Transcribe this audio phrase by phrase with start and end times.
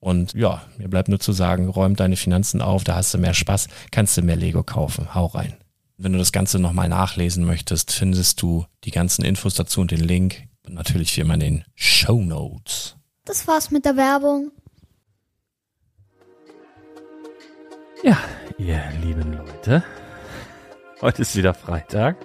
[0.00, 3.34] Und ja, mir bleibt nur zu sagen, räum deine Finanzen auf, da hast du mehr
[3.34, 5.14] Spaß, kannst du mehr Lego kaufen.
[5.14, 5.56] Hau rein.
[5.96, 10.00] Wenn du das Ganze nochmal nachlesen möchtest, findest du die ganzen Infos dazu und den
[10.00, 10.44] Link.
[10.64, 12.96] Und natürlich wie immer in den Show Notes.
[13.24, 14.52] Das war's mit der Werbung.
[18.04, 18.16] Ja,
[18.58, 19.82] ihr lieben Leute,
[21.00, 22.16] heute ist wieder Freitag.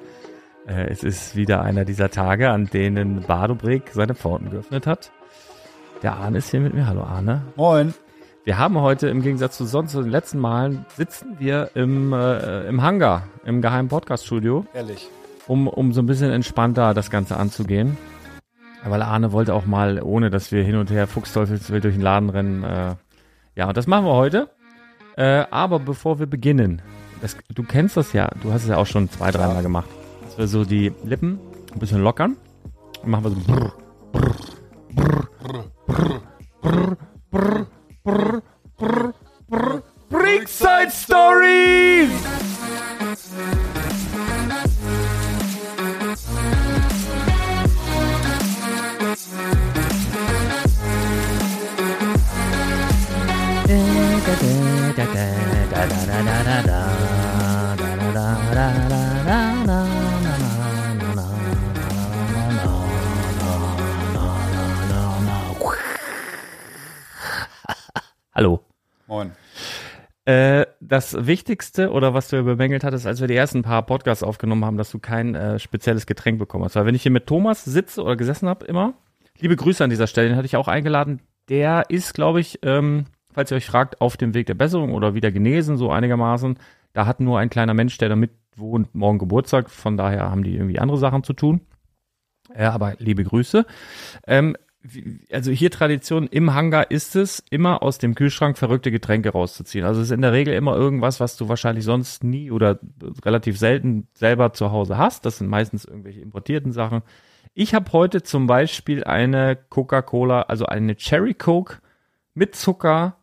[0.67, 5.11] Äh, es ist wieder einer dieser Tage, an denen Badobrick seine Pforten geöffnet hat.
[6.03, 6.86] Der Arne ist hier mit mir.
[6.86, 7.44] Hallo Arne.
[7.56, 7.94] Moin.
[8.44, 12.68] Wir haben heute im Gegensatz zu sonst zu den letzten Malen sitzen wir im, äh,
[12.68, 14.66] im Hangar, im geheimen Podcast-Studio.
[14.74, 15.08] Ehrlich.
[15.47, 17.97] Um, um so ein bisschen entspannter das Ganze anzugehen.
[18.84, 22.30] Weil Arne wollte auch mal, ohne dass wir hin und her Fuchsteufelswild durch den Laden
[22.30, 22.64] rennen.
[22.64, 22.96] Äh,
[23.56, 24.50] ja, und das machen wir heute.
[25.16, 26.81] Äh, aber bevor wir beginnen,
[27.22, 29.88] das, du kennst das ja, du hast es ja auch schon zwei, dreimal gemacht,
[30.25, 31.40] dass wir so die Lippen
[31.74, 32.35] ein bisschen lockern.
[33.03, 33.74] Und machen wir so brr,
[34.12, 34.35] brr,
[34.94, 35.28] brr,
[35.88, 36.22] brr,
[36.62, 36.98] brr,
[37.31, 37.68] brr,
[38.04, 38.42] brr,
[38.78, 39.14] brr,
[39.50, 42.12] brr, Brickside Stories!
[68.35, 68.62] Hallo.
[69.06, 69.34] Moin.
[70.26, 74.66] Äh, das Wichtigste oder was du bemängelt hattest, als wir die ersten paar Podcasts aufgenommen
[74.66, 76.76] haben, dass du kein äh, spezielles Getränk bekommen hast.
[76.76, 78.96] Weil wenn ich hier mit Thomas sitze oder gesessen habe, immer,
[79.38, 81.22] liebe Grüße an dieser Stelle, den hatte ich auch eingeladen.
[81.47, 85.14] Der ist, glaube ich, ähm, falls ihr euch fragt, auf dem Weg der Besserung oder
[85.14, 86.58] wieder genesen, so einigermaßen.
[86.94, 89.70] Da hat nur ein kleiner Mensch, der da mitwohnt, morgen Geburtstag.
[89.70, 91.62] Von daher haben die irgendwie andere Sachen zu tun.
[92.52, 93.66] Äh, aber liebe Grüße.
[94.26, 94.58] Ähm,
[95.32, 99.85] also hier Tradition im Hangar ist es, immer aus dem Kühlschrank verrückte Getränke rauszuziehen.
[99.85, 102.80] Also es ist in der Regel immer irgendwas, was du wahrscheinlich sonst nie oder
[103.24, 105.26] relativ selten selber zu Hause hast.
[105.26, 107.02] Das sind meistens irgendwelche importierten Sachen.
[107.53, 111.78] Ich habe heute zum Beispiel eine Coca-Cola, also eine Cherry Coke
[112.34, 113.18] mit Zucker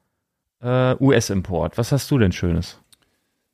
[0.62, 1.76] äh, US-Import.
[1.76, 2.78] Was hast du denn Schönes?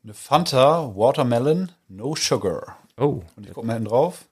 [0.05, 2.79] Eine Fanta Watermelon No Sugar.
[2.99, 4.27] Oh, Und ich gucke mal hinten drauf.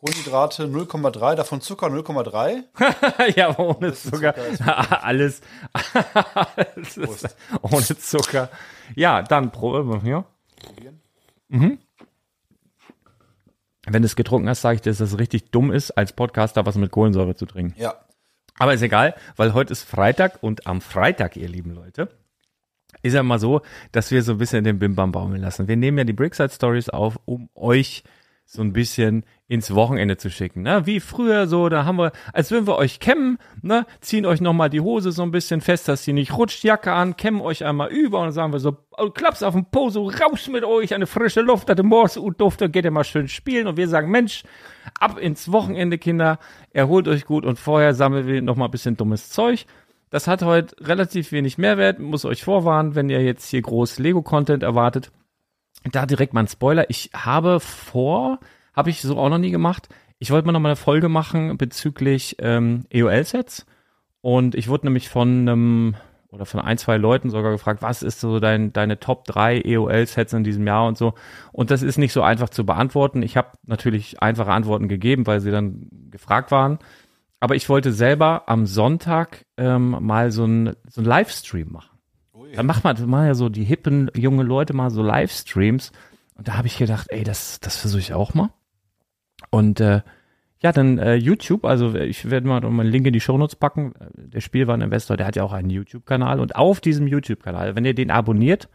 [0.00, 3.34] Kohlenhydrate 0,3, davon Zucker 0,3.
[3.36, 4.34] ja, aber ohne Zucker.
[4.34, 5.42] Zucker Alles,
[6.34, 8.48] alles ist ohne Zucker.
[8.96, 10.24] Ja, dann probieren wir.
[11.48, 11.78] Mhm.
[13.86, 16.64] Wenn du es getrunken hast, sage ich dir, dass es richtig dumm ist, als Podcaster
[16.64, 17.78] was mit Kohlensäure zu trinken.
[17.78, 17.94] Ja.
[18.58, 22.08] Aber ist egal, weil heute ist Freitag und am Freitag, ihr lieben Leute,
[23.02, 23.60] ist ja mal so,
[23.92, 25.68] dass wir so ein bisschen den Bimbam baumeln lassen.
[25.68, 28.02] Wir nehmen ja die Brickside Stories auf, um euch
[28.46, 30.62] so ein bisschen ins Wochenende zu schicken.
[30.62, 30.86] Ne?
[30.86, 33.84] Wie früher so, da haben wir, als würden wir euch kämmen, ne?
[34.00, 37.16] ziehen euch nochmal die Hose so ein bisschen fest, dass sie nicht rutscht, Jacke an,
[37.16, 40.08] kämmen euch einmal über und dann sagen wir so, oh, klaps auf den Po, so
[40.08, 43.26] raus mit euch, eine frische Luft, dass der Morse und Dufte, geht ihr mal schön
[43.26, 44.44] spielen und wir sagen, Mensch,
[45.00, 46.38] ab ins Wochenende, Kinder,
[46.72, 49.66] erholt euch gut und vorher sammeln wir nochmal ein bisschen dummes Zeug.
[50.10, 54.62] Das hat heute relativ wenig Mehrwert, muss euch vorwarnen, wenn ihr jetzt hier groß Lego-Content
[54.62, 55.10] erwartet.
[55.90, 56.88] Da direkt mal ein Spoiler.
[56.88, 58.38] Ich habe vor,
[58.74, 59.88] habe ich so auch noch nie gemacht.
[60.18, 63.66] Ich wollte mal noch mal eine Folge machen bezüglich ähm, EOL-Sets.
[64.20, 65.94] Und ich wurde nämlich von einem
[66.32, 70.32] oder von ein, zwei Leuten sogar gefragt, was ist so dein, deine Top 3 EOL-Sets
[70.32, 71.14] in diesem Jahr und so.
[71.52, 73.22] Und das ist nicht so einfach zu beantworten.
[73.22, 76.78] Ich habe natürlich einfache Antworten gegeben, weil sie dann gefragt waren.
[77.40, 81.98] Aber ich wollte selber am Sonntag ähm, mal so ein, so ein Livestream machen.
[82.54, 85.92] Dann macht man, machen ja so die hippen junge Leute mal so Livestreams.
[86.34, 88.50] Und da habe ich gedacht, ey, das, das versuche ich auch mal.
[89.48, 90.02] Und äh,
[90.62, 93.94] ja, dann äh, YouTube, also ich werde mal einen Link in die Shownotes packen.
[94.14, 96.38] Der Spielwareninvestor, der hat ja auch einen YouTube-Kanal.
[96.38, 98.68] Und auf diesem YouTube-Kanal, wenn ihr den abonniert,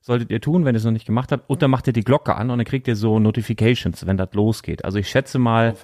[0.00, 2.04] solltet ihr tun, wenn ihr es noch nicht gemacht habt, und dann macht ihr die
[2.04, 4.84] Glocke an und dann kriegt ihr so Notifications, wenn das losgeht.
[4.84, 5.74] Also ich schätze mal,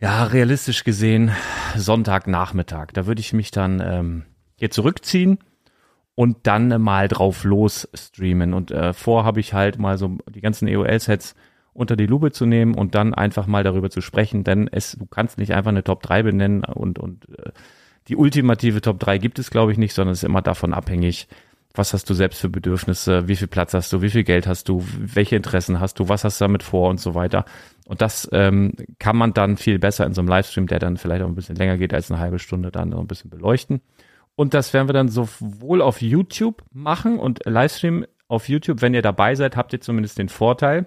[0.00, 1.30] ja, realistisch gesehen,
[1.76, 2.88] Sonntagnachmittag.
[2.92, 4.24] Da würde ich mich dann ähm,
[4.56, 5.38] hier zurückziehen
[6.14, 8.52] und dann mal drauf los streamen.
[8.52, 11.34] Und äh, vor habe ich halt mal so die ganzen EOL-Sets
[11.74, 15.06] unter die Lupe zu nehmen und dann einfach mal darüber zu sprechen, denn es, du
[15.06, 17.50] kannst nicht einfach eine Top 3 benennen und, und äh,
[18.08, 21.28] die ultimative Top 3 gibt es, glaube ich, nicht, sondern es ist immer davon abhängig,
[21.74, 24.68] was hast du selbst für Bedürfnisse, wie viel Platz hast du, wie viel Geld hast
[24.68, 27.44] du, welche Interessen hast du, was hast du damit vor und so weiter.
[27.86, 31.22] Und das ähm, kann man dann viel besser in so einem Livestream, der dann vielleicht
[31.22, 33.80] auch ein bisschen länger geht als eine halbe Stunde, dann noch ein bisschen beleuchten.
[34.36, 39.02] Und das werden wir dann sowohl auf YouTube machen und Livestream auf YouTube, wenn ihr
[39.02, 40.86] dabei seid, habt ihr zumindest den Vorteil.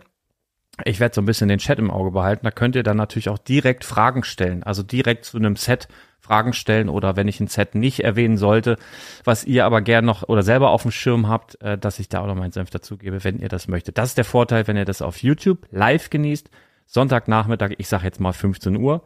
[0.86, 2.46] Ich werde so ein bisschen den Chat im Auge behalten.
[2.46, 4.64] Da könnt ihr dann natürlich auch direkt Fragen stellen.
[4.64, 5.88] Also direkt zu einem Set
[6.20, 8.78] Fragen stellen oder wenn ich ein Set nicht erwähnen sollte,
[9.24, 12.22] was ihr aber gern noch oder selber auf dem Schirm habt, äh, dass ich da
[12.22, 13.98] auch noch meinen Senf dazugebe, wenn ihr das möchtet.
[13.98, 16.50] Das ist der Vorteil, wenn ihr das auf YouTube live genießt.
[16.86, 19.04] Sonntagnachmittag, ich sage jetzt mal 15 Uhr.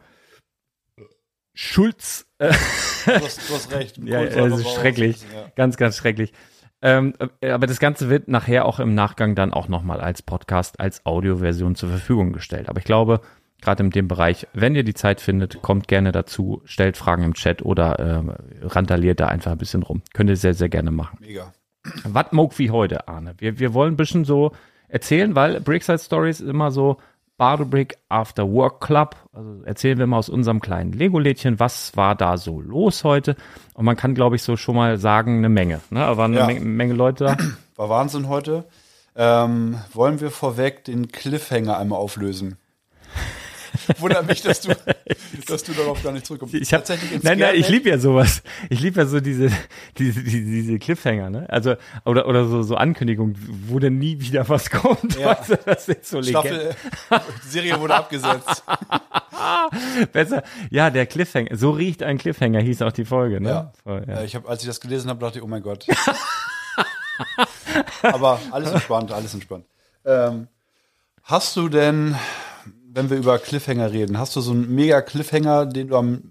[1.54, 2.52] Schulz, äh,
[3.04, 3.98] Du hast, du hast recht.
[4.04, 5.16] ja, es ist braucht schrecklich.
[5.34, 5.52] Ja.
[5.56, 6.32] Ganz, ganz schrecklich.
[6.82, 10.80] Ähm, äh, aber das Ganze wird nachher auch im Nachgang dann auch nochmal als Podcast,
[10.80, 12.68] als Audioversion zur Verfügung gestellt.
[12.68, 13.20] Aber ich glaube,
[13.60, 17.34] gerade in dem Bereich, wenn ihr die Zeit findet, kommt gerne dazu, stellt Fragen im
[17.34, 18.32] Chat oder ähm,
[18.62, 20.02] randaliert da einfach ein bisschen rum.
[20.12, 21.18] Könnt ihr sehr, sehr gerne machen.
[21.20, 21.52] Mega.
[22.04, 23.34] Was mag wie heute, Arne?
[23.38, 24.52] Wir, wir wollen ein bisschen so
[24.88, 26.98] erzählen, weil Brickside Stories immer so
[27.42, 29.16] Badebrick After Work Club.
[29.32, 33.34] Also erzählen wir mal aus unserem kleinen Lego-Lädchen, was war da so los heute?
[33.74, 35.80] Und man kann, glaube ich, so schon mal sagen, eine Menge.
[35.90, 35.98] Ne?
[35.98, 36.46] Da waren eine Ja.
[36.46, 37.36] Menge, Menge Leute da.
[37.74, 38.64] War Wahnsinn heute.
[39.16, 42.58] Ähm, wollen wir vorweg den Cliffhanger einmal auflösen?
[43.98, 44.74] Wundert mich, dass du,
[45.46, 46.54] dass du darauf gar nicht zurückkommst.
[46.54, 48.42] Ich hab, Tatsächlich nein, nein, ich liebe ja sowas.
[48.70, 49.50] Ich liebe ja so diese,
[49.98, 51.46] diese, diese, diese Cliffhanger, ne?
[51.48, 51.74] Also,
[52.04, 53.36] oder, oder so, so Ankündigungen,
[53.66, 55.16] wo dann nie wieder was kommt.
[55.18, 55.38] Ja.
[55.38, 56.22] Weißt du, das ist so.
[56.22, 56.74] Staffel,
[57.44, 58.64] die Serie wurde abgesetzt.
[60.12, 60.42] Besser.
[60.70, 61.56] Ja, der Cliffhanger.
[61.56, 63.48] So riecht ein Cliffhanger, hieß auch die Folge, ne?
[63.48, 63.72] Ja.
[63.82, 64.14] Voll, ja.
[64.14, 65.86] Ja, ich hab, als ich das gelesen habe, dachte ich, oh mein Gott.
[68.02, 69.66] Aber alles entspannt, alles entspannt.
[70.04, 70.48] Ähm,
[71.22, 72.16] hast du denn,
[72.94, 76.22] wenn wir über Cliffhanger reden, hast du so einen mega Cliffhanger, den du am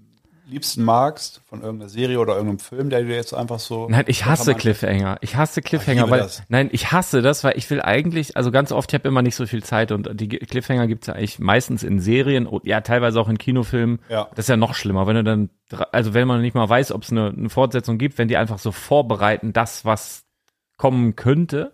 [0.52, 3.88] liebsten magst, von irgendeiner Serie oder irgendeinem Film, der dir jetzt einfach so.
[3.90, 5.18] Nein, ich hasse Cliffhanger.
[5.22, 6.44] Ich hasse Cliffhanger, liebe weil das.
[6.50, 9.36] nein, ich hasse das, weil ich will eigentlich, also ganz oft, ich habe immer nicht
[9.36, 13.20] so viel Zeit und die Cliffhanger gibt's ja eigentlich meistens in Serien und ja teilweise
[13.22, 14.00] auch in Kinofilmen.
[14.10, 14.30] Ja.
[14.36, 15.50] Das ist ja noch schlimmer, wenn du dann,
[15.92, 18.60] also wenn man nicht mal weiß, ob es eine, eine Fortsetzung gibt, wenn die einfach
[18.60, 20.26] so vorbereiten, das was
[20.78, 21.74] kommen könnte.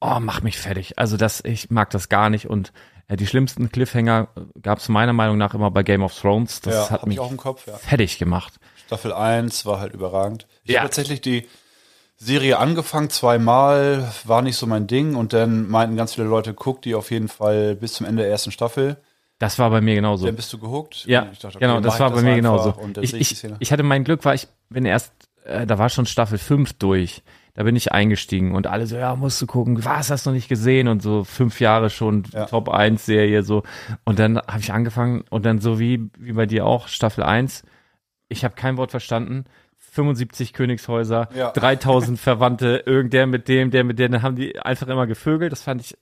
[0.00, 0.98] Oh, mach mich fertig.
[0.98, 2.72] Also das, ich mag das gar nicht und
[3.08, 4.28] Ja, die schlimmsten Cliffhanger
[4.60, 6.60] gab es meiner Meinung nach immer bei Game of Thrones.
[6.60, 7.76] Das ja, hat mich ich auch im Kopf, ja.
[7.76, 8.54] fertig gemacht.
[8.86, 10.46] Staffel 1 war halt überragend.
[10.64, 10.80] Ich Ja.
[10.80, 11.48] habe tatsächlich die
[12.18, 16.82] Serie angefangen zweimal, war nicht so mein Ding und dann meinten ganz viele Leute, guck
[16.82, 18.98] die auf jeden Fall bis zum Ende der ersten Staffel.
[19.38, 20.26] Das war bei mir genauso.
[20.26, 21.04] Dann bist du gehuckt.
[21.06, 22.74] Ja, dachte, okay, genau, das war ich bei mir genauso.
[23.00, 25.12] Ich, ich ich, hatte mein Glück, war ich bin erst,
[25.44, 27.22] äh, da war schon Staffel 5 durch.
[27.58, 30.34] Da bin ich eingestiegen und alle so, ja, musst du gucken, was hast du noch
[30.36, 32.44] nicht gesehen und so fünf Jahre schon Ja.
[32.44, 33.64] Top 1 Serie so.
[34.04, 37.64] Und dann habe ich angefangen und dann so wie, wie bei dir auch, Staffel 1,
[38.28, 39.44] ich habe kein Wort verstanden.
[39.76, 41.50] 75 Königshäuser, Ja.
[41.54, 45.50] 3000 Verwandte, irgendwer mit dem, der mit dem, dann haben die einfach immer gevögelt.
[45.50, 45.96] Das fand ich,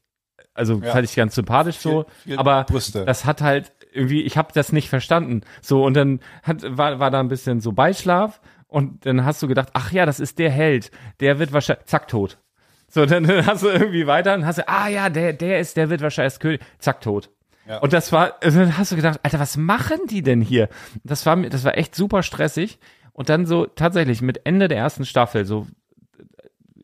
[0.53, 0.93] also Ja.
[0.93, 2.03] fand ich ganz sympathisch so.
[2.03, 3.07] Viel- viel aber Brüste.
[3.07, 5.41] das hat halt irgendwie, ich habe das nicht verstanden.
[5.63, 9.49] So, und dann hat, war, war da ein bisschen so Beischlaf und dann hast du
[9.49, 12.38] gedacht, ach ja, das ist der Held, der wird wahrscheinlich, zack, tot.
[12.88, 15.90] So, dann hast du irgendwie weiter und hast du, ah ja, der, der ist, der
[15.90, 17.30] wird wahrscheinlich König, zack, tot.
[17.68, 17.78] Ja.
[17.78, 20.68] Und das war, also dann hast du gedacht, Alter, was machen die denn hier?
[21.02, 22.78] Das war mir, das war echt super stressig.
[23.12, 25.66] Und dann so tatsächlich mit Ende der ersten Staffel, so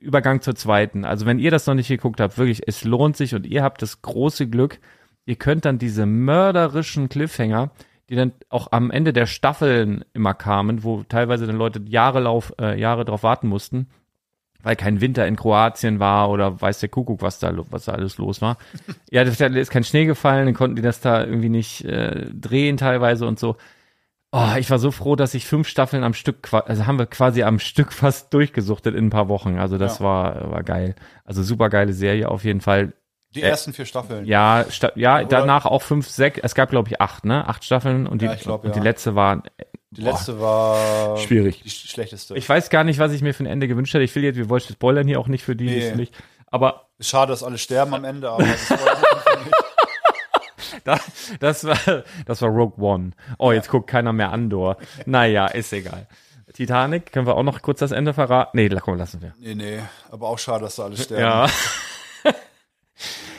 [0.00, 1.04] Übergang zur zweiten.
[1.04, 3.82] Also wenn ihr das noch nicht geguckt habt, wirklich, es lohnt sich und ihr habt
[3.82, 4.80] das große Glück,
[5.24, 7.70] ihr könnt dann diese mörderischen Cliffhanger,
[8.12, 12.52] die dann auch am Ende der Staffeln immer kamen, wo teilweise dann Leute Jahre, lauf,
[12.60, 13.88] äh, Jahre drauf warten mussten,
[14.62, 18.18] weil kein Winter in Kroatien war oder weiß der Kuckuck, was da, was da alles
[18.18, 18.58] los war.
[19.10, 22.76] ja, da ist kein Schnee gefallen, dann konnten die das da irgendwie nicht äh, drehen
[22.76, 23.56] teilweise und so.
[24.30, 27.42] Oh, ich war so froh, dass ich fünf Staffeln am Stück, also haben wir quasi
[27.42, 29.58] am Stück fast durchgesuchtet in ein paar Wochen.
[29.58, 30.04] Also das Ja.
[30.04, 30.94] war, war geil.
[31.24, 32.92] Also super geile Serie auf jeden Fall.
[33.34, 34.24] Die äh, ersten vier Staffeln.
[34.26, 37.48] Ja, sta ja, Oder- danach auch fünf, sechs, es gab glaube ich acht, ne?
[37.48, 38.84] Acht Staffeln und die, Ja, ich glaub, und die ja.
[38.84, 39.42] letzte war,
[39.90, 41.62] Die letzte war Schwierig.
[41.62, 42.36] die sch- schlechteste.
[42.36, 44.04] ich weiß gar nicht, was ich mir für ein Ende gewünscht hätte.
[44.04, 45.94] Ich will jetzt, wir wollen spoilern hier auch nicht für die, die Nee.
[45.96, 46.14] nicht,
[46.50, 48.84] aber schade, dass alle sterben am Ende, aber das wollte
[49.40, 50.84] ich nicht.
[50.84, 50.98] da,
[51.40, 53.10] das war, das war Rogue One.
[53.38, 54.76] Oh, jetzt guckt keiner mehr Andor.
[55.06, 56.06] Naja, ist egal.
[56.52, 58.50] Titanic, können wir auch noch kurz das Ende verraten?
[58.58, 59.32] Nee, komm, lassen wir.
[59.38, 59.78] Nee, nee,
[60.10, 61.22] aber auch schade, dass da alle sterben.
[61.22, 61.46] Ja.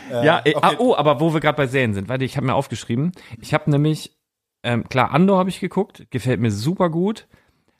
[0.09, 0.75] Ja, äh, ah, okay.
[0.79, 3.11] oh, aber wo wir gerade bei Serien sind, warte, ich habe mir aufgeschrieben.
[3.41, 4.15] Ich habe nämlich,
[4.63, 7.27] ähm, klar, Andor habe ich geguckt, gefällt mir super gut.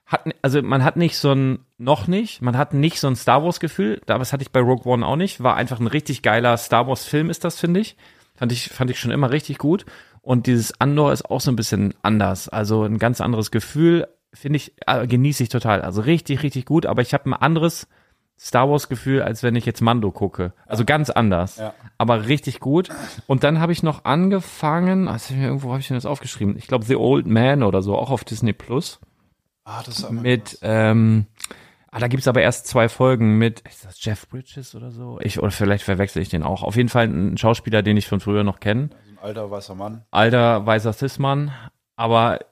[0.06, 3.44] Hat, also man hat nicht so ein, noch nicht, man hat nicht so ein Star
[3.44, 5.42] Wars Gefühl, aber das hatte ich bei Rogue One auch nicht.
[5.44, 7.96] War einfach ein richtig geiler Star Wars Film ist das, finde ich.
[8.36, 9.86] Fand ich, fand ich schon immer richtig gut.
[10.22, 12.50] Und dieses Andor ist auch so ein bisschen anders.
[12.50, 15.82] Also ein ganz anderes Gefühl, finde ich, äh, genieße ich total.
[15.82, 17.88] Also richtig, richtig gut, aber ich habe ein anderes
[18.40, 20.54] Star Wars Gefühl, als wenn ich jetzt Mando gucke.
[20.66, 21.58] Also ganz anders.
[21.58, 21.74] Ja.
[21.98, 22.90] Aber richtig gut.
[23.28, 26.58] Und dann habe ich noch angefangen, also irgendwo habe ich mir das aufgeschrieben.
[26.58, 29.00] Ich glaube The Old Man oder so, auch auf Disney Plus.
[29.63, 31.28] Ah, das ist aber Mit, ähm,
[31.90, 35.20] ah, da gibt's aber erst zwei Folgen mit, ist das Jeff Bridges oder so?
[35.22, 36.63] Ich, oder vielleicht verwechsel ich den auch.
[36.63, 38.90] Auf jeden Fall ein Schauspieler, den ich von früher noch kenne.
[39.06, 40.04] so ein alter weißer Mann.
[40.12, 41.52] Alter, weißer Cis-Mann.
[41.96, 42.46] Aber äh,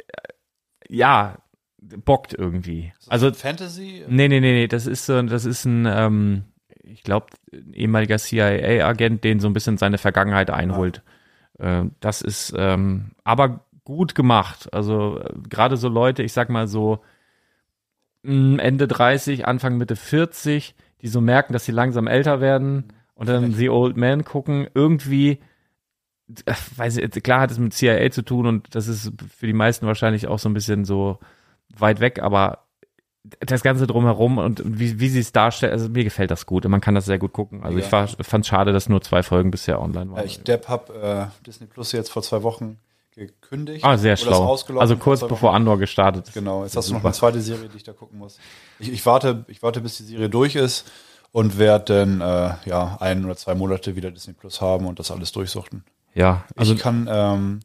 [0.88, 1.38] ja,
[1.82, 2.94] bockt irgendwie.
[3.08, 4.06] Also Fantasy?
[4.08, 6.44] Nee, nee, nee, nee, das ist so, das ist ein, ähm,
[6.84, 7.28] ich glaube,
[7.74, 11.02] ehemaliger CIA-Agent, den so ein bisschen seine Vergangenheit einholt.
[11.58, 14.72] Äh, das ist ähm, aber gut gemacht.
[14.74, 17.04] Also äh, gerade so Leute, ich sag mal so
[18.24, 23.28] mh, Ende 30, Anfang Mitte 40, die so merken, dass sie langsam älter werden und
[23.28, 25.40] dann The Old Man gucken, irgendwie
[26.46, 29.54] äh, weiß ich, klar hat es mit CIA zu tun und das ist für die
[29.54, 31.20] meisten wahrscheinlich auch so ein bisschen so
[31.78, 32.60] weit weg, aber
[33.40, 36.72] das Ganze drumherum und wie, wie sie es darstellen, also mir gefällt das gut und
[36.72, 37.64] man kann das sehr gut gucken.
[37.64, 37.86] Also Ja.
[37.86, 40.26] ich war, fand es schade, dass nur zwei Folgen bisher online waren.
[40.26, 42.80] ich Depp hab äh, Disney Plus jetzt vor zwei Wochen
[43.16, 43.86] gekündigt.
[43.86, 44.58] ah, sehr schlau.
[44.78, 45.54] Also kurz bevor.
[45.54, 46.34] Andor gestartet ist.
[46.34, 48.40] Genau, jetzt hast du noch eine zweite Serie, die ich da gucken muss.
[48.80, 50.90] Ich, ich warte, ich warte, bis die Serie durch ist
[51.32, 55.12] und werde dann äh, ja ein oder zwei Monate wieder Disney Plus haben und das
[55.12, 55.84] alles durchsuchten.
[56.16, 57.60] Ja, also ich kann ähm,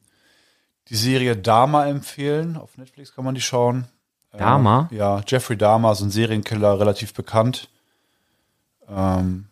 [0.88, 2.56] die Serie Dama empfehlen.
[2.56, 3.86] Auf Netflix kann man die schauen.
[4.36, 4.88] Äh, Dahmer?
[4.92, 7.68] ja, Jeffrey Dahmer, so ein Serienkiller, relativ bekannt.
[8.88, 9.46] Ähm,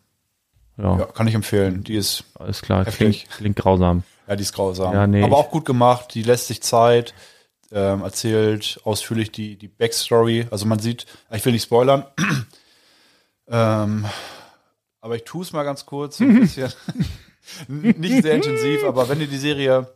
[0.77, 1.83] ja, ja, kann ich empfehlen.
[1.83, 2.85] Die ist, alles klar.
[2.85, 4.03] Klingt, klingt grausam.
[4.27, 4.93] ja, die ist grausam.
[4.93, 6.13] Ja, nee, Aber auch gut gemacht.
[6.13, 7.13] Die lässt sich Zeit,
[7.71, 10.47] ähm, erzählt ausführlich die, die Backstory.
[10.51, 12.05] Also man sieht, ich will nicht spoilern.
[13.47, 14.05] ähm,
[15.01, 16.17] aber ich tue es mal ganz kurz.
[16.17, 16.71] So ein bisschen.
[17.67, 19.87] nicht sehr intensiv, aber wenn ihr die Serie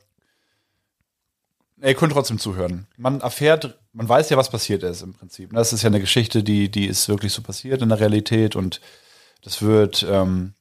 [1.82, 2.88] Ihr könnt trotzdem zuhören.
[2.98, 5.52] Man erfährt, man weiß ja, was passiert ist im Prinzip.
[5.54, 8.82] Das ist ja eine Geschichte, die, die ist wirklich so passiert in der Realität und
[9.44, 10.54] das wird ähm,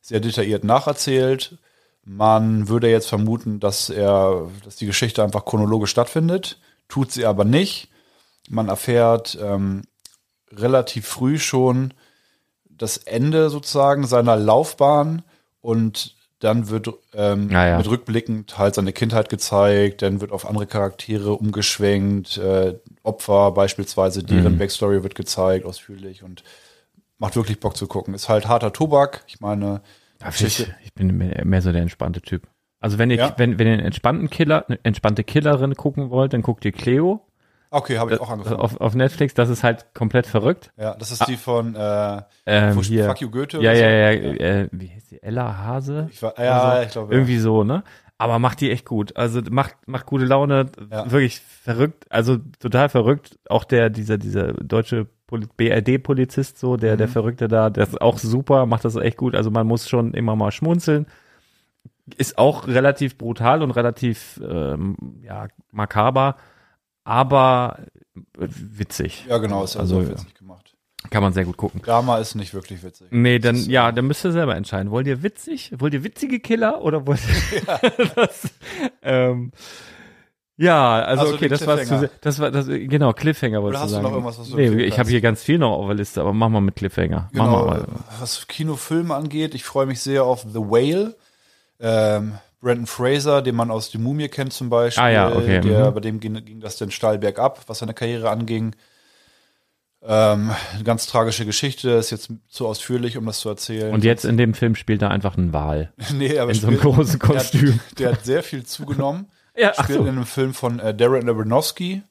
[0.00, 1.58] sehr detailliert nacherzählt.
[2.04, 7.44] Man würde jetzt vermuten, dass er, dass die Geschichte einfach chronologisch stattfindet, tut sie aber
[7.44, 7.88] nicht.
[8.48, 9.82] Man erfährt ähm,
[10.50, 11.94] relativ früh schon
[12.68, 15.22] das Ende sozusagen seiner Laufbahn
[15.60, 17.76] und dann wird ähm, Ja, ja.
[17.78, 24.22] mit rückblickend halt seine Kindheit gezeigt, dann wird auf andere Charaktere umgeschwenkt, äh, Opfer beispielsweise,
[24.24, 24.58] deren Mhm.
[24.58, 26.42] Backstory wird gezeigt, ausführlich und
[27.18, 28.14] macht wirklich Bock zu gucken.
[28.14, 29.24] Ist halt harter Tobak.
[29.28, 29.82] Ich meine,
[30.34, 32.46] Ich, ich bin mehr, so der entspannte Typ.
[32.80, 33.34] Also wenn ihr, Ja.
[33.38, 37.20] wenn, wenn ihr einen entspannten Killer, eine entspannte Killerin gucken wollt, dann guckt ihr Cleo
[37.72, 38.60] okay, habe ich auch angefangen.
[38.60, 39.34] auf, auf Netflix.
[39.34, 40.70] Das ist halt komplett verrückt.
[40.76, 43.14] ja, das ist die von äh, Ähm, Fuck, hier.
[43.18, 43.58] You Goethe.
[43.60, 43.80] Ja, so.
[43.80, 45.22] ja, ja, Äh, wie heißt die?
[45.22, 46.08] Ella Hase?
[46.10, 47.12] Ich war, ja, ich glaube.
[47.12, 47.82] Irgendwie so, ne?
[48.18, 49.16] Aber macht die echt gut.
[49.16, 51.10] Also macht, macht gute Laune, Ja.
[51.10, 53.36] wirklich verrückt, also total verrückt.
[53.48, 55.08] Auch der, dieser, dieser deutsche
[55.56, 56.98] BRD-Polizist, so, der, Mhm.
[56.98, 59.34] der Verrückte da, der ist auch super, macht das echt gut.
[59.34, 61.06] Also man muss schon immer mal schmunzeln.
[62.16, 66.36] Ist auch relativ brutal und relativ, ähm, ja, makaber,
[67.04, 67.78] aber
[68.36, 69.26] witzig.
[69.28, 70.74] Ja, genau, ist Also, also witzig gemacht.
[71.10, 71.82] Kann man sehr gut gucken.
[71.82, 73.08] Drama ist nicht wirklich witzig.
[73.10, 74.92] Nee, dann, ja, dann müsst ihr selber entscheiden.
[74.92, 75.72] Wollt ihr witzig?
[75.76, 77.20] Wollt ihr witzige Killer oder wollt
[77.52, 78.48] ihr das?
[79.02, 79.50] Ähm,
[80.56, 83.90] ja, also, Also okay, das war zu das war das genau Cliffhanger wollte ich hast
[83.90, 84.04] du sagen.
[84.04, 86.32] noch irgendwas, was du nee, ich habe hier ganz viel noch auf der Liste, aber
[86.32, 87.30] machen wir mit Cliffhanger.
[87.32, 87.86] Genau, wir mal.
[88.20, 91.16] was Kinofilme angeht, ich freue mich sehr auf The Whale.
[91.80, 95.02] Ähm, Brandon Fraser, den man aus Die Mumie kennt zum Beispiel.
[95.02, 95.94] Ah ja, okay, Der, mhm.
[95.94, 98.74] Bei dem ging, ging das den steil bergab, was seine Karriere anging.
[100.04, 103.92] Ähm, eine ganz tragische Geschichte, ist jetzt zu ausführlich, um das zu erzählen.
[103.92, 105.92] Und jetzt in dem Film spielt er einfach einen Wal.
[106.14, 107.74] nee, aber in so einem großen der Kostüm.
[107.74, 109.28] Hat, der hat sehr viel zugenommen.
[109.54, 110.04] Ja, spielt so.
[110.04, 112.02] in einem Film von äh, Darren Aronofsky.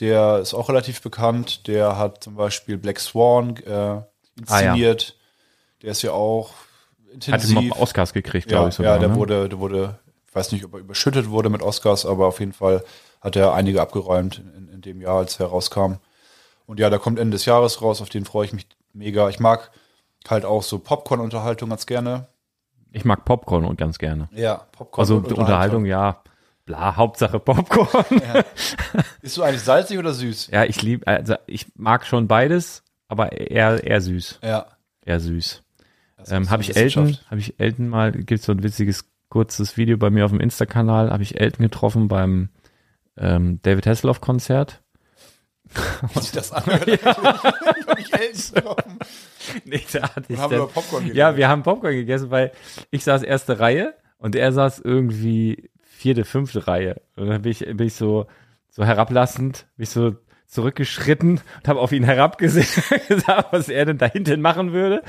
[0.00, 1.66] Der ist auch relativ bekannt.
[1.66, 4.02] Der hat zum Beispiel Black Swan äh,
[4.38, 5.16] inszeniert.
[5.80, 6.52] Der ist ja auch
[7.14, 7.72] Hat immer intensiv.
[7.76, 8.94] Oscars gekriegt, ja, glaube ich sogar.
[8.94, 9.16] ja, der ne?
[9.16, 12.52] wurde, der wurde, ich weiß nicht, ob er überschüttet wurde mit Oscars, aber auf jeden
[12.52, 12.84] Fall
[13.20, 15.94] hat er einige abgeräumt in, in dem Jahr, als er rauskam.
[16.66, 19.28] Und ja, der kommt Ende des Jahres raus, auf den freue ich mich mega.
[19.28, 19.70] Ich mag
[20.28, 22.28] halt auch so Popcorn-Unterhaltung ganz gerne.
[22.92, 24.28] Ich mag Popcorn und ganz gerne.
[24.32, 25.02] Ja, Popcorn.
[25.02, 26.22] Also und Unterhaltung, ja.
[26.64, 28.04] Bla, Hauptsache Popcorn.
[29.20, 30.48] Ist du eigentlich salzig oder süß?
[30.50, 34.40] ja, ich liebe, also ich mag schon beides, aber eher, eher süß.
[34.42, 34.66] Ja.
[35.04, 35.63] Eher süß.
[36.30, 40.10] Ähm, habe ich Elton, habe ich Elton mal, gibt's so ein witziges kurzes Video bei
[40.10, 42.50] mir auf dem Insta-Kanal, habe ich Elton getroffen beim
[43.16, 44.82] ähm, David Hasselhoff Konzert.
[45.64, 46.86] Wie das anhört.
[46.86, 48.98] Ich hab mich Elton getroffen.
[49.64, 51.16] Nee, da hatte ich haben Popcorn geredet.
[51.16, 52.52] Ja, wir haben Popcorn gegessen, weil
[52.90, 57.00] ich saß erste Reihe und er saß irgendwie vierte, fünfte Reihe.
[57.16, 58.26] Und dann bin ich, bin ich so,
[58.70, 60.16] so herablassend, bin ich so
[60.54, 62.66] zurückgeschritten und habe auf ihn herabgesehen,
[63.08, 65.02] gesagt, was er denn da hinten machen würde.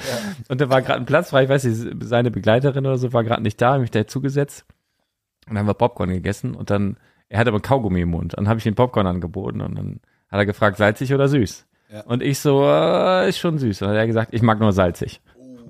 [0.49, 3.23] Und da war gerade ein Platz frei, ich weiß nicht, seine Begleiterin oder so war
[3.23, 4.65] gerade nicht da, hab mich da zugesetzt.
[5.45, 6.97] Und dann haben wir Popcorn gegessen und dann,
[7.29, 8.33] er hatte aber Kaugummi im Mund.
[8.35, 11.67] Dann habe ich ihm Popcorn angeboten und dann hat er gefragt, salzig oder süß?
[11.93, 12.01] Ja.
[12.05, 13.83] Und ich so, äh, ist schon süß.
[13.83, 15.21] Und dann hat er gesagt, ich mag nur salzig.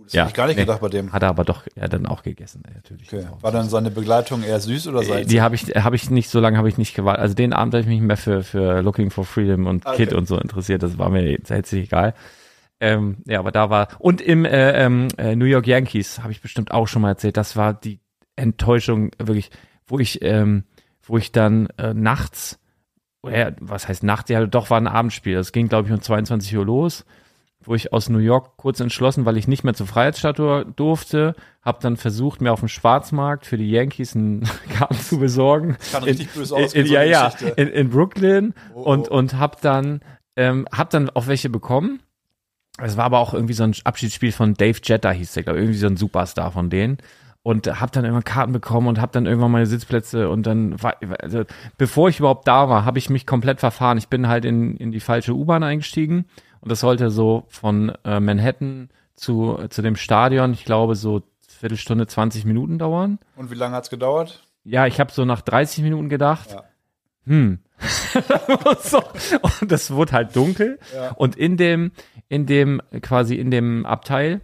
[0.06, 0.62] Das Ja, hab ich gar nicht nee.
[0.63, 1.12] gedacht bei dem.
[1.12, 3.12] Hat er aber doch ja dann auch gegessen, natürlich.
[3.12, 3.28] Okay.
[3.41, 5.28] War dann seine Begleitung eher süß oder Äh, salzig?
[5.28, 7.22] Die habe ich, habe ich nicht so lange habe ich nicht gewartet.
[7.22, 10.06] Also den Abend habe ich mich mehr für für Looking for Freedom und Okay.
[10.06, 10.84] Kid und so interessiert.
[10.84, 12.13] Das war mir jetzt herzlich egal.
[12.80, 16.41] Ähm, ja, aber da war und im äh, ähm, äh, New York Yankees habe ich
[16.41, 17.38] bestimmt auch schon mal erzählt.
[17.38, 18.00] Das war die
[18.36, 19.50] Enttäuschung wirklich,
[19.88, 20.65] wo ich ähm,
[21.02, 22.60] wo ich dann äh, nachts
[23.22, 24.30] oder was heißt Nacht?
[24.30, 25.36] Ja, doch war ein Abendspiel.
[25.36, 27.06] Das ging glaube ich um 22 Uhr los
[27.67, 31.80] wo ich aus New York kurz entschlossen, weil ich nicht mehr zur Freiheitsstatue durfte, habe
[31.82, 35.78] dann versucht, mir auf dem Schwarzmarkt für die Yankees einen Karten zu besorgen.
[35.91, 39.17] kann in, richtig böse ausgehen, in, Ja, ja, in, in Brooklyn Oh, und, oh.
[39.17, 40.01] und hab dann,
[40.36, 41.99] ähm, hab dann auch welche bekommen.
[42.78, 45.63] Es war aber auch irgendwie so ein Abschiedsspiel von Dave Jeter, hieß der, glaube ich,
[45.63, 46.97] irgendwie so ein Superstar von denen.
[47.41, 50.95] Und hab dann irgendwann Karten bekommen und hab dann irgendwann meine Sitzplätze und dann war,
[51.21, 51.43] also
[51.78, 53.99] bevor ich überhaupt da war, habe ich mich komplett verfahren.
[53.99, 56.25] Ich bin halt in, in die falsche U-Bahn eingestiegen
[56.65, 62.08] und das sollte so von äh, Manhattan zu, zu dem Stadion, ich glaube, so Viertelstunde,
[62.08, 63.19] 20 Minuten dauern.
[63.36, 64.43] Und wie lange hat's gedauert?
[64.63, 66.63] Ja, ich habe so nach 30 Minuten gedacht, Ja.
[67.25, 67.60] hm.
[68.82, 68.99] so,
[69.62, 70.80] und das wurde halt dunkel.
[70.95, 71.12] Ja.
[71.12, 71.91] Und in dem,
[72.30, 74.41] in dem, quasi in dem Abteil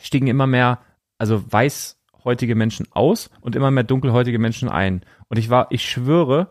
[0.00, 0.80] stiegen immer mehr,
[1.16, 5.02] also weißhäutige Menschen aus und immer mehr dunkelhäutige Menschen ein.
[5.28, 6.48] Und ich war, ich schwöre,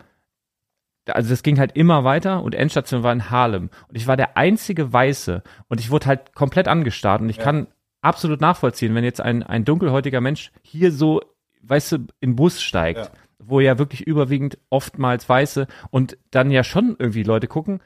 [1.16, 3.70] also das ging halt immer weiter und Endstation war in Harlem.
[3.88, 7.44] Und ich war der einzige Weiße und ich wurde halt komplett angestarrt und ich Ja.
[7.44, 7.68] kann
[8.02, 11.22] absolut nachvollziehen, wenn jetzt ein, ein dunkelhäutiger Mensch hier so,
[11.64, 13.10] weißt du, in den Bus steigt, Ja.
[13.40, 17.82] wo ja wirklich überwiegend oftmals Weiße und dann ja schon irgendwie Leute gucken,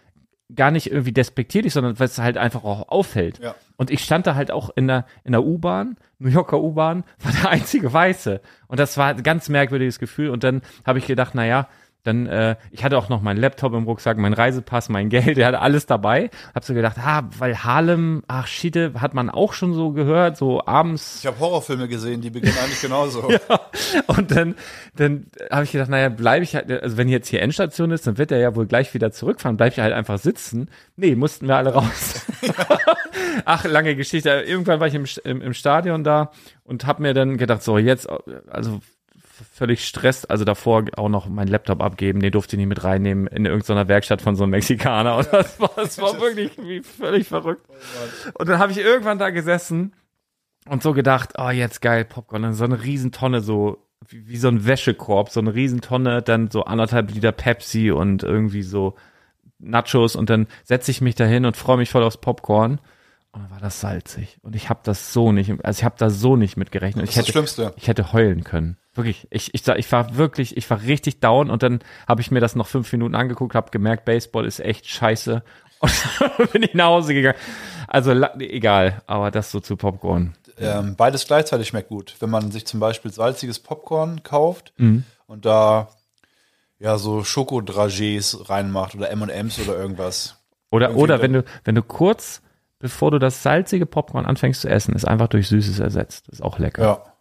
[0.56, 3.40] gar nicht irgendwie despektierlich, sondern weil es halt einfach auch auffällt.
[3.40, 3.56] Ja.
[3.76, 7.32] Und ich stand da halt auch in der, in der U-Bahn, New Yorker U-Bahn, war
[7.32, 8.40] der einzige Weiße.
[8.68, 10.30] Und das war ein ganz merkwürdiges Gefühl.
[10.30, 11.68] Und dann habe ich gedacht, na ja,
[12.04, 15.48] dann, äh, ich hatte auch noch meinen Laptop im Rucksack, mein Reisepass, mein Geld, der
[15.48, 16.30] hatte alles dabei.
[16.54, 20.66] Hab so gedacht, ah, weil Harlem, ach Schiede, hat man auch schon so gehört, so
[20.66, 21.20] abends.
[21.22, 23.30] Ich habe Horrorfilme gesehen, die beginnen eigentlich genauso.
[24.08, 24.56] Und dann,
[24.96, 28.18] dann habe ich gedacht, naja, bleibe ich halt, also wenn jetzt hier Endstation ist, dann
[28.18, 30.70] wird er ja wohl gleich wieder zurückfahren, bleib ich halt einfach sitzen.
[30.98, 32.26] Nee, mussten wir alle raus.
[33.46, 34.30] Ach, lange Geschichte.
[34.30, 36.32] Irgendwann war ich im, im, im Stadion da
[36.63, 38.08] und habe mir dann gedacht, so jetzt,
[38.50, 38.82] also
[39.51, 43.27] völlig stresst, also davor auch noch meinen Laptop abgeben, den durfte ich nicht mit reinnehmen
[43.27, 45.17] in irgendeiner Werkstatt von so einem Mexikaner.
[45.17, 47.65] Und das war, das war wirklich wie völlig verrückt.
[48.34, 49.93] Und dann habe ich irgendwann da gesessen
[50.69, 53.77] und so gedacht, oh, jetzt geil, Popcorn, dann so eine Riesentonne, so
[54.08, 58.63] wie, wie so ein Wäschekorb, so eine Riesentonne, dann so anderthalb Liter Pepsi und irgendwie
[58.63, 58.95] so
[59.60, 62.79] Nachos und dann setze ich mich dahin und freue mich voll aufs Popcorn.
[63.32, 64.38] Und dann war das salzig.
[64.43, 67.08] Und ich habe das so nicht, also ich habe da so nicht mit gerechnet.
[67.08, 67.73] Das Ich ist das hätte, Schlimmste.
[67.77, 68.77] ich hätte heulen können.
[68.95, 69.27] Wirklich.
[69.32, 72.56] Ich, ich, ich war wirklich, ich war richtig down und dann habe ich mir das
[72.56, 75.43] noch fünf Minuten angeguckt, habe gemerkt, Baseball ist echt scheiße.
[76.38, 77.38] Und bin ich nach Hause gegangen.
[77.88, 80.34] Also egal, aber das so zu Popcorn.
[80.58, 82.15] Ähm, beides gleichzeitig schmeckt gut.
[82.21, 85.03] Wenn man sich zum Beispiel salziges Popcorn kauft Mhm.
[85.27, 85.89] und da
[86.79, 90.38] ja so Schokodragés reinmacht oder M&M's oder irgendwas.
[90.69, 92.41] Oder, Irgendwie oder wenn du, wenn du kurz,
[92.79, 96.29] bevor du das salzige Popcorn anfängst zu essen, ist einfach durch Süßes ersetzt.
[96.29, 96.84] ist auch lecker.
[96.84, 97.12] Ja.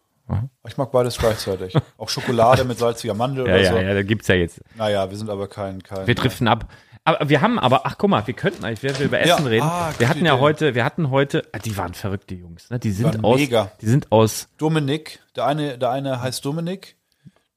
[0.67, 1.75] Ich mag beides gleichzeitig.
[1.99, 3.79] Auch Schokolade mit salziger Mandel ja, oder ja, so.
[3.79, 4.61] ja, da gibt's ja jetzt.
[4.77, 6.69] Naja, wir sind aber kein, kein Wir driften ab.
[7.05, 9.49] Aber wir haben aber, ach guck mal, wir könnten eigentlich, während wir über Essen Ja,
[9.51, 10.41] reden, ah, wir hatten ja Idee.
[10.41, 12.79] heute, wir hatten heute, ah, die waren verrückt, die Jungs, ne?
[12.79, 13.73] Die sind aus, mega.
[13.81, 16.95] die sind aus, Dominik, der eine, der eine heißt Dominik,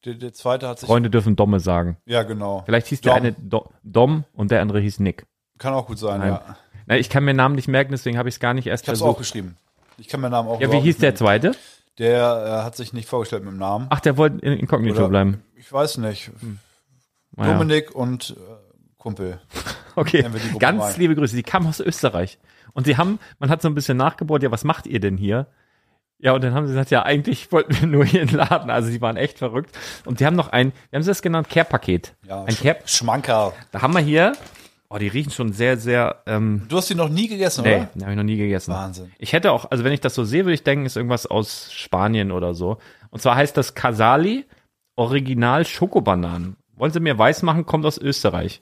[0.04, 0.88] der, der zweite hat sich.
[0.88, 1.98] Freunde dürfen Domme sagen.
[2.06, 2.64] Ja, genau.
[2.66, 3.22] Vielleicht hieß der Dom.
[3.22, 5.28] eine Do, Dom und der andere hieß Nick.
[5.60, 6.30] Kann auch gut sein, Nein.
[6.30, 6.58] ja.
[6.88, 8.90] Na, ich kann mir Namen nicht merken, deswegen habe ich es gar nicht erst Ich
[8.90, 9.20] hab's auch versucht.
[9.20, 9.58] geschrieben.
[9.98, 11.56] Ich kann meinen Namen auch Ja, wie hieß der zweite?
[11.98, 13.88] Der äh, hat sich nicht vorgestellt mit dem Namen.
[13.90, 15.44] Ach, der wollte in Inkognito Oder- bleiben.
[15.56, 16.32] Ich weiß nicht.
[17.36, 17.54] Naja.
[17.54, 18.42] Dominik und äh,
[18.98, 19.40] Kumpel.
[19.98, 20.26] Okay,
[20.60, 20.94] ganz mal.
[20.98, 21.38] liebe Grüße.
[21.38, 22.38] Die kamen aus Österreich.
[22.74, 25.48] Und die haben, man hat so ein bisschen nachgebohrt, ja, was macht ihr denn hier?
[26.20, 28.70] Ja, und dann haben sie gesagt, ja, eigentlich wollten wir nur hier in den Laden.
[28.70, 29.74] Also die waren echt verrückt.
[30.04, 31.50] Und die haben noch ein, wie haben sie das genannt?
[31.50, 32.14] Care-Paket.
[32.28, 33.54] Ja, ein Care, Schmankerl.
[33.72, 34.34] da haben wir hier,
[34.96, 37.90] oh, die riechen schon sehr, sehr, ähm, Du hast die noch nie gegessen, nee, oder?
[37.94, 38.74] die habe ich noch nie gegessen.
[38.74, 39.12] Wahnsinn.
[39.20, 41.72] Ich hätte auch, also wenn ich das so sehe, würde ich denken, ist irgendwas aus
[41.74, 42.78] Spanien oder so.
[43.10, 44.46] Und zwar heißt das Casali
[44.96, 46.56] Original Schokobananen.
[46.78, 48.62] Wollen Sie mir weiß machen, kommt aus Österreich.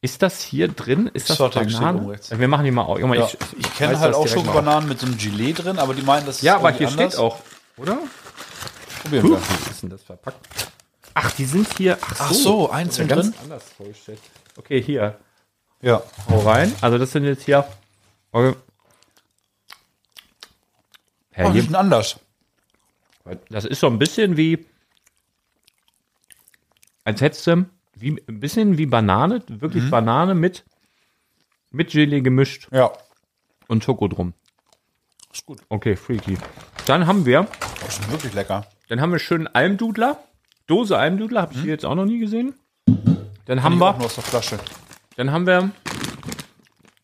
[0.00, 1.08] Ist das hier drin?
[1.14, 1.60] Ist das Sorte.
[1.64, 2.98] Wir machen die mal auf.
[3.00, 6.02] Mal, Ja, ich, ich kenne halt auch Schokobananen mit so einem Gelee drin, aber die
[6.02, 7.12] meinen, das ist Ja, aber hier anders.
[7.12, 7.38] steht auch,
[7.76, 7.98] oder?
[9.02, 9.38] Probieren wir.
[9.38, 10.38] wie ist denn das verpackt?
[11.14, 11.98] Ach, die sind hier.
[12.00, 13.34] Ach so, Ach so, einzeln drin?
[13.42, 13.64] anders.
[14.56, 15.18] Okay, hier.
[15.82, 16.02] Ja.
[16.28, 16.72] Hau rein.
[16.80, 17.66] Also das sind jetzt hier.
[18.30, 18.56] Okay.
[21.32, 22.18] Herr, Oh, die hier, sind anders.
[23.50, 24.66] das ist so ein bisschen wie,
[27.04, 29.60] als hättest du, wie, ein bisschen wie Banane, Mhm.
[29.60, 30.64] wirklich Banane mit,
[31.70, 32.92] mit Gelee gemischt Ja.
[33.68, 34.34] und Schoko drum.
[35.32, 35.60] Ist gut.
[35.70, 36.36] Okay, freaky.
[36.86, 37.46] Dann haben wir,
[37.80, 38.66] Das ist wirklich lecker.
[38.88, 40.22] dann haben wir schönen Almdudler.
[40.66, 42.54] Dose Almdudler, habe ich die jetzt auch noch nie gesehen.
[43.46, 43.80] Dann haben Mhm.
[43.80, 44.58] Wir, nur aus der Flasche.
[45.16, 45.70] Dann haben wir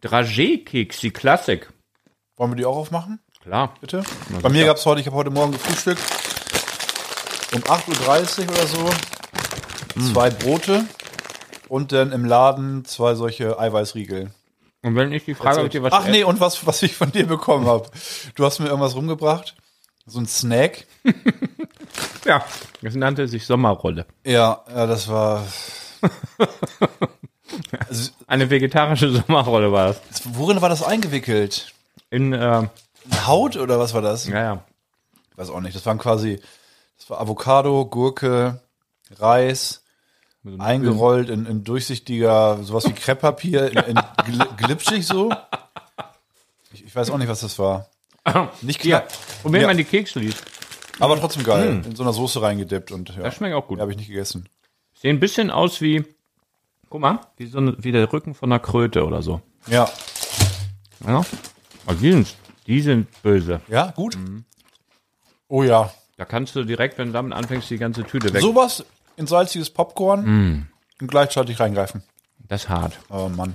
[0.03, 1.73] Dragé-Keks, die Klassik.
[2.37, 3.75] Wollen wir die auch aufmachen, Klar.
[3.81, 4.05] bitte?
[4.29, 6.01] Na Bei mir gab es heute, ich habe heute Morgen gefrühstückt.
[7.55, 8.91] Um 8.30 Uhr oder so.
[9.95, 10.13] Hm.
[10.13, 10.85] Zwei Brote.
[11.69, 14.31] Und dann im Laden zwei solche Eiweißriegel.
[14.83, 17.11] Und wenn ich die Frage, ob ihr was Ach nee, und was, was ich von
[17.11, 17.91] dir bekommen habe.
[18.37, 19.57] Du hast mir irgendwas rumgebracht.
[20.07, 20.87] So ein Snack.
[22.25, 22.45] Ja,
[22.83, 24.05] das nannte sich Sommerrolle.
[24.23, 25.47] Ja, ja das war.
[27.89, 30.01] also, Eine vegetarische Sommerrolle war das.
[30.25, 31.73] worin war das eingewickelt?
[32.11, 32.69] In, äh,
[33.27, 34.27] Haut oder was war das?
[34.27, 34.65] ja, ja.
[35.33, 35.77] Ich weiß auch nicht.
[35.77, 36.41] Das waren quasi,
[36.99, 38.61] das war Avocado, Gurke,
[39.19, 39.83] Reis,
[40.59, 45.31] eingerollt in, in durchsichtiger, sowas wie Krepppapier, in, in gl glitschig so.
[46.73, 47.89] Ich, ich weiß auch nicht, was das war.
[48.63, 49.13] Nicht Ja, klar.
[49.43, 49.67] probier Ja.
[49.69, 50.33] mal die Kekse, die
[50.99, 51.83] Aber trotzdem geil.
[51.85, 53.23] In so einer Soße reingedippt und ja.
[53.23, 53.81] Das schmeckt auch gut.
[53.81, 54.49] Habe ich nicht gegessen.
[54.95, 56.05] sehen ein bisschen aus wie,
[56.91, 59.41] guck mal, wie, so eine, wie der Rücken von einer Kröte oder so.
[59.67, 59.89] Ja.
[61.07, 61.25] Ja?
[61.87, 62.35] Also die sind,
[62.67, 63.61] die sind böse.
[63.69, 64.17] Ja, gut.
[64.17, 64.45] Mhm.
[65.49, 65.93] Oh ja.
[66.17, 68.41] Da kannst du direkt, wenn du damit anfängst, die ganze Tüte weg.
[68.43, 68.85] Sowas
[69.17, 70.67] in salziges Popcorn Mhm.
[71.01, 72.03] und gleichzeitig reingreifen.
[72.49, 72.99] Das ist hart.
[73.09, 73.55] Oh Mann.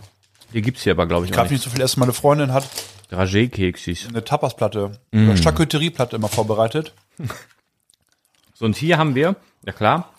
[0.54, 1.54] Die gibt's hier aber, glaube ich, Ich darf nicht.
[1.54, 2.00] nicht so viel essen.
[2.00, 2.68] Meine Freundin hat
[3.12, 4.08] Dragé-Keksis.
[4.08, 5.32] eine Tapasplatte, Mhm.
[5.32, 6.94] eine Charcuterieplatte immer vorbereitet.
[8.56, 10.13] So, und hier haben wir, ja klar,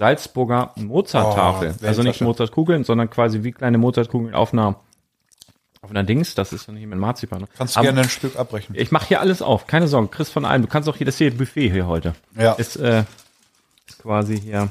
[0.00, 1.74] Salzburger Mozarttafel.
[1.82, 2.22] Oh, also nicht.
[2.22, 4.80] Mozartkugeln, sondern quasi wie kleine Mozartkugeln auf einer,
[5.82, 6.34] auf einer Dings.
[6.34, 7.46] Das ist dann hier mit Marzipan.
[7.54, 8.74] Kannst du Aber gerne ein Stück abbrechen.
[8.78, 9.66] Ich mache hier alles auf.
[9.66, 10.62] Keine Sorge, Chris von allem.
[10.62, 12.14] Du kannst auch hier, das hier Buffet hier heute.
[12.34, 12.54] Ja.
[12.54, 13.04] Ist, äh,
[13.86, 14.70] ist quasi hier.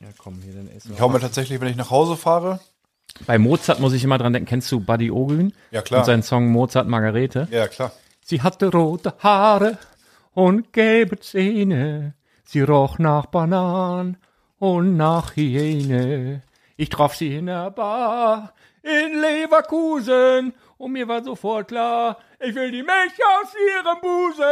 [0.00, 2.60] Ja, komm, hier dann essen Ich hau mir tatsächlich, wenn ich nach Hause fahre.
[3.26, 4.50] Bei Mozart muss ich immer dran denken.
[4.50, 5.54] Kennst du Buddy Ogün?
[5.70, 6.00] Ja, klar.
[6.00, 7.48] Und seinen Song Mozart Margarete?
[7.50, 7.92] Ja, klar.
[8.22, 9.78] Sie hatte rote Haare
[10.34, 12.15] und gelbe Zähne.
[12.48, 14.18] Sie roch nach Banan
[14.60, 16.42] und nach Hyäne.
[16.76, 18.54] Ich traf sie in der Bar
[18.84, 24.44] in Leverkusen und mir war sofort klar, ich will die Milch aus ihrem Busen.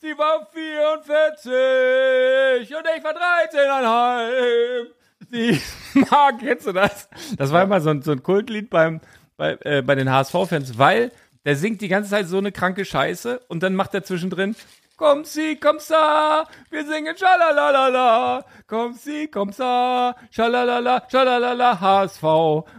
[0.00, 4.86] Sie war 44 und ich war 13,5.
[5.30, 5.60] Sie
[6.10, 7.08] mag, kennst du das?
[7.36, 9.00] Das war immer so ein, so ein Kultlied beim,
[9.36, 11.12] bei, äh, bei den HSV-Fans, weil
[11.44, 14.56] der singt die ganze Zeit so eine kranke Scheiße und dann macht er zwischendrin,
[14.98, 22.22] komm sie, komm sa, wir singen schalalala, komm sie, komm sa, schalalala, schalalala, HSV.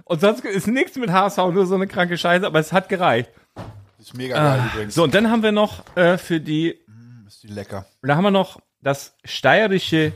[0.03, 3.32] Und sonst ist nichts mit HSV, nur so eine kranke Scheiße, aber es hat gereicht.
[3.97, 4.95] Ist mega geil übrigens.
[4.95, 6.77] So, und dann haben wir noch äh, für die
[7.25, 7.86] Ist die lecker.
[8.01, 10.13] da haben wir noch das steirische,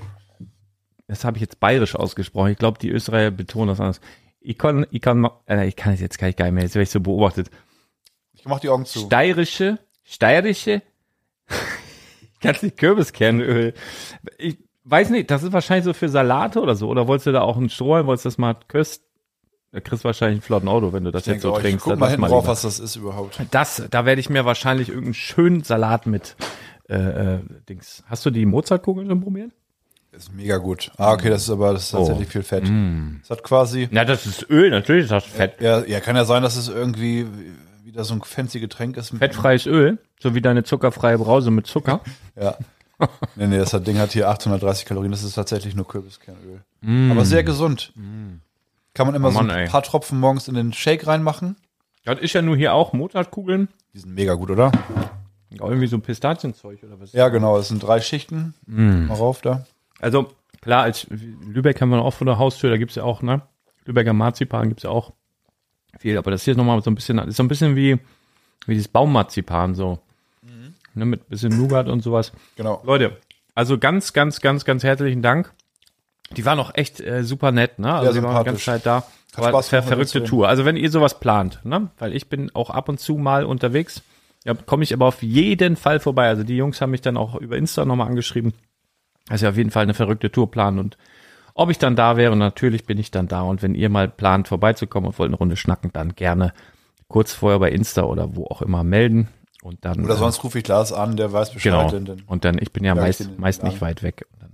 [1.08, 2.52] das habe ich jetzt bayerisch ausgesprochen.
[2.52, 4.02] Ich glaube, die Österreicher betonen das anders.
[4.42, 6.84] Ich kann, ich kann, äh, ich kann es jetzt gar nicht geil mehr, jetzt werde
[6.84, 7.50] ich so beobachtet.
[8.34, 9.00] Ich mach die Augen zu.
[9.00, 10.82] Steirische, steirische,
[12.44, 13.74] ganz nicht Kürbiskernöl.
[14.38, 16.90] Ich weiß nicht, das ist wahrscheinlich so für Salate oder so.
[16.90, 19.04] Oder wolltest du da auch einen Strohhalm, wolltest du das mal köst?
[19.72, 21.64] Da kriegst du wahrscheinlich einen flotten Auto, wenn du das Ich jetzt so auch, ich
[21.64, 21.86] trinkst.
[21.86, 23.40] guck mal hinten drauf, was das ist überhaupt.
[23.50, 26.36] Das, da werde ich mir wahrscheinlich irgendeinen schönen Salat mit
[26.90, 28.04] äh, äh, Dings.
[28.06, 29.52] Hast du die Mozartkugeln schon probiert?
[30.12, 30.92] Ist mega gut.
[30.98, 32.70] Ah, okay, das ist aber das ist tatsächlich viel Fett.
[32.70, 33.22] Mm.
[33.22, 33.88] Das hat quasi.
[33.90, 35.60] Na, das ist Öl, natürlich ist das Fett.
[35.60, 37.26] Ja, ja, kann ja sein, dass es irgendwie
[37.84, 39.10] wieder so ein fancy Getränk ist.
[39.18, 42.02] Fettfreies Öl, so wie deine zuckerfreie Brause mit Zucker.
[42.40, 42.58] Ja.
[43.36, 45.12] Nee, nee, das Ding hat hier 830 Kalorien.
[45.12, 46.62] Das ist tatsächlich nur Kürbiskernöl.
[47.12, 47.92] Aber sehr gesund.
[48.94, 49.36] Kann man immer Mm.
[49.36, 49.64] Oh Mann, so ey.
[49.64, 51.58] ein paar Tropfen morgens in den Shake reinmachen.
[52.06, 53.68] Das ist ja nur hier auch Mozartkugeln.
[53.94, 54.72] Die sind mega gut, oder?
[55.60, 57.12] Auch irgendwie so Pistazienzeug oder was.
[57.12, 57.58] Ja, genau.
[57.58, 58.54] Das sind drei Schichten.
[58.66, 59.08] Mm.
[59.08, 59.66] Mal rauf da.
[60.00, 60.32] Also,
[60.62, 63.42] klar, als Lübeck haben wir auch vor der Haustür, da gibt's ja auch, ne?
[63.86, 65.12] Lübecker Marzipan gibt's ja auch
[66.00, 68.00] viel, aber das hier ist nochmal so ein bisschen, ist so ein bisschen wie,
[68.66, 70.00] wie dieses Baummarzipan, so.
[70.96, 72.32] Ne, mit bisschen Nougat und sowas.
[72.56, 72.82] Genau.
[72.86, 73.18] Leute,
[73.56, 75.54] also ganz, ganz, ganz, ganz herzlichen Dank.
[76.36, 77.94] Die waren auch echt äh, super nett, ne?
[77.94, 78.64] Also Sehr die waren die ganze.
[78.64, 79.04] Zeit da.
[79.36, 80.48] Hat War ver verrückte Tour.
[80.48, 81.90] Also wenn ihr sowas plant, ne?
[81.98, 84.04] Weil ich bin auch ab und zu mal unterwegs,
[84.46, 86.28] ja, komme ich aber auf jeden Fall vorbei.
[86.28, 88.54] Also die Jungs haben mich dann auch über Insta nochmal angeschrieben,
[89.34, 90.98] sie auf jeden Fall eine verrückte Tour planen und
[91.56, 93.42] ob ich dann da wäre, und natürlich bin ich dann da.
[93.42, 96.54] Und wenn ihr mal plant, vorbeizukommen und wollt eine Runde schnacken, dann gerne
[97.08, 99.28] kurz vorher bei Insta oder wo auch immer melden.
[99.64, 101.92] Und dann, Oder äh, sonst rufe ich Lars an, der weiß Bescheid.
[101.92, 102.16] Genau.
[102.28, 104.26] Und dann, ich bin ja meist, meist nicht weit weg.
[104.34, 104.52] Und dann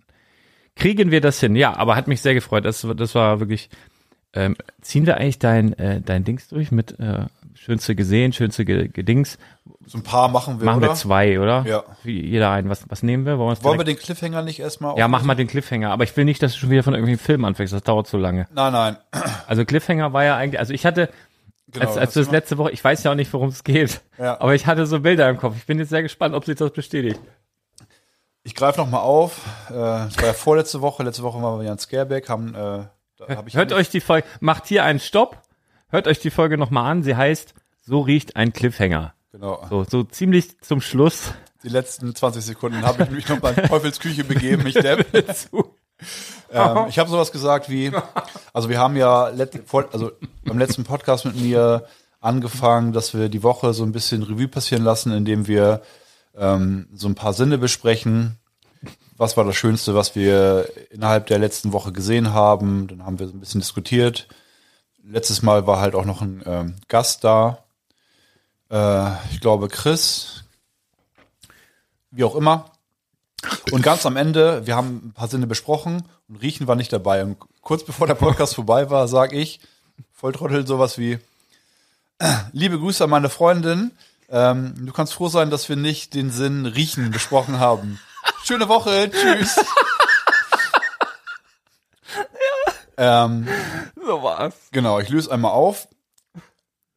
[0.76, 1.56] kriegen wir das hin.
[1.56, 2.64] Ja, aber hat mich sehr gefreut.
[2.66, 3.70] Das, das war wirklich.
[4.32, 8.88] Ähm, ziehen wir eigentlich dein, äh, dein Dings durch mit äh, schönste gesehen, schönste ge
[8.88, 9.40] Gedings?
[9.90, 10.90] so ein paar machen wir, Machen oder?
[10.90, 11.64] wir zwei, oder?
[11.66, 11.84] Ja.
[12.04, 12.70] Wie jeder einen.
[12.70, 13.40] Was, was nehmen wir?
[13.40, 15.90] Wollen, wir's Wollen wir den Cliffhanger nicht erstmal ja, mach mal den Cliffhanger.
[15.90, 17.74] Aber ich will nicht, dass du schon wieder von irgendwelchen Film anfängst.
[17.74, 18.48] Das dauert zu lange.
[18.54, 18.98] Nein, nein.
[19.48, 21.10] Also Cliffhanger war ja eigentlich, also ich hatte,
[21.72, 24.02] Genau, als, als du das letzte Woche, ich weiß ja auch nicht, worum es geht,
[24.18, 24.40] Ja.
[24.42, 25.56] aber ich hatte so Bilder im Kopf.
[25.58, 27.20] Ich bin jetzt sehr gespannt, ob sich das bestätigt.
[28.44, 29.42] Ich greife noch mal auf.
[29.70, 31.04] Äh, Das war ja vorletzte Woche.
[31.04, 32.30] Letzte Woche waren wir ja in Scareback.
[32.30, 32.58] Haben, äh,
[33.18, 35.42] da hab ich Hört euch die Folge, macht hier einen Stopp,
[35.90, 37.04] hört euch die Folge nochmal an.
[37.04, 39.14] Sie heißt, so riecht ein Cliffhanger.
[39.32, 39.64] Genau.
[39.70, 41.34] So, so ziemlich zum Schluss.
[41.64, 44.66] Die letzten 20 Sekunden habe ich mich noch mal in Teufelsküche begeben.
[44.66, 45.06] Ich depp.
[46.52, 47.92] ähm, ich habe sowas gesagt wie,
[48.54, 50.12] also wir haben ja let, vor, also
[50.46, 51.86] beim letzten Podcast mit mir
[52.22, 55.82] angefangen, dass wir die Woche so ein bisschen Revue passieren lassen, indem wir
[56.36, 58.38] ähm, so ein paar Sinne besprechen.
[59.18, 62.88] Was war das Schönste, was wir innerhalb der letzten Woche gesehen haben?
[62.88, 64.28] Dann haben wir so ein bisschen diskutiert.
[65.04, 67.66] Letztes Mal war halt auch noch ein ähm, Gast da.
[68.70, 70.46] Äh, ich glaube Chris,
[72.12, 72.66] wie auch immer.
[73.72, 77.24] Und ganz am Ende, wir haben ein paar Sinne besprochen und Riechen war nicht dabei.
[77.24, 79.60] Und kurz bevor der Podcast vorbei war, sage ich,
[80.14, 81.20] Volltrottel, sowas wie,
[82.52, 83.92] liebe Grüße an meine Freundin.
[84.30, 88.00] Ähm, du kannst froh sein, dass wir nicht den Sinn Riechen besprochen haben.
[88.44, 89.60] Schöne Woche, tschüss.
[92.98, 93.48] ähm,
[94.06, 94.56] So war's.
[94.72, 95.88] Genau, ich löse einmal auf.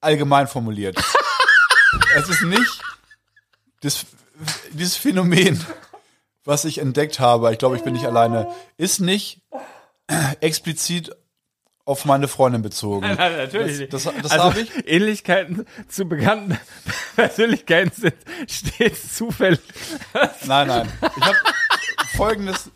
[0.01, 0.97] Allgemein formuliert.
[2.17, 2.83] es ist nicht
[3.83, 4.07] das,
[4.71, 5.65] dieses Phänomen,
[6.45, 9.43] was ich entdeckt habe, ich glaube, ich bin nicht alleine, ist nicht
[10.41, 11.15] explizit
[11.85, 13.01] auf meine Freundin bezogen.
[13.17, 13.93] Nein, natürlich nicht.
[13.93, 14.71] Das, das, das also, habe ich.
[14.87, 16.59] Ähnlichkeiten zu bekannten
[17.17, 18.15] Persönlichkeiten sind
[18.49, 19.61] stets zufällig.
[20.47, 20.89] Nein, nein.
[21.17, 21.37] Ich habe
[22.17, 22.71] folgendes.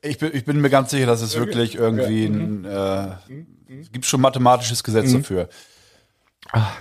[0.00, 2.64] Ich bin, ich bin mir ganz sicher, dass es wirklich irgendwie ein.
[2.64, 3.16] Äh,
[3.80, 5.48] es gibt schon mathematisches Gesetz dafür.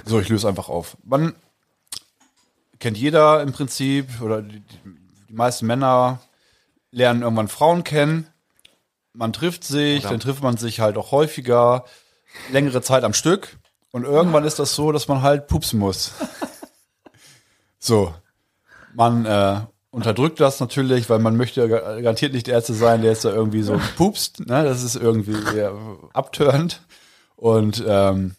[0.06, 0.96] So, ich löse einfach auf.
[1.04, 1.34] Man
[2.80, 4.62] kennt jeder im Prinzip, oder die,
[5.30, 6.20] die, meisten Männer
[6.92, 8.28] lernen irgendwann Frauen kennen.
[9.14, 11.86] man trifft sich, dann trifft man sich halt auch häufiger,
[12.52, 13.58] längere Zeit am Stück.
[13.92, 16.12] Und irgendwann ist das so, dass man halt pupsen muss.
[17.80, 18.14] so.
[18.94, 19.62] Man äh,
[19.92, 23.64] unterdrückt das natürlich, weil man möchte garantiert nicht der Erste sein, der jetzt da irgendwie
[23.64, 24.42] so pupst.
[24.42, 24.64] Ne?
[24.64, 25.36] Das ist irgendwie
[26.14, 26.82] abtörend.
[27.36, 28.36] Und ähm,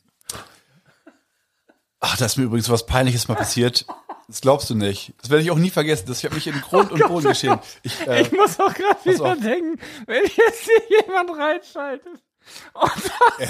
[2.01, 3.87] ach, da ist mir übrigens was Peinliches mal passiert.
[4.29, 5.15] Das glaubst du nicht.
[5.23, 6.05] Das werde ich auch nie vergessen.
[6.07, 7.63] Das ich habe mich in Grund und Boden geschämt.
[7.83, 9.39] Ich, äh, Ich muss auch gerade wieder auf.
[9.41, 12.23] denken, wenn jetzt hier jemand reinschaltet
[12.73, 12.93] und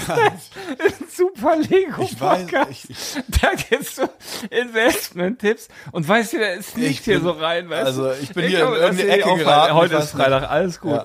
[0.07, 0.49] das
[0.87, 2.69] ist ein super lego ich weiß, Podcast.
[2.71, 2.97] ich, ich,
[3.41, 4.09] Da gibt's so
[4.49, 8.17] Investment-Tipps und weißt du, es liegt Ich hier so rein, weißt also du?
[8.21, 9.43] ich bin hier glaube, in irgendeine ich Ecke geraten.
[9.45, 9.73] Freitag.
[9.75, 10.23] Heute ich ist weiß nicht.
[10.25, 11.01] Freitag, alles gut.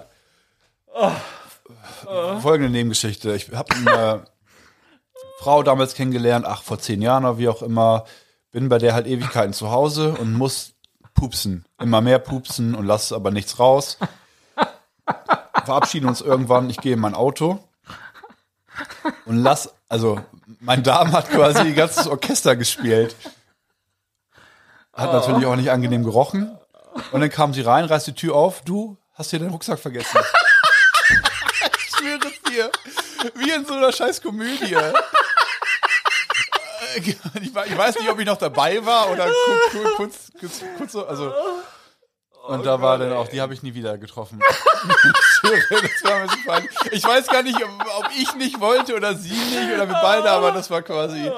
[0.97, 2.41] Ja.
[2.41, 3.35] Folgende Nebengeschichte.
[3.35, 4.25] Ich habe eine
[5.39, 8.05] Frau damals kennengelernt, ach, vor zehn Jahren oder wie auch immer.
[8.55, 10.75] Bin bei der halt Ewigkeiten zu Hause und muss
[11.12, 11.64] pupsen.
[11.81, 13.99] Immer mehr pupsen und lasse aber nichts raus.
[15.64, 16.71] Verabschieden uns irgendwann.
[16.71, 17.59] Ich gehe in mein Auto
[19.25, 20.21] und lass, also
[20.61, 23.17] mein Darm hat quasi ein ganzes Orchester gespielt.
[24.93, 26.57] Hat natürlich auch nicht angenehm gerochen.
[27.11, 28.62] Und dann kam sie rein, reißt die Tür auf.
[28.62, 30.17] Du hast hier den Rucksack vergessen.
[31.77, 32.71] ich schwöre es dir.
[33.35, 34.77] Wie in so einer scheiß Komödie.
[37.42, 39.28] Ich we- ich weiß nicht, ob ich noch dabei war oder
[39.96, 41.33] kurz, kurz, kurz, so, also.
[42.46, 44.38] Und da war dann auch, die habe ich nie wieder getroffen.
[46.90, 50.52] Ich weiß gar nicht, ob, ich nicht wollte oder sie nicht oder wir beide, aber
[50.52, 51.30] das war quasi,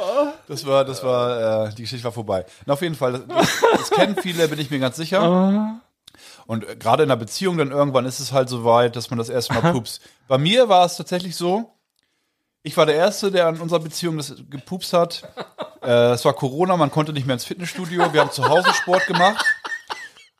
[0.48, 2.44] das war, das war, äh, die Geschichte war vorbei.
[2.64, 5.80] Und auf jeden Fall, das, das kennen viele, bin ich mir ganz sicher.
[6.46, 9.28] Und gerade in einer Beziehung, dann irgendwann ist es halt so weit, dass man das
[9.28, 10.00] erste Mal pupst.
[10.28, 11.72] Bei mir war es tatsächlich so,
[12.66, 15.22] ich war der Erste, der an unserer Beziehung das gepupst hat.
[15.82, 18.12] Äh, es war Corona, man konnte nicht mehr ins Fitnessstudio.
[18.12, 19.46] Wir haben zu Hause Sport gemacht.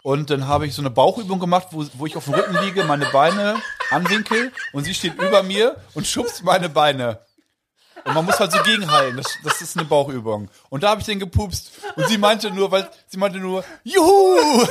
[0.03, 2.83] Und dann habe ich so eine Bauchübung gemacht, wo, wo ich auf dem Rücken liege,
[2.83, 3.55] meine Beine
[3.91, 7.21] anwinkel und sie steht über mir und schubst meine Beine.
[8.05, 9.17] Und man muss halt so gegenhalten.
[9.17, 10.49] Das, das ist eine Bauchübung.
[10.69, 11.71] Und da habe ich den gepupst.
[11.95, 14.67] Und sie meinte nur, weil sie meinte nur, Juhu!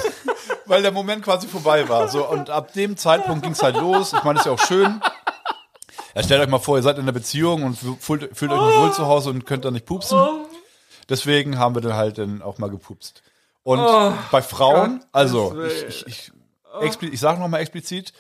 [0.66, 2.10] Weil der Moment quasi vorbei war.
[2.10, 4.12] So, und ab dem Zeitpunkt ging es halt los.
[4.12, 5.00] Ich meine, ist ja auch schön.
[6.16, 8.80] Ja, stellt euch mal vor, ihr seid in einer Beziehung und fühlt, fühlt euch nicht
[8.80, 10.18] wohl zu Hause und könnt dann nicht pupsen.
[11.10, 13.22] Deswegen haben wir dann halt dann auch mal gepupst.
[13.64, 13.82] Und
[14.32, 16.32] bei Frauen, also ich, ich,
[16.82, 18.14] ich, ich sage nochmal explizit,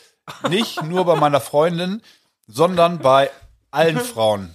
[0.49, 2.01] nicht nur bei meiner Freundin,
[2.47, 3.31] sondern bei
[3.71, 4.53] allen Frauen.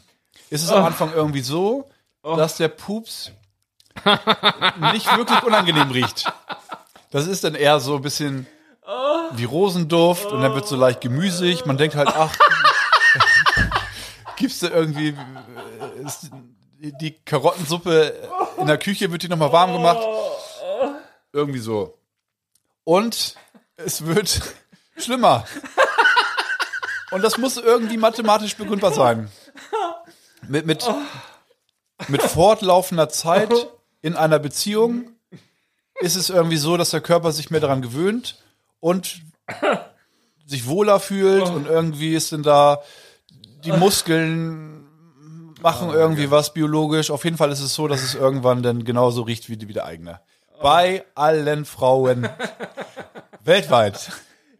[0.51, 1.89] Ist es am Anfang irgendwie so,
[2.23, 3.33] dass der Pups
[4.93, 6.31] nicht wirklich unangenehm riecht.
[7.11, 8.47] Das ist dann eher so ein bisschen
[9.33, 11.65] wie Rosenduft und dann wird so leicht gemüsig.
[11.65, 12.35] Man denkt halt, ach,
[14.61, 18.15] da irgendwie äh, die Karottensuppe
[18.59, 20.07] in der Küche wird die nochmal warm gemacht?
[21.33, 21.99] Irgendwie so.
[22.85, 23.37] Und
[23.77, 24.41] es wird
[24.97, 25.45] schlimmer.
[27.11, 29.31] Und das muss irgendwie mathematisch begründbar sein.
[30.49, 30.89] Mit, mit,
[32.09, 33.53] mit fortlaufender Zeit
[34.01, 35.11] in einer Beziehung
[36.01, 38.43] ist es irgendwie so, dass der Körper sich mehr daran gewöhnt
[38.81, 39.21] und
[40.47, 42.83] sich wohler fühlt und irgendwie ist denn da
[43.65, 44.85] die Muskeln
[45.63, 47.11] machen irgendwie was biologisch.
[47.11, 49.85] Auf jeden Fall ist es so, dass es irgendwann dann genauso riecht wie, wie der
[49.85, 50.21] eigene.
[50.63, 52.29] Bei allen Frauen
[53.45, 54.11] weltweit.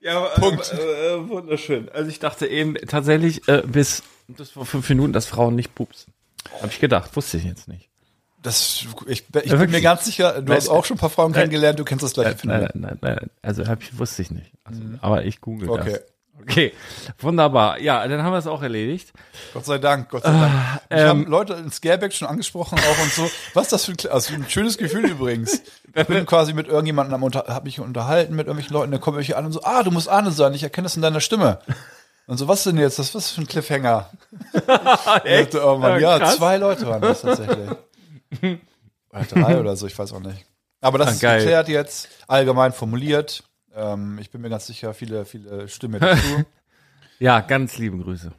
[0.01, 0.73] Ja, Punkt.
[0.73, 1.89] Äh, äh, wunderschön.
[1.91, 6.15] Also ich dachte eben tatsächlich äh, bis das vor fünf Minuten, dass Frauen nicht pupsen.
[6.57, 7.89] Habe ich gedacht, wusste ich jetzt nicht.
[8.43, 9.71] Das, ich, ich bin wirklich?
[9.71, 12.15] mir ganz sicher, du Nein, hast auch schon ein paar Frauen kennengelernt, du kennst das
[12.15, 12.71] gleiche Nein, Phänomen.
[12.75, 13.31] nein, nein, nein.
[13.43, 14.53] Also hab ich, wusste ich nicht.
[14.65, 15.91] Also, Aber ich google Okay.
[15.93, 16.01] das.
[16.43, 16.73] Okay,
[17.19, 17.79] wunderbar.
[17.81, 19.13] Ja, dann haben wir es auch erledigt.
[19.53, 20.53] Gott sei Dank, Gott sei Dank.
[20.91, 23.31] Mich ähm, haben Leute in Scareback schon angesprochen auch und so.
[23.55, 25.63] Was ist das für ein, also ein schönes Gefühl übrigens.
[25.95, 29.17] Ich bin quasi mit irgendjemandem am unter, hab mich unterhalten mit irgendwelchen Leuten, dann kommen
[29.17, 31.59] welche an und so, ah, du musst Arne sein, ich erkenne das in deiner Stimme.
[32.27, 32.99] Und so, was denn jetzt?
[33.01, 34.09] Das was für ein Cliffhanger?
[35.25, 35.55] Echt?
[35.57, 36.37] Oh Mann, Ja, krass.
[36.37, 37.71] zwei Leute waren das tatsächlich.
[39.13, 40.45] Oder drei oder so, ich weiß auch nicht.
[40.81, 41.39] Aber das Ah, ist geil.
[41.41, 43.43] geklärt jetzt, allgemein formuliert.
[43.75, 46.45] Ähm, ich bin mir ganz sicher, viele, viele Stimmen dazu.
[47.19, 48.33] Ja, ganz liebe Grüße.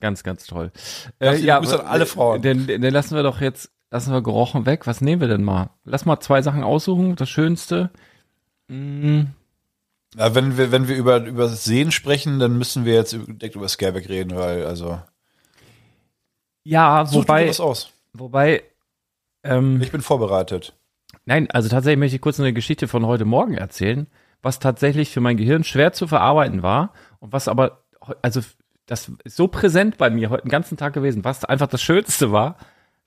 [0.00, 0.70] Ganz, ganz toll.
[1.18, 2.42] Äh, liebe Grüße an alle Frauen.
[2.42, 4.86] Dann, dann lassen wir doch jetzt, lassen wir gerochen weg.
[4.86, 5.70] Was nehmen wir denn mal?
[5.84, 7.16] Lass mal zwei Sachen aussuchen.
[7.16, 7.90] Das Schönste.
[8.70, 13.56] Ja, wenn wir, wenn wir über, über das Sehen sprechen, dann müssen wir jetzt direkt
[13.56, 15.00] über Scareback reden, weil, also,
[16.64, 17.90] Ja, such wobei, was aus.
[18.12, 18.62] wobei,
[19.42, 20.74] ähm, Ich bin vorbereitet.
[21.24, 24.06] nein, also tatsächlich möchte ich kurz eine Geschichte von heute Morgen erzählen,
[24.42, 27.82] was tatsächlich für mein Gehirn schwer zu verarbeiten war und was aber,
[28.22, 28.40] also
[28.86, 32.32] das ist so präsent bei mir heute den ganzen Tag gewesen, was einfach das Schönste
[32.32, 32.56] war,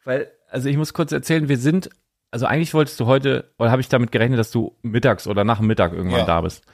[0.03, 1.89] weil, also ich muss kurz erzählen, wir sind,
[2.29, 5.57] also eigentlich wolltest du heute, oder habe ich damit gerechnet, dass du mittags oder nach
[5.57, 6.25] dem Mittag irgendwann Ja.
[6.25, 6.65] da bist.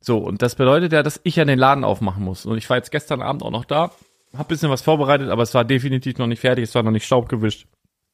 [0.00, 2.46] So, und das bedeutet ja, dass ich ja den Laden aufmachen muss.
[2.46, 3.90] Und ich war jetzt gestern Abend auch noch da,
[4.36, 7.04] hab bisschen was vorbereitet, aber es war definitiv noch nicht fertig, es war noch nicht
[7.04, 7.66] staubgewischt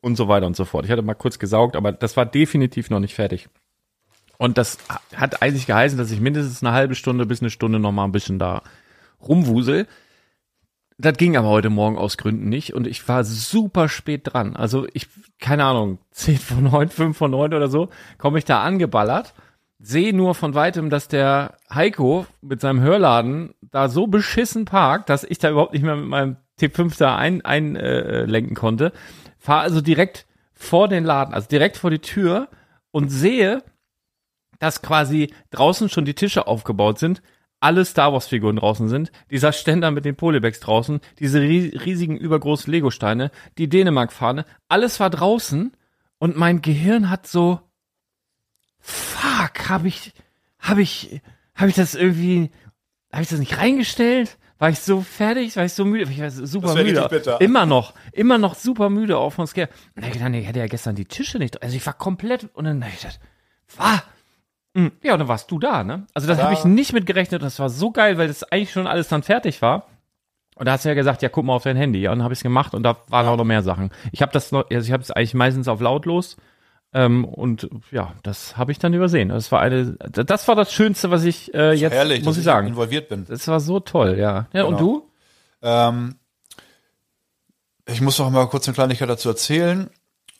[0.02, 0.84] und so weiter und so fort.
[0.84, 3.48] Ich hatte mal kurz gesaugt, aber das war definitiv noch nicht fertig.
[4.38, 4.78] Und das
[5.14, 8.12] hat eigentlich geheißen, dass ich mindestens eine halbe Stunde bis eine Stunde noch mal ein
[8.12, 8.62] bisschen da
[9.26, 9.86] rumwusel.
[10.98, 14.56] Das ging aber heute Morgen aus Gründen nicht und ich war super spät dran.
[14.56, 15.08] Also ich,
[15.38, 19.34] keine Ahnung, 10 von 9, 5 von 9 oder so, komme ich da angeballert,
[19.78, 25.24] sehe nur von weitem, dass der Heiko mit seinem Hörladen da so beschissen parkt, dass
[25.24, 28.92] ich da überhaupt nicht mehr mit meinem T5 da einlenken ein, äh, konnte.
[29.38, 32.48] Fahre also direkt vor den Laden, also direkt vor die Tür
[32.90, 33.62] und sehe,
[34.58, 37.22] dass quasi draußen schon die Tische aufgebaut sind,
[37.60, 42.70] alle Star Wars Figuren draußen sind, dieser Ständer mit den Polybags draußen, diese riesigen übergroßen
[42.70, 45.72] Lego Steine, die Dänemark Fahne, alles war draußen
[46.18, 47.60] und mein Gehirn hat so
[48.78, 50.12] fuck, habe ich
[50.58, 51.20] habe ich
[51.54, 52.50] habe ich das irgendwie
[53.12, 54.38] habe ich das nicht reingestellt?
[54.58, 55.56] War ich so fertig?
[55.56, 56.10] War ich so müde?
[56.10, 57.36] Ich war super müde.
[57.40, 59.68] Immer noch, immer noch super müde auch von Scare.
[59.94, 61.62] Und dann gedacht, ich hatte ja gestern die Tische nicht.
[61.62, 63.18] Also ich war komplett und dann ich dachte,
[63.76, 64.02] was?
[64.76, 66.06] Hm, ja, und dann warst du da, ne?
[66.12, 66.44] Also das ja.
[66.44, 67.42] habe ich nicht mit gerechnet.
[67.42, 69.86] Das war so geil, weil das eigentlich schon alles dann fertig war.
[70.54, 72.00] Und da hast du ja gesagt, ja, guck mal auf dein Handy.
[72.00, 73.90] Ja, und dann habe ich es gemacht und da waren auch noch mehr Sachen.
[74.12, 76.36] Ich habe das noch, also ich habe es eigentlich meistens auf lautlos.
[76.92, 79.30] Ähm, und ja, das habe ich dann übersehen.
[79.30, 82.68] Das war eine, das war das Schönste, was ich äh, jetzt, herrlich, muss ich sagen,
[82.68, 83.24] involviert bin.
[83.26, 84.46] Das war so toll, ja.
[84.52, 84.68] Ja, genau.
[84.68, 85.10] und du?
[85.62, 86.16] Ähm,
[87.86, 89.88] ich muss noch mal kurz eine Kleinigkeit dazu erzählen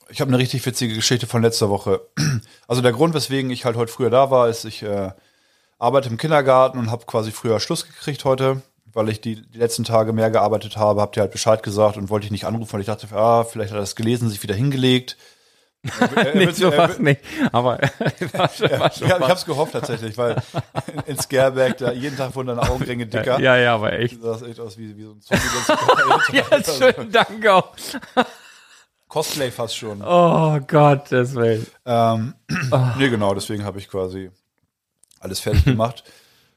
[0.08, 2.00] ich habe eine richtig witzige Geschichte von letzter Woche.
[2.68, 5.12] Also der Grund, weswegen ich halt heute früher da war, ist, ich äh,
[5.78, 9.84] arbeite im Kindergarten und habe quasi früher Schluss gekriegt heute, weil ich die, die letzten
[9.84, 12.80] Tage mehr gearbeitet habe, habt ihr halt Bescheid gesagt und wollte ich nicht anrufen, weil
[12.80, 15.16] ich dachte, ah, vielleicht hat er das gelesen, sich wieder hingelegt.
[16.00, 17.20] Er, er, nicht so was nicht,
[17.52, 17.78] aber
[18.32, 20.42] war schon, war schon ich habe es gehofft tatsächlich, weil
[20.92, 23.38] in, in Scareback da jeden Tag wurden deine Augenringe dicker.
[23.38, 24.16] Ja, ja, aber echt.
[24.16, 25.42] Du sahst echt aus wie, wie so ein Zombie.
[26.32, 27.72] ja, schönen Dank auch.
[29.08, 30.02] Cosplay fast schon.
[30.02, 31.66] Oh Gott, das will.
[31.84, 32.34] Ähm,
[32.70, 32.78] oh.
[32.98, 34.30] Nee, genau, deswegen habe ich quasi
[35.20, 36.04] alles fertig gemacht.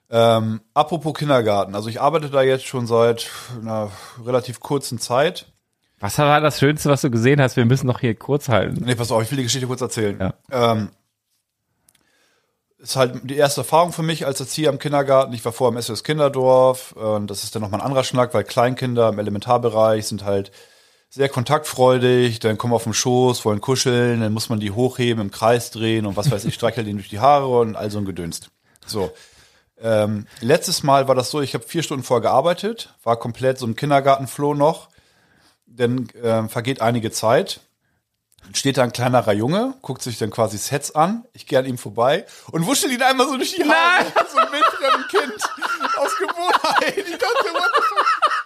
[0.10, 3.30] ähm, apropos Kindergarten, also ich arbeite da jetzt schon seit
[3.62, 3.92] einer
[4.26, 5.46] relativ kurzen Zeit.
[6.00, 7.58] Was war das Schönste, was du gesehen hast?
[7.58, 8.84] Wir müssen noch hier kurz halten.
[8.86, 10.18] Nee, pass auf, ich will die Geschichte kurz erzählen.
[10.20, 10.34] Ja.
[10.52, 10.90] Ähm,
[12.80, 15.34] ist halt die erste Erfahrung für mich als Erzieher im Kindergarten.
[15.34, 18.46] Ich war vorher im SOS Kinderdorf und das ist dann nochmal ein anderer Schnack, weil
[18.46, 20.52] Kleinkinder im Elementarbereich sind halt
[21.10, 25.32] sehr kontaktfreudig, dann kommen auf den Schoß, wollen kuscheln, dann muss man die hochheben, im
[25.32, 28.06] Kreis drehen und was weiß ich, streichel denen durch die Haare und all so ein
[28.06, 28.50] Gedönst.
[28.86, 29.12] So.
[29.82, 33.66] Ähm, letztes Mal war das so, ich habe vier Stunden vorher gearbeitet, war komplett so
[33.66, 34.90] im Kindergartenfloh noch.
[35.66, 37.62] Dann äh, vergeht einige Zeit.
[38.54, 41.26] Steht da ein kleinerer Junge, guckt sich dann quasi Sets an.
[41.34, 44.04] Ich gehe an ihm vorbei und wuschel ihn einmal so durch die Haare.
[44.04, 44.26] Nein.
[44.32, 45.44] So ein wildfremden Kind
[45.98, 46.98] aus Gewohnheit.
[46.98, 48.39] Ich dachte, what the fuck?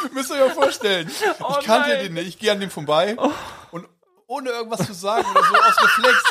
[0.12, 1.10] Müsst ihr euch vorstellen.
[1.40, 2.04] Oh ich kannte nein.
[2.04, 2.28] den nicht.
[2.28, 3.30] Ich gehe an dem vorbei oh.
[3.70, 3.88] und
[4.26, 6.22] ohne irgendwas zu sagen oder so aus Reflex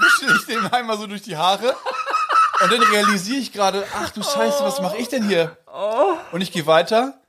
[0.00, 1.74] wische ich dem einmal so durch die Haare.
[2.62, 5.56] Und dann realisiere ich gerade, ach du Scheiße, was mache ich denn hier?
[5.66, 6.14] Oh.
[6.32, 7.20] Und ich gehe weiter.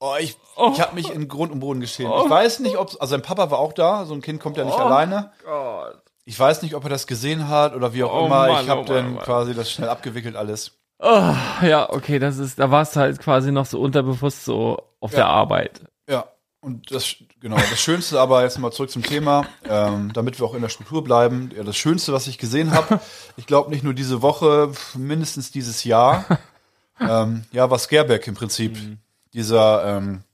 [0.00, 0.70] Oh, ich, oh.
[0.72, 2.12] ich habe mich in Grund und Boden geschämt.
[2.24, 4.04] Ich weiß nicht, ob also sein Papa war auch da.
[4.04, 5.32] So ein Kind kommt ja nicht alleine.
[5.44, 6.02] Gott.
[6.24, 8.46] Ich weiß nicht, ob er das gesehen hat oder wie auch immer.
[8.48, 10.78] Mann, ich habe dann quasi das schnell abgewickelt alles.
[11.00, 15.12] Oh, ja, okay, das ist, da warst du halt quasi noch so unterbewusst so auf
[15.12, 15.18] ja.
[15.18, 15.82] der Arbeit.
[16.08, 16.26] Ja,
[16.60, 20.54] und das, genau, das Schönste aber, jetzt mal zurück zum Thema, ähm, damit wir auch
[20.54, 21.50] in der Struktur bleiben.
[21.56, 23.00] Ja, das Schönste, was ich gesehen habe,
[23.36, 26.24] ich glaube nicht nur diese Woche, mindestens dieses Jahr,
[27.00, 28.74] ähm, ja, war Scareback im Prinzip.
[28.74, 28.98] Mhm.
[29.34, 30.24] Dieser, ähm,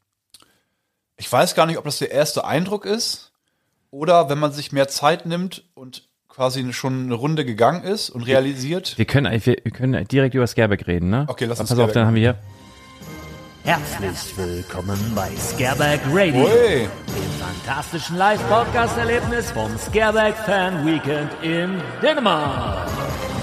[1.16, 3.32] ich weiß gar nicht, ob das der erste Eindruck ist
[3.90, 8.22] oder wenn man sich mehr Zeit nimmt und quasi schon eine Runde gegangen ist und
[8.22, 8.98] realisiert.
[8.98, 11.26] Wir können, wir, können direkt über Scareback reden, ne?
[11.28, 12.38] Okay, lass uns Pass auf, dann haben wir hier.
[13.64, 16.80] Herzlich willkommen bei Scareback Radio, Ui.
[16.80, 22.86] dem fantastischen Live-Podcast-Erlebnis vom Scareback Fan Weekend in Dänemark.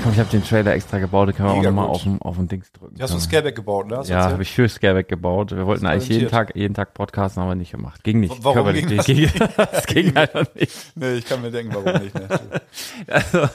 [0.03, 2.36] Komm, ich habe den Trailer extra gebaut, da können wir auch nochmal auf den, auf
[2.36, 3.01] den Dings drücken.
[3.01, 3.97] hast du Scareback gebaut, ne?
[3.97, 5.55] Hast ja, habe ich für Scareback gebaut.
[5.55, 8.03] Wir wollten eigentlich jeden Tag, jeden Tag podcasten, aber nicht gemacht.
[8.03, 8.43] Ging nicht.
[8.43, 8.86] Warum Körperlich.
[8.86, 9.05] ging das?
[9.07, 10.72] Ging, das ging einfach nicht.
[10.95, 12.13] Nee, ich kann mir denken, warum nicht.
[12.13, 12.28] Ne?
[13.07, 13.49] also,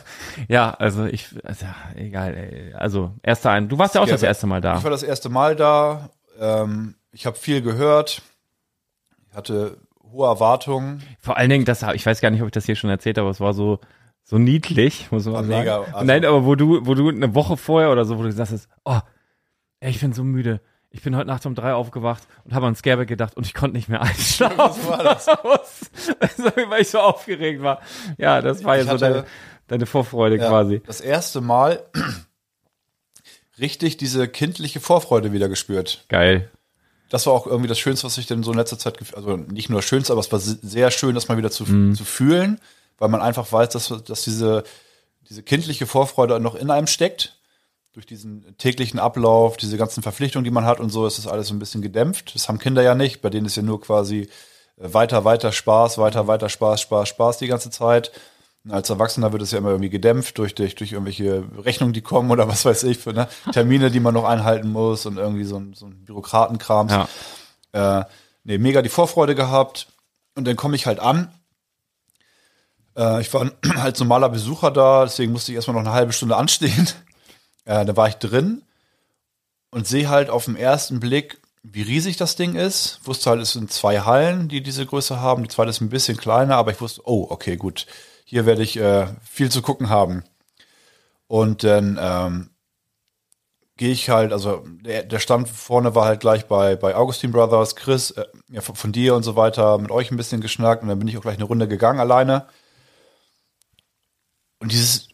[0.49, 2.75] ja, also ich, also, egal, ey.
[2.75, 3.69] Also, erster ein.
[3.69, 4.21] Du warst ja auch Scareback.
[4.21, 4.79] das erste Mal da.
[4.79, 6.11] Ich war das erste Mal da.
[6.39, 8.23] Ähm, ich habe viel gehört.
[9.31, 9.79] Ich hatte
[10.11, 11.03] hohe Erwartungen.
[11.19, 13.27] Vor allen Dingen, das, ich weiß gar nicht, ob ich das hier schon erzählt habe,
[13.27, 13.81] aber es war so,
[14.23, 15.59] so niedlich, muss man War sagen.
[15.59, 18.29] Mega, also Nein, aber wo du, wo du eine Woche vorher oder so, wo du
[18.29, 18.99] gesagt hast, oh,
[19.81, 20.61] ey, ich bin so müde.
[20.91, 23.77] Ich bin heute Nacht um drei aufgewacht und habe an Scareback gedacht und ich konnte
[23.77, 24.59] nicht mehr einschlafen.
[24.59, 25.91] Was war das?
[26.71, 27.81] Weil ich so aufgeregt war.
[28.17, 29.27] Ja, das war ja so deine,
[29.67, 30.83] deine Vorfreude ja, quasi.
[30.87, 31.85] Das erste Mal
[33.59, 36.05] richtig diese kindliche Vorfreude wieder gespürt.
[36.09, 36.51] Geil.
[37.09, 39.71] Das war auch irgendwie das Schönste, was ich denn so in letzter Zeit, also nicht
[39.71, 41.95] nur das Schönste, aber es war sehr schön, das mal wieder zu, mhm.
[41.95, 42.61] zu fühlen,
[42.99, 44.65] weil man einfach weiß, dass, dass diese,
[45.29, 47.35] diese kindliche Vorfreude noch in einem steckt.
[47.93, 51.49] Durch diesen täglichen Ablauf, diese ganzen Verpflichtungen, die man hat und so, ist das alles
[51.49, 52.35] so ein bisschen gedämpft.
[52.35, 54.29] Das haben Kinder ja nicht, bei denen ist ja nur quasi
[54.77, 58.13] äh, weiter, weiter Spaß, weiter, weiter Spaß, Spaß, Spaß die ganze Zeit.
[58.69, 62.31] Als Erwachsener wird es ja immer irgendwie gedämpft durch, durch, durch irgendwelche Rechnungen, die kommen
[62.31, 63.29] oder was weiß ich für ne?
[63.53, 66.89] Termine, die man noch einhalten muss und irgendwie so ein, so ein Bürokratenkram.
[66.89, 67.09] Ja.
[68.01, 68.05] Äh,
[68.45, 69.89] nee, mega die Vorfreude gehabt.
[70.35, 71.33] Und dann komme ich halt an.
[72.97, 76.37] Äh, ich war als normaler Besucher da, deswegen musste ich erstmal noch eine halbe Stunde
[76.37, 76.89] anstehen.
[77.69, 78.63] Äh, da war ich drin
[79.71, 83.01] und sehe halt auf den ersten Blick, wie riesig das Ding ist.
[83.03, 85.43] Wusste halt, es sind zwei Hallen, die diese Größe haben.
[85.43, 87.89] Die zweite ist ein bisschen kleiner, aber ich wusste, oh, okay, gut
[88.29, 90.25] hier werde ich äh, viel zu gucken haben.
[91.29, 92.51] Und dann ähm,
[93.77, 97.77] gehe ich halt, also der, der Stand vorne war halt gleich bei, bei Augustin Brothers,
[97.77, 100.89] Chris, äh, ja, von, von, dir und so weiter, mit euch ein bisschen geschnackt und
[100.89, 102.49] dann bin ich auch gleich eine Runde gegangen alleine.
[104.59, 105.09] Und dieses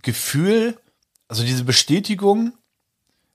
[0.00, 0.78] Gefühl,
[1.28, 2.56] also diese Bestätigung,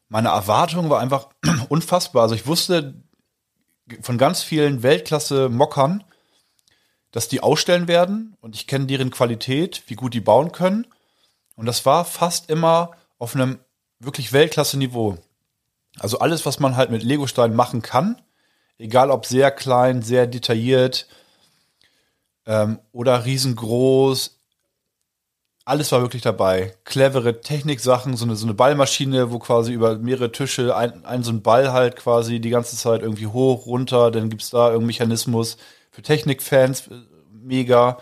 [0.10, 1.30] meine Erwartung war einfach
[1.70, 2.24] unfassbar.
[2.24, 2.96] Also ich wusste
[4.02, 6.04] von ganz vielen Weltklasse-Mockern,
[7.12, 10.88] dass die ausstellen werden und ich kenne deren Qualität, wie gut die bauen können.
[11.56, 13.60] Und das war fast immer auf einem
[14.00, 15.18] wirklich Weltklasse-Niveau.
[16.00, 18.22] Also alles, was man halt mit Legosteinen machen kann,
[18.78, 21.08] egal ob sehr klein, sehr detailliert
[22.46, 24.38] ähm, oder riesengroß,
[25.66, 26.76] alles war wirklich dabei.
[26.86, 31.32] Clevere Techniksachen, so eine, so eine Ballmaschine, wo quasi über mehrere Tische ein, ein so
[31.32, 35.58] ein Ball halt quasi die ganze Zeit irgendwie hoch, runter, dann gibt's da irgendeinen Mechanismus
[35.92, 36.90] für Technikfans
[37.30, 38.00] mega.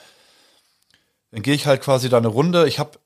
[1.32, 2.68] Dann gehe ich halt quasi da eine Runde.
[2.68, 3.00] Ich hab,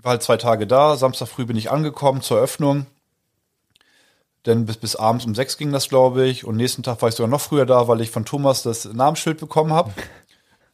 [0.00, 0.96] war halt zwei Tage da.
[0.96, 2.86] Samstag früh bin ich angekommen zur Eröffnung.
[4.46, 6.44] Denn bis, bis abends um sechs ging das, glaube ich.
[6.44, 9.38] Und nächsten Tag war ich sogar noch früher da, weil ich von Thomas das Namensschild
[9.38, 9.92] bekommen habe.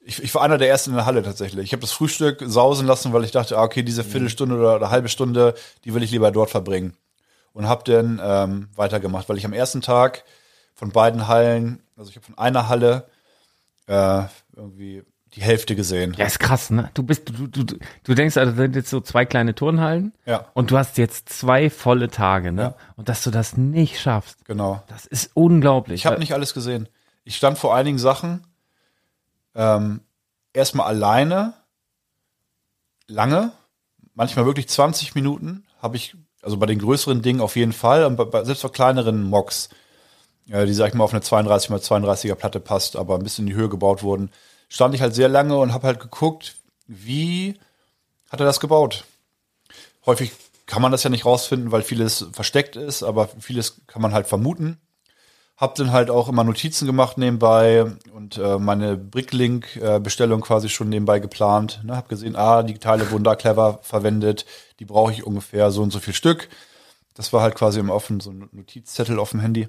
[0.02, 1.66] Ich, ich war einer der ersten in der Halle tatsächlich.
[1.66, 4.90] Ich habe das Frühstück sausen lassen, weil ich dachte, ah, okay, diese Viertelstunde oder, oder
[4.90, 6.96] halbe Stunde, die will ich lieber dort verbringen.
[7.52, 10.24] Und habe dann ähm, weitergemacht, weil ich am ersten Tag
[10.74, 13.08] von beiden Hallen, also ich habe von einer Halle
[13.90, 14.24] äh,
[14.54, 15.02] irgendwie
[15.34, 16.14] die Hälfte gesehen.
[16.16, 16.90] Ja, ist krass, ne?
[16.94, 20.12] Du bist, du, du, du denkst, also das sind jetzt so zwei kleine Turnhallen.
[20.26, 20.46] Ja.
[20.54, 22.62] Und du hast jetzt zwei volle Tage, ne?
[22.62, 22.74] Ja.
[22.96, 24.44] Und dass du das nicht schaffst.
[24.44, 24.82] Genau.
[24.88, 26.00] Das ist unglaublich.
[26.00, 26.88] Ich habe nicht alles gesehen.
[27.24, 28.46] Ich stand vor einigen Sachen
[29.54, 30.00] ähm,
[30.52, 31.54] erstmal alleine,
[33.06, 33.52] lange,
[34.14, 38.16] manchmal wirklich 20 Minuten habe ich, also bei den größeren Dingen auf jeden Fall, und
[38.16, 39.68] bei, selbst bei kleineren Mocks
[40.50, 43.54] die, sag ich mal, auf eine 32 x 32er Platte passt, aber ein bisschen in
[43.54, 44.30] die Höhe gebaut wurden,
[44.68, 47.58] stand ich halt sehr lange und habe halt geguckt, wie
[48.30, 49.04] hat er das gebaut?
[50.06, 50.32] Häufig
[50.66, 54.26] kann man das ja nicht rausfinden, weil vieles versteckt ist, aber vieles kann man halt
[54.26, 54.78] vermuten.
[55.56, 57.84] Hab dann halt auch immer Notizen gemacht nebenbei
[58.14, 61.80] und äh, meine Bricklink-Bestellung quasi schon nebenbei geplant.
[61.84, 64.46] Ne, hab gesehen, ah, die Teile wurden da clever verwendet,
[64.78, 66.48] die brauche ich ungefähr so und so viel Stück.
[67.14, 69.68] Das war halt quasi im offen, so ein Notizzettel auf dem Handy.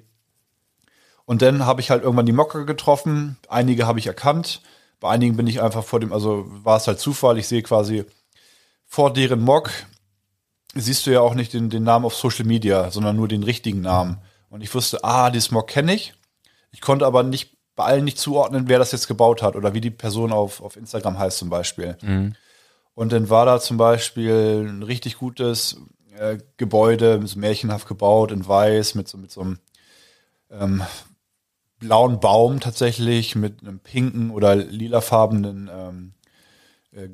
[1.24, 3.36] Und dann habe ich halt irgendwann die Mocker getroffen.
[3.48, 4.60] Einige habe ich erkannt.
[5.00, 7.38] Bei einigen bin ich einfach vor dem, also war es halt Zufall.
[7.38, 8.04] Ich sehe quasi
[8.86, 9.70] vor deren Mock,
[10.74, 13.80] siehst du ja auch nicht den, den Namen auf Social Media, sondern nur den richtigen
[13.80, 14.18] Namen.
[14.48, 16.14] Und ich wusste, ah, dieses Mock kenne ich.
[16.72, 19.80] Ich konnte aber nicht bei allen nicht zuordnen, wer das jetzt gebaut hat oder wie
[19.80, 21.96] die Person auf, auf Instagram heißt zum Beispiel.
[22.02, 22.34] Mhm.
[22.94, 25.80] Und dann war da zum Beispiel ein richtig gutes
[26.18, 29.58] äh, Gebäude, so märchenhaft gebaut in weiß, mit so, mit so einem
[30.50, 30.82] ähm,
[31.82, 36.12] blauen Baum tatsächlich mit einem pinken oder lilafarbenen ähm,
[36.92, 37.08] äh,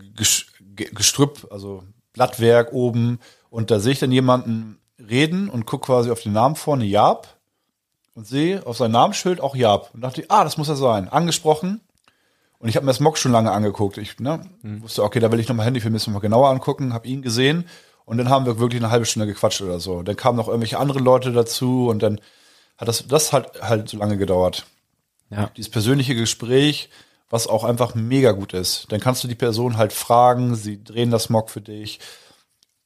[0.75, 3.19] Gestrüpp, also Blattwerk oben.
[3.49, 7.39] Und da sehe ich dann jemanden reden und gucke quasi auf den Namen vorne, Jab.
[8.15, 9.95] Und sehe auf sein Namensschild auch Jab.
[9.95, 11.09] Und dachte, ah, das muss er sein.
[11.09, 11.81] Angesprochen.
[12.59, 13.97] Und ich habe mir das Mock schon lange angeguckt.
[13.97, 14.83] Ich ne, mhm.
[14.83, 17.65] wusste, okay, da will ich nochmal Handy für mich mal genauer angucken, habe ihn gesehen.
[18.05, 20.03] Und dann haben wir wirklich eine halbe Stunde gequatscht oder so.
[20.03, 22.21] Dann kamen noch irgendwelche andere Leute dazu und dann
[22.79, 24.67] hat das, das hat halt so lange gedauert.
[25.31, 25.51] Ja.
[25.57, 26.89] Dieses persönliche Gespräch,
[27.29, 28.87] was auch einfach mega gut ist.
[28.91, 31.99] Dann kannst du die Person halt fragen, sie drehen das Mock für dich.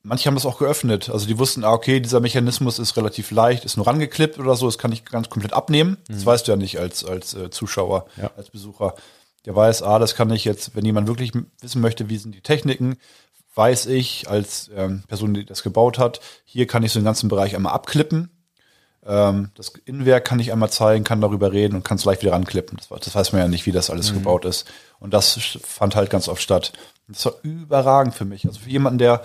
[0.02, 1.10] Manche haben das auch geöffnet.
[1.10, 4.66] Also die wussten, ah, okay, dieser Mechanismus ist relativ leicht, ist nur rangeklippt oder so,
[4.66, 5.98] das kann ich ganz komplett abnehmen.
[6.08, 6.14] Mhm.
[6.14, 8.32] Das weißt du ja nicht als, als äh, Zuschauer, ja.
[8.36, 8.94] als Besucher.
[9.44, 12.40] Der weiß, ah, das kann ich jetzt, wenn jemand wirklich wissen möchte, wie sind die
[12.40, 12.96] Techniken,
[13.54, 17.28] weiß ich als ähm, Person, die das gebaut hat, hier kann ich so den ganzen
[17.28, 18.30] Bereich einmal abklippen
[19.04, 22.32] ähm, das Innenwerk kann ich einmal zeigen, kann darüber reden und kann es leicht wieder
[22.32, 22.78] ranklippen.
[22.78, 24.18] Das, das, weiß man ja nicht, wie das alles mhm.
[24.18, 24.70] gebaut ist.
[25.00, 26.72] Und das fand halt ganz oft statt.
[27.08, 28.46] Das war überragend für mich.
[28.46, 29.22] Also für jemanden, der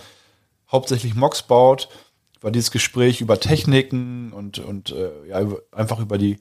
[0.71, 1.89] hauptsächlich Mocks baut
[2.41, 6.37] war dieses Gespräch über Techniken und, und äh, ja, einfach über die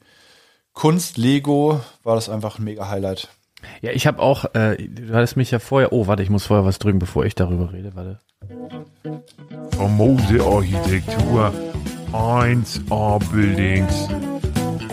[0.73, 3.29] Kunst Lego war das einfach ein mega Highlight.
[3.81, 6.67] Ja, ich habe auch, äh, du hattest mich ja vorher, oh, warte, ich muss vorher
[6.67, 8.21] was drücken, bevor ich darüber rede, warte.
[9.71, 11.53] Famose Architektur,
[12.13, 14.09] 1A Buildings.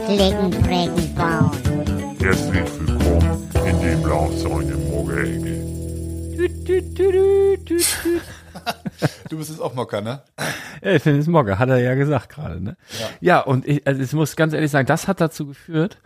[0.06, 1.52] Klicken, prägen, bauen.
[2.20, 5.64] Herzlich willkommen in dem Laufzeuge Morgenecke.
[9.30, 10.22] Du bist jetzt auch Mocker, ne?
[10.82, 12.78] Ja, ich finde es Mogge, hat er ja gesagt gerade, ne?
[13.00, 16.00] Ja, ja und ich, also ich muss ganz ehrlich sagen, das hat dazu geführt,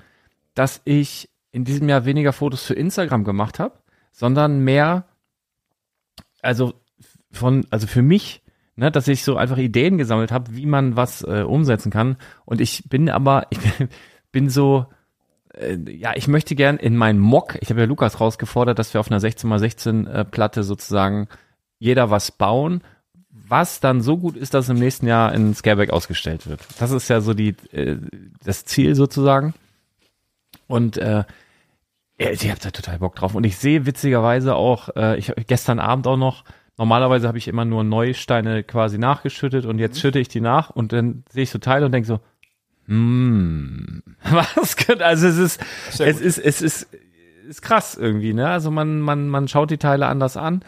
[0.55, 3.77] dass ich in diesem Jahr weniger Fotos für Instagram gemacht habe,
[4.11, 5.05] sondern mehr,
[6.41, 6.73] also
[7.31, 8.41] von, also für mich,
[8.77, 12.15] ne, dass ich so einfach Ideen gesammelt habe, wie man was äh, umsetzen kann.
[12.45, 13.89] Und ich bin aber, ich bin,
[14.31, 14.85] bin so,
[15.53, 19.01] äh, ja, ich möchte gern in meinen Mock, ich habe ja Lukas rausgefordert, dass wir
[19.01, 21.27] auf einer 16x16 äh, Platte sozusagen
[21.79, 22.81] jeder was bauen,
[23.29, 26.61] was dann so gut ist, dass im nächsten Jahr in Scareback ausgestellt wird.
[26.79, 27.97] Das ist ja so die, äh,
[28.43, 29.53] das Ziel sozusagen.
[30.67, 31.23] Und äh,
[32.17, 33.35] ich habe da total Bock drauf.
[33.35, 36.43] Und ich sehe witzigerweise auch, äh, ich gestern Abend auch noch,
[36.77, 40.93] normalerweise habe ich immer nur Neusteine quasi nachgeschüttet und jetzt schütte ich die nach und
[40.93, 42.19] dann sehe ich so Teile und denke so,
[42.85, 44.03] hm,
[44.55, 45.61] was könnte, also es ist,
[45.99, 46.87] es ist, es ist,
[47.47, 48.49] ist krass irgendwie, ne?
[48.49, 50.63] Also man, man, man schaut die Teile anders an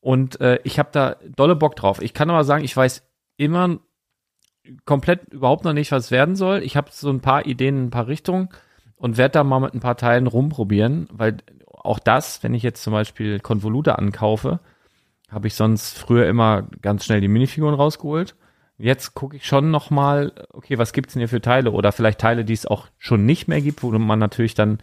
[0.00, 2.00] und äh, ich habe da dolle Bock drauf.
[2.00, 3.02] Ich kann aber sagen, ich weiß
[3.36, 3.78] immer
[4.84, 6.62] komplett überhaupt noch nicht, was es werden soll.
[6.62, 8.48] Ich habe so ein paar Ideen, ein paar Richtungen
[8.96, 11.38] und werde da mal mit ein paar Teilen rumprobieren, weil
[11.70, 14.60] auch das, wenn ich jetzt zum Beispiel Konvolute ankaufe,
[15.36, 18.36] habe ich sonst früher immer ganz schnell die Minifiguren rausgeholt.
[18.78, 22.18] Jetzt gucke ich schon noch mal, okay, was gibt's denn hier für Teile oder vielleicht
[22.18, 24.78] Teile, die es auch schon nicht mehr gibt, wo man natürlich dann,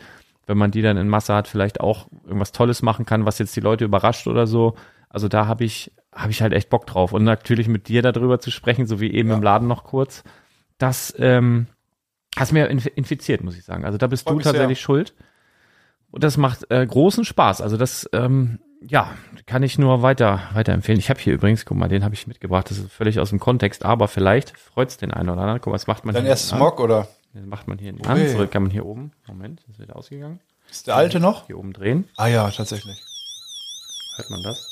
[0.45, 3.56] wenn man die dann in Masse hat, vielleicht auch irgendwas Tolles machen kann, was jetzt
[3.56, 4.76] die Leute überrascht oder so.
[5.10, 8.39] Also da habe ich habe ich halt echt Bock drauf und natürlich mit dir darüber
[8.39, 9.36] zu sprechen, so wie eben ja.
[9.36, 10.24] im Laden noch kurz.
[10.78, 11.66] Das ähm,
[12.36, 13.86] hast mir infiziert, muss ich sagen.
[13.86, 14.86] Also da bist Freut du tatsächlich sehr.
[14.86, 15.16] schuld.
[16.12, 17.62] Und das macht äh, großen Spaß.
[17.62, 19.12] Also das, ähm, ja,
[19.46, 21.00] kann ich nur weiter weiterempfehlen.
[21.00, 22.70] Ich habe hier übrigens, guck mal, den habe ich mitgebracht.
[22.70, 25.62] Das ist völlig aus dem Kontext, aber vielleicht freut's den einen oder anderen.
[25.62, 27.08] Guck mal, was macht man Dein erst Smog oder?
[27.34, 28.30] Den macht man hier in Hand.
[28.30, 29.12] So kann man hier oben.
[29.28, 30.40] Moment, ist wieder ausgegangen.
[30.70, 31.48] Ist der alte noch?
[31.48, 32.08] Hier oben drehen.
[32.16, 33.02] Ah ja, tatsächlich.
[34.16, 34.68] Hört man das?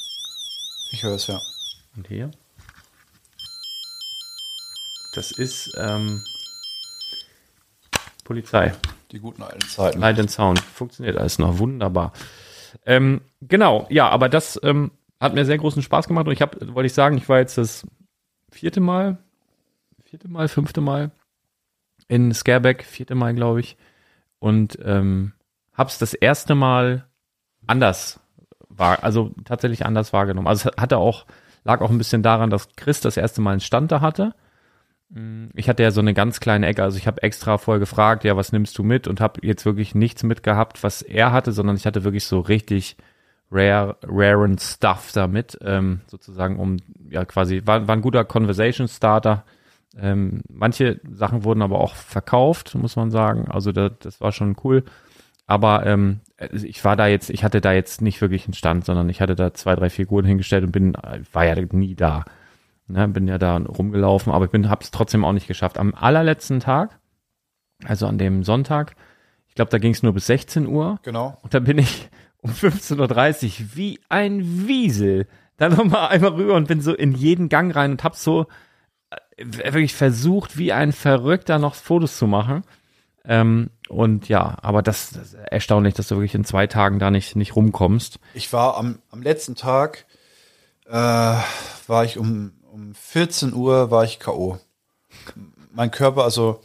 [0.91, 1.39] Ich höre es ja.
[1.95, 2.31] Und hier?
[5.13, 6.23] Das ist ähm,
[8.23, 8.73] Polizei.
[9.11, 9.99] Die guten alten Zeiten.
[9.99, 10.59] Light and Sound.
[10.59, 12.13] Funktioniert alles noch wunderbar.
[12.85, 16.73] Ähm, genau, ja, aber das ähm, hat mir sehr großen Spaß gemacht und ich habe,
[16.73, 17.85] wollte ich sagen, ich war jetzt das
[18.49, 19.17] vierte Mal,
[20.03, 21.11] vierte Mal, fünfte Mal
[22.07, 23.77] in Scareback, vierte Mal, glaube ich,
[24.39, 25.33] und ähm,
[25.73, 27.05] hab's das erste Mal
[27.67, 28.19] anders
[28.67, 30.47] war, also tatsächlich anders wahrgenommen.
[30.47, 31.25] Also es hatte auch,
[31.63, 34.33] lag auch ein bisschen daran, dass Chris das erste Mal einen Stand da hatte
[35.53, 38.37] ich hatte ja so eine ganz kleine Ecke, also ich habe extra vorher gefragt, ja,
[38.37, 41.85] was nimmst du mit und habe jetzt wirklich nichts mitgehabt, was er hatte, sondern ich
[41.85, 42.95] hatte wirklich so richtig
[43.51, 46.77] rare, raren Stuff damit, ähm, sozusagen, um
[47.09, 49.43] ja quasi, war, war ein guter Conversation Starter.
[49.99, 53.51] Ähm, manche Sachen wurden aber auch verkauft, muss man sagen.
[53.51, 54.85] Also da, das war schon cool.
[55.45, 56.21] Aber ähm,
[56.53, 59.35] ich war da jetzt, ich hatte da jetzt nicht wirklich einen Stand, sondern ich hatte
[59.35, 60.93] da zwei, drei Figuren hingestellt und bin,
[61.33, 62.23] war ja nie da.
[62.91, 65.77] Ne, bin ja da rumgelaufen, aber ich bin, hab's trotzdem auch nicht geschafft.
[65.77, 66.99] Am allerletzten Tag,
[67.85, 68.95] also an dem Sonntag,
[69.47, 70.99] ich glaube, da ging es nur bis 16 Uhr.
[71.03, 71.37] Genau.
[71.41, 72.09] Und da bin ich
[72.41, 75.27] um 15.30 Uhr wie ein Wiesel
[75.57, 78.47] dann nochmal einmal rüber und bin so in jeden Gang rein und hab so
[79.37, 82.63] äh, wirklich versucht, wie ein Verrückter noch Fotos zu machen.
[83.25, 87.11] Ähm, und ja, aber das, das, ist erstaunlich, dass du wirklich in zwei Tagen da
[87.11, 88.19] nicht, nicht rumkommst.
[88.33, 90.07] Ich war am, am letzten Tag,
[90.87, 94.57] äh, war ich um um 14 Uhr war ich K.O.
[95.71, 96.61] Mein Körper, also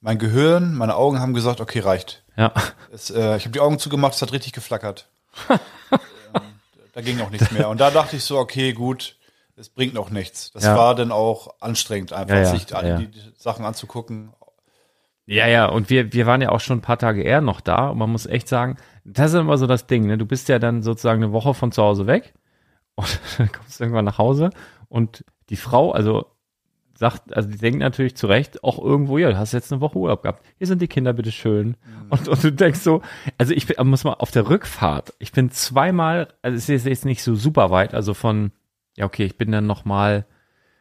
[0.00, 2.24] mein Gehirn, meine Augen haben gesagt, okay, reicht.
[2.36, 2.52] Ja.
[2.92, 5.08] Es, äh, ich habe die Augen zugemacht, es hat richtig geflackert.
[5.50, 5.58] ähm,
[6.92, 7.68] da ging auch nichts mehr.
[7.68, 9.16] Und da dachte ich so, okay, gut,
[9.56, 10.50] es bringt noch nichts.
[10.52, 10.76] Das ja.
[10.76, 14.32] war dann auch anstrengend, einfach ja, ja, sich alle die, Sachen anzugucken.
[15.26, 17.88] Ja, ja, und wir, wir waren ja auch schon ein paar Tage eher noch da
[17.88, 20.18] und man muss echt sagen, das ist immer so das Ding, ne?
[20.18, 22.34] Du bist ja dann sozusagen eine Woche von zu Hause weg
[22.94, 24.50] und dann kommst du irgendwann nach Hause
[24.88, 26.26] und die Frau, also
[26.98, 29.98] sagt, also die denkt natürlich zu Recht auch irgendwo, ja, du hast jetzt eine Woche
[29.98, 30.44] Urlaub gehabt.
[30.58, 31.68] Hier sind die Kinder, bitteschön.
[31.68, 31.76] Mhm.
[32.08, 33.02] Und, und du denkst so,
[33.38, 37.04] also ich bin, muss mal auf der Rückfahrt, ich bin zweimal, also es ist jetzt
[37.04, 38.52] nicht so super weit, also von,
[38.96, 40.26] ja, okay, ich bin dann nochmal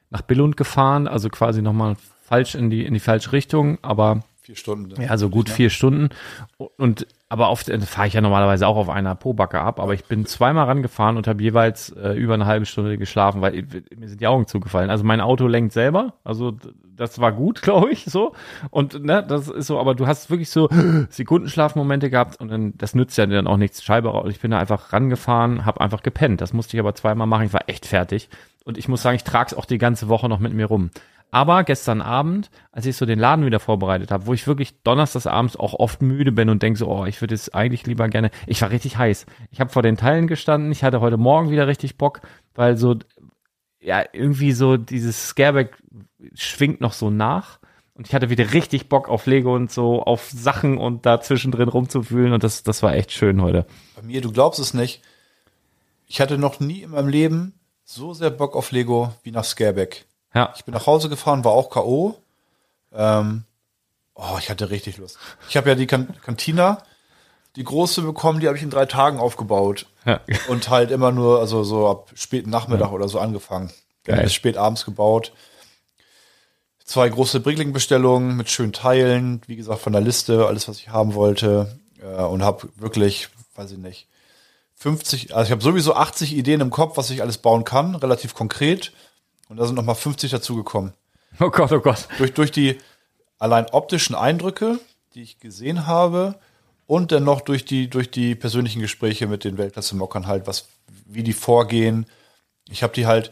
[0.10, 4.56] nach Billund gefahren, also quasi nochmal falsch in die, in die falsche Richtung, aber vier
[4.56, 5.02] Stunden.
[5.02, 5.54] Ja, also gut ne?
[5.54, 6.10] vier Stunden.
[6.78, 10.06] Und aber oft äh, fahre ich ja normalerweise auch auf einer Pobacke ab, aber ich
[10.06, 13.66] bin zweimal rangefahren und habe jeweils äh, über eine halbe Stunde geschlafen, weil äh,
[13.98, 14.90] mir sind die Augen zugefallen.
[14.90, 16.54] Also mein Auto lenkt selber, also
[16.96, 18.32] das war gut, glaube ich, so.
[18.70, 20.70] Und ne, das ist so, aber du hast wirklich so
[21.10, 23.84] Sekundenschlafmomente gehabt und dann das nützt ja dann auch nichts.
[23.84, 24.30] Scheibe raus.
[24.30, 26.40] Ich bin da einfach rangefahren, habe einfach gepennt.
[26.40, 27.48] Das musste ich aber zweimal machen.
[27.48, 28.30] Ich war echt fertig
[28.64, 30.90] und ich muss sagen, ich trage es auch die ganze Woche noch mit mir rum.
[31.36, 35.28] Aber gestern Abend, als ich so den Laden wieder vorbereitet habe, wo ich wirklich donnerstags
[35.28, 38.32] abends auch oft müde bin und denke so, oh, ich würde jetzt eigentlich lieber gerne,
[38.48, 39.26] ich war richtig heiß.
[39.52, 42.22] Ich habe vor den Teilen gestanden, ich hatte heute Morgen wieder richtig Bock,
[42.54, 42.96] weil so,
[43.82, 45.76] ja, irgendwie so dieses Scareback
[46.36, 47.60] schwingt noch so nach.
[47.96, 51.68] Und ich hatte wieder richtig Bock auf Lego und so, auf Sachen und da zwischendrin
[51.68, 53.66] rumzufühlen und das, das war echt schön heute.
[53.98, 55.02] Bei mir, du glaubst es nicht,
[56.08, 60.06] ich hatte noch nie in meinem Leben so sehr Bock auf Lego wie nach Scareback.
[60.36, 62.16] Ja, Ich bin nach Hause gefahren, war auch K.O.
[62.94, 63.44] Ähm,
[64.16, 65.18] oh, ich hatte richtig Lust.
[65.50, 66.84] Ich habe ja die kan Cantina,
[67.56, 69.86] die große bekommen, die habe ich in drei Tagen aufgebaut.
[70.06, 70.20] Ja.
[70.50, 73.72] Und halt immer nur, also so ab späten Nachmittag oder so angefangen.
[74.04, 74.24] Geil.
[74.24, 75.32] Bis spät abends gebaut.
[76.84, 81.16] Zwei große Brickling-Bestellungen mit schönen Teilen, wie gesagt, von der Liste, alles, was ich haben
[81.16, 81.80] wollte.
[82.02, 84.08] Äh, und habe wirklich, weiß ich nicht,
[84.76, 88.36] 50, also ich habe sowieso 80 Ideen im Kopf, was ich alles bauen kann, relativ
[88.36, 88.92] konkret.
[89.50, 90.94] Und da sind nochmal 50 dazugekommen.
[91.40, 92.08] oh Gott, oh Gott.
[92.18, 92.78] Durch, durch die
[93.38, 94.80] allein optischen Eindrücke,
[95.14, 96.36] die ich gesehen habe,
[96.88, 100.68] und dann noch durch die, durch die persönlichen Gespräche mit den Weltklasse-Mockern halt, was,
[101.06, 102.06] wie die vorgehen.
[102.70, 103.32] Ich habe die halt,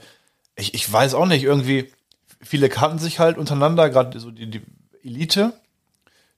[0.55, 1.91] ich, ich weiß auch nicht, irgendwie,
[2.41, 4.61] viele kannten sich halt untereinander, gerade so die, die
[5.03, 5.53] Elite.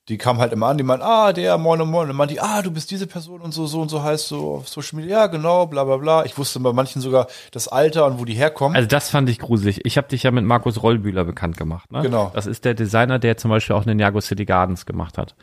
[0.08, 2.40] Die kamen halt immer an, die meinten, ah, der, moin, moin, und dann meinten die,
[2.40, 5.22] ah, du bist diese Person und so, so und so heißt so auf Social Media,
[5.22, 6.26] ja, genau, bla, bla, bla.
[6.26, 8.76] Ich wusste bei manchen sogar das Alter und wo die herkommen.
[8.76, 9.82] Also das fand ich gruselig.
[9.84, 11.92] Ich habe dich ja mit Markus Rollbühler bekannt gemacht.
[11.92, 12.04] Ne?
[12.04, 12.32] Genau.
[12.36, 15.36] Das ist der Designer, der zum Beispiel auch den Jago City Gardens gemacht hat.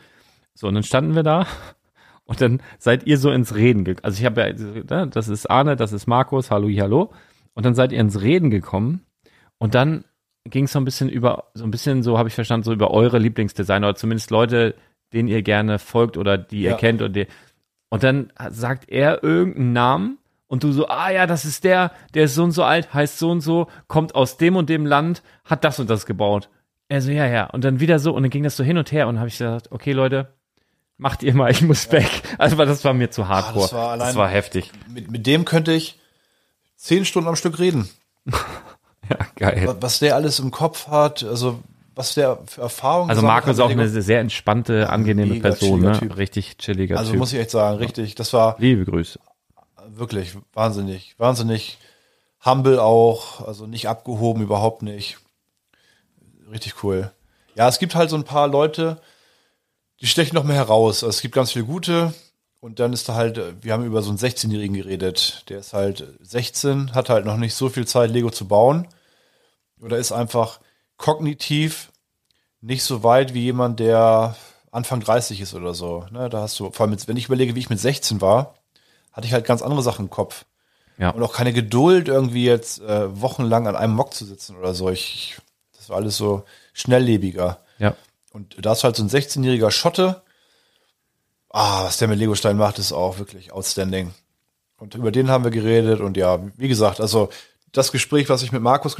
[0.53, 1.45] So, und dann standen wir da
[2.25, 4.05] und dann seid ihr so ins Reden gekommen.
[4.05, 7.11] Also ich habe ja, ne, das ist Arne, das ist Markus, hallo, hallo.
[7.53, 9.05] Und dann seid ihr ins Reden gekommen
[9.57, 10.05] und dann
[10.45, 12.91] ging es so ein bisschen über, so ein bisschen, so habe ich verstanden, so über
[12.91, 14.75] eure Lieblingsdesigner oder zumindest Leute,
[15.13, 16.77] denen ihr gerne folgt oder die ihr Ja.
[16.77, 17.27] kennt und die,
[17.89, 20.17] und dann sagt er irgendeinen Namen
[20.47, 23.19] und du so, ah ja, das ist der, der ist so und so alt, heißt
[23.19, 26.49] so und so, kommt aus dem und dem Land, hat das und das gebaut.
[26.89, 27.45] Er so, ja, ja.
[27.45, 29.37] Und dann wieder so, und dann ging das so hin und her und habe ich
[29.37, 30.33] gesagt, okay, Leute,
[30.97, 32.09] macht ihr mal, ich muss weg.
[32.37, 33.63] Also das war mir zu hardcore.
[33.65, 34.71] das war allein- das war heftig.
[34.89, 35.99] mit, mit dem könnte ich
[36.75, 37.87] zehn Stunden am Stück reden.
[39.09, 39.75] Ja, geil.
[39.79, 41.59] Was- der alles im Kopf hat, also
[41.95, 45.99] was der für Erfahrungen Also Marco ist auch eine sehr entspannte, angenehme mega Person, ne?
[45.99, 46.17] Typ.
[46.17, 47.19] Richtig chilliger Also Typ.
[47.19, 49.19] muss ich echt sagen, richtig, das war Liebe Grüße.
[49.89, 51.77] wirklich wahnsinnig, wahnsinnig
[52.45, 55.17] humble auch, also nicht abgehoben, überhaupt nicht.
[56.51, 57.11] Richtig cool.
[57.55, 58.99] Ja, es gibt halt so ein paar Leute,
[60.01, 61.03] die stechen noch mehr heraus.
[61.03, 62.13] Also es gibt ganz viele gute
[62.63, 65.43] und dann ist da halt, äh, wir haben über so einen 16-Jährigen geredet.
[65.49, 68.87] Der ist halt 16, hat halt noch nicht so viel Zeit, Lego zu bauen.
[69.81, 70.61] Oder ist einfach
[70.95, 71.91] kognitiv
[72.61, 74.37] nicht so weit wie jemand, der
[74.71, 76.05] Anfang 30 ist oder so.
[76.09, 78.55] Ne, da hast du, vor allem, jetzt, wenn ich überlege, wie ich mit 16 war,
[79.11, 80.45] hatte ich halt ganz andere Sachen im Kopf.
[80.97, 81.09] Ja.
[81.09, 84.89] Und auch keine Geduld, irgendwie jetzt äh, wochenlang an einem Mock zu sitzen oder so.
[84.89, 85.41] Ich, ich,
[85.77, 87.59] das war alles so schnelllebiger.
[87.77, 87.97] Ja.
[88.31, 90.22] Und da ist halt so ein 16-jähriger Schotte.
[91.53, 94.11] Ah, was der mit Legostein macht, ist auch wirklich outstanding.
[94.77, 97.29] Und über den haben wir geredet und ja, wie gesagt, also
[97.71, 98.97] das Gespräch, was ich mit Markus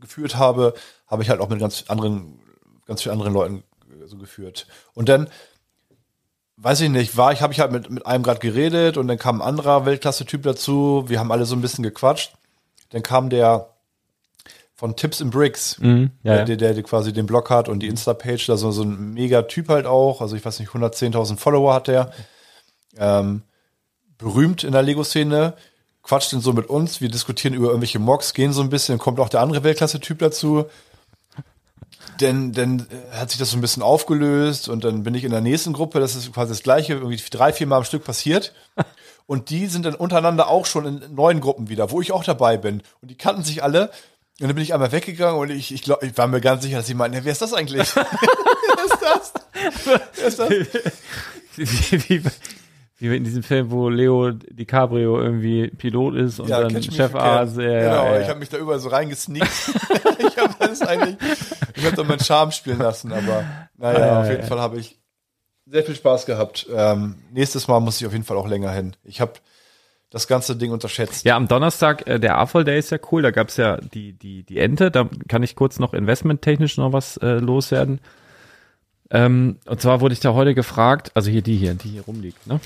[0.00, 0.74] geführt habe,
[1.08, 2.40] habe ich halt auch mit ganz anderen,
[2.86, 3.64] ganz vielen anderen Leuten
[4.06, 4.68] so geführt.
[4.94, 5.28] Und dann,
[6.56, 9.18] weiß ich nicht, war ich, habe ich halt mit, mit einem gerade geredet und dann
[9.18, 11.04] kam ein anderer Weltklasse-Typ dazu.
[11.08, 12.32] Wir haben alle so ein bisschen gequatscht.
[12.90, 13.71] Dann kam der
[14.82, 16.44] von Tips and Bricks, Mhm, ja, ja.
[16.44, 19.42] der, der, der quasi den Blog hat und die Insta-Page, da so, so ein mega
[19.42, 20.20] Typ halt auch.
[20.20, 22.10] Also ich weiß nicht, 110.000 Follower hat der.
[22.96, 23.42] Ähm,
[24.18, 25.54] berühmt in der Lego-Szene,
[26.02, 29.20] quatscht dann so mit uns, wir diskutieren über irgendwelche Mocks, gehen so ein bisschen, kommt
[29.20, 30.64] auch der andere Weltklasse-Typ dazu.
[32.20, 35.30] Denn dann äh, hat sich das so ein bisschen aufgelöst und dann bin ich in
[35.30, 38.52] der nächsten Gruppe, das ist quasi das gleiche, irgendwie drei, vier Mal am Stück passiert.
[39.26, 42.56] Und die sind dann untereinander auch schon in neuen Gruppen wieder, wo ich auch dabei
[42.56, 42.82] bin.
[43.00, 43.90] Und die kannten sich alle.
[44.40, 46.78] Und dann bin ich einmal weggegangen und ich, ich, glaub, ich war mir ganz sicher,
[46.78, 47.94] dass sie meinten, ja, wer ist das eigentlich?
[47.96, 48.04] wer
[48.84, 49.32] ist das?
[49.84, 50.50] Wer ist das?
[51.56, 52.22] wie, wie,
[52.98, 56.94] wie in diesem Film, wo Leo DiCaprio irgendwie Pilot ist und dann Catch Me If
[56.94, 57.26] Chef You Can.
[57.26, 57.56] Arzt.
[57.56, 58.28] Ja, genau, ja, ich ja.
[58.28, 59.50] habe mich da überall so reingesneakt.
[60.18, 61.16] ich habe das eigentlich,
[61.76, 63.44] ich habe da meinen Charme spielen lassen, aber
[63.76, 64.46] naja, Ah, ja, auf jeden ja.
[64.46, 64.98] Fall habe ich
[65.66, 66.66] sehr viel Spaß gehabt.
[66.72, 68.96] Ähm, nächstes Mal muss ich auf jeden Fall auch länger hin.
[69.04, 69.32] Ich habe
[70.12, 71.24] das ganze Ding unterschätzt.
[71.24, 74.44] Ja, am Donnerstag, äh, der AFOL Day ist ja cool, da gab's ja die, die,
[74.44, 77.98] die Ente, da kann ich kurz noch investmenttechnisch noch was äh, loswerden.
[79.10, 82.46] Ähm, und zwar wurde ich da heute gefragt, also hier die hier, die hier rumliegt,
[82.46, 82.60] ne?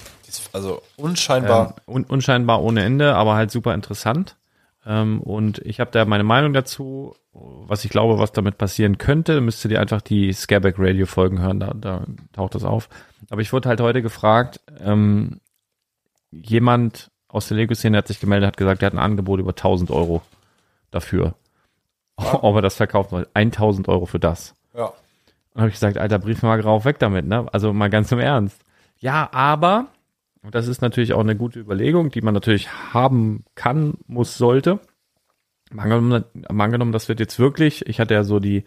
[0.52, 1.76] Also unscheinbar.
[1.86, 4.36] Ähm, un unscheinbar ohne Ende, aber halt super interessant.
[4.84, 9.40] Ähm, und ich habe da meine Meinung dazu, was ich glaube, was damit passieren könnte.
[9.40, 12.88] Müsstet ihr einfach die Scareback Radio Folgen hören, da, da taucht das auf.
[13.30, 15.40] Aber ich wurde halt heute gefragt, ähm,
[16.30, 19.90] jemand aus der Lego-Szene hat sich gemeldet, hat gesagt, er hat ein Angebot über 1000
[19.90, 20.22] Euro
[20.90, 21.34] dafür.
[22.16, 23.28] Ob er das verkaufen soll.
[23.34, 24.54] 1000 Euro für das.
[24.74, 24.92] ja.
[25.52, 27.46] Und habe ich gesagt, alter Briefmarke rauf, weg damit, ne?
[27.50, 28.60] Also mal ganz im Ernst.
[28.98, 29.86] Ja, aber,
[30.42, 34.80] und das ist natürlich auch eine gute Überlegung, die man natürlich haben kann, muss, sollte.
[35.70, 38.64] Mal angenommen, das wird jetzt wirklich, ich hatte ja so die,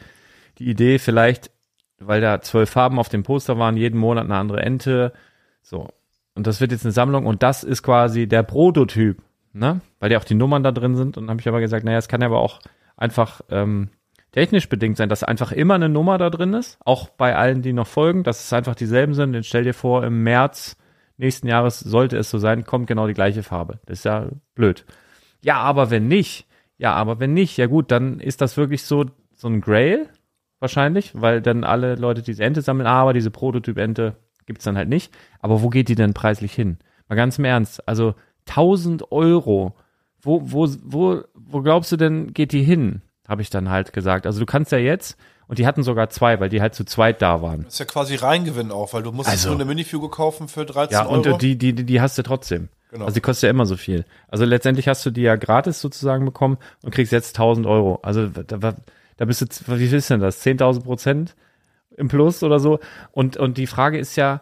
[0.57, 1.51] die Idee, vielleicht,
[1.99, 5.13] weil da zwölf Farben auf dem Poster waren, jeden Monat eine andere Ente,
[5.61, 5.89] so.
[6.39, 9.21] Und das wird jetzt eine Sammlung und das ist quasi der Prototyp,
[9.51, 9.81] ne?
[9.99, 11.17] Weil ja auch die Nummern da drin sind.
[11.17, 12.61] Und habe ich aber gesagt, naja, es kann ja aber auch
[12.95, 13.89] einfach ähm,
[14.31, 17.73] technisch bedingt sein, dass einfach immer eine Nummer da drin ist, auch bei allen, die
[17.73, 19.33] noch folgen, dass es einfach dieselben sind.
[19.33, 20.77] Denn stell dir vor, im März
[21.17, 23.81] nächsten Jahres sollte es so sein, kommt genau die gleiche Farbe.
[23.85, 24.85] Das ist ja blöd.
[25.41, 29.07] Ja, aber wenn nicht, ja, aber wenn nicht, ja gut, dann ist das wirklich so,
[29.35, 30.07] so ein Grail
[30.59, 34.15] wahrscheinlich, weil dann alle Leute diese Ente sammeln, ah, aber diese Prototyp-Ente
[34.49, 35.13] gibt's dann halt nicht.
[35.41, 36.79] Aber wo geht die denn preislich hin?
[37.07, 38.15] Mal ganz im Ernst, also
[38.47, 39.75] 1000 Euro,
[40.21, 43.01] wo, wo, wo, wo glaubst du denn, geht die hin?
[43.27, 44.25] Habe ich dann halt gesagt.
[44.25, 47.21] Also du kannst ja jetzt, und die hatten sogar zwei, weil die halt zu zweit
[47.21, 47.63] da waren.
[47.65, 50.65] Das ist ja quasi Reingewinn auch, weil du musst Also- nur eine Minifigur kaufen für
[50.65, 51.37] 13 Ja, und Euro.
[51.37, 52.69] die, die, die, hast du trotzdem.
[52.91, 53.05] Genau.
[53.05, 54.03] Also die kostet ja immer so viel.
[54.29, 57.99] Also letztendlich hast du die ja gratis sozusagen bekommen und kriegst jetzt 1000 Euro.
[58.01, 58.73] Also da,
[59.17, 59.45] da bist du,
[59.77, 60.43] wie viel ist denn das?
[60.43, 61.35] 10.000 Prozent
[61.99, 62.79] im Plus oder so?
[63.11, 64.41] Und, und die Frage ist ja,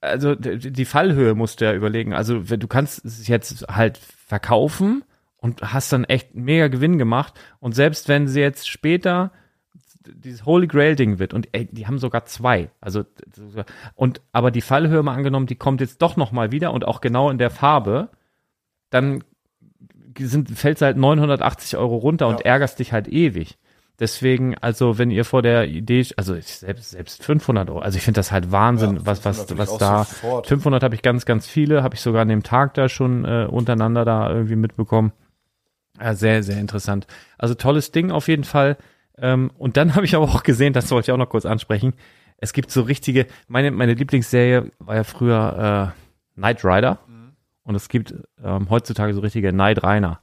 [0.00, 2.14] also die Fallhöhe musst du ja überlegen.
[2.14, 5.04] Also du kannst es jetzt halt verkaufen
[5.36, 7.34] und hast dann echt mega Gewinn gemacht.
[7.58, 9.30] Und selbst wenn sie jetzt später
[10.06, 12.70] dieses Holy Grail Ding wird und ey, die haben sogar zwei.
[12.80, 13.04] Also
[13.94, 17.00] und aber die Fallhöhe mal angenommen, die kommt jetzt doch noch mal wieder und auch
[17.00, 18.08] genau in der Farbe,
[18.88, 19.22] dann
[20.18, 22.46] sind fällt halt 980 Euro runter und Ja.
[22.46, 23.58] ärgerst dich halt ewig.
[24.00, 28.02] Deswegen, also wenn ihr vor der Idee, also ich selbst selbst 500 Euro, also ich
[28.02, 30.46] finde das halt Wahnsinn, Ja, was 500 was was da sofort.
[30.46, 33.46] 500 habe ich ganz ganz viele, habe ich sogar an dem Tag da schon äh,
[33.48, 35.12] untereinander da irgendwie mitbekommen.
[36.00, 37.06] Ja, sehr sehr interessant.
[37.36, 38.78] Also tolles Ding auf jeden Fall.
[39.18, 41.92] Ähm, und dann habe ich aber auch gesehen, das wollte ich auch noch kurz ansprechen.
[42.38, 46.98] Es gibt so richtige, meine, meine Lieblingsserie war ja früher äh, Knight Rider.
[47.64, 50.20] Und es gibt ähm, heutzutage so richtige Knight Rainer.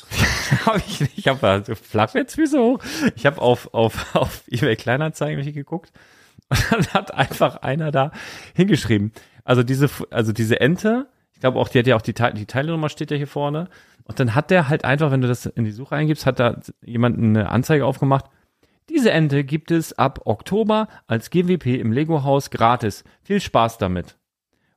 [0.66, 2.78] hab ich nicht, ich habe also Flachwitzfüße hoch.
[3.16, 5.92] Ich habe auf, auf, auf eBay Kleinanzeigen hab ich geguckt.
[6.50, 8.12] Und dann hat einfach einer da
[8.54, 9.12] hingeschrieben.
[9.44, 12.46] Also diese, also diese Ente, ich glaube auch, die hat ja auch die, Teil- die
[12.46, 13.68] Teilenummer steht ja hier vorne.
[14.04, 16.60] Und dann hat der halt einfach, wenn du das in die Suche eingibst, hat da
[16.84, 18.26] jemand eine Anzeige aufgemacht.
[18.88, 23.04] Diese Ente gibt es ab Oktober als GWP im Lego-Haus gratis.
[23.22, 24.16] Viel Spaß damit.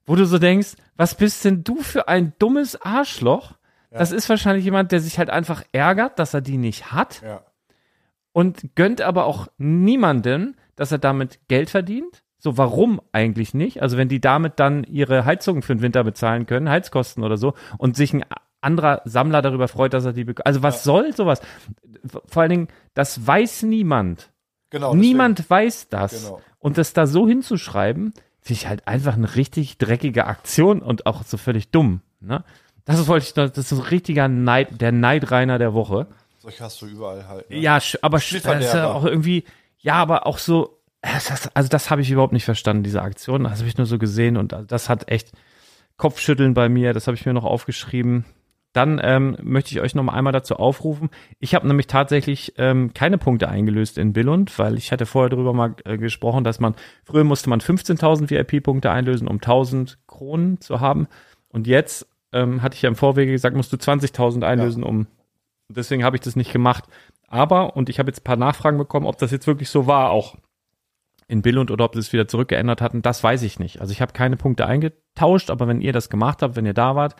[0.06, 3.54] Wo du so denkst, was bist denn du für ein dummes Arschloch?
[4.00, 7.42] Das ist wahrscheinlich jemand, der sich halt einfach ärgert, dass er die nicht hat ja.
[8.32, 12.24] und gönnt aber auch niemanden, dass er damit Geld verdient.
[12.38, 13.82] So, warum eigentlich nicht?
[13.82, 17.56] Also, wenn die damit dann ihre Heizungen für den Winter bezahlen können, Heizkosten oder so,
[17.80, 18.24] und sich ein
[18.62, 20.46] anderer Sammler darüber freut, dass er die bekommt.
[20.46, 21.42] Also, was soll sowas?
[22.28, 24.32] Vor allen Dingen, das weiß niemand.
[24.70, 24.92] Genau.
[24.92, 25.08] deswegen.
[25.08, 26.26] Niemand weiß das.
[26.26, 26.42] Genau.
[26.60, 31.24] Und das da so hinzuschreiben, finde ich halt einfach eine richtig dreckige Aktion und auch
[31.24, 32.02] so völlig dumm.
[32.20, 32.44] Ne?
[32.86, 36.08] Das wollte ich das ist ein richtiger Neid, der Neidreiner der Woche.
[36.38, 37.50] Solche hast du überall halt.
[37.50, 37.58] Ne?
[37.58, 39.44] Ja, aber das ist ja auch irgendwie,
[39.80, 41.20] ja, aber auch so, äh,
[41.56, 43.46] also das habe ich überhaupt nicht verstanden, diese Aktion.
[43.46, 45.32] Das habe ich nur so gesehen und das hat echt
[45.98, 46.94] Kopfschütteln bei mir.
[46.94, 48.26] Das habe ich mir noch aufgeschrieben.
[48.74, 51.10] Dann ähm, möchte ich euch noch mal einmal dazu aufrufen.
[51.40, 55.54] Ich habe nämlich tatsächlich ähm, keine Punkte eingelöst in Billund, weil ich hatte vorher darüber
[55.54, 56.76] mal äh, gesprochen, dass man
[57.06, 61.08] früher musste man 15.000 VIP-Punkte einlösen, um 1.000 Kronen zu haben.
[61.48, 62.06] Und jetzt
[62.36, 65.08] ähm, hatte ich ja im Vorwege gesagt, musst du 20.000 einlösen, um
[65.68, 66.84] Deswegen habe ich das nicht gemacht.
[67.28, 70.12] Aber, und ich habe jetzt ein paar Nachfragen bekommen, ob das jetzt wirklich so war,
[70.12, 70.36] auch
[71.28, 73.82] in Billund oder ob sie es wieder zurückgeändert hatten, das weiß ich nicht.
[73.82, 76.96] Also ich habe keine Punkte eingetauscht, aber wenn ihr das gemacht habt, wenn ihr da
[76.96, 77.16] wart,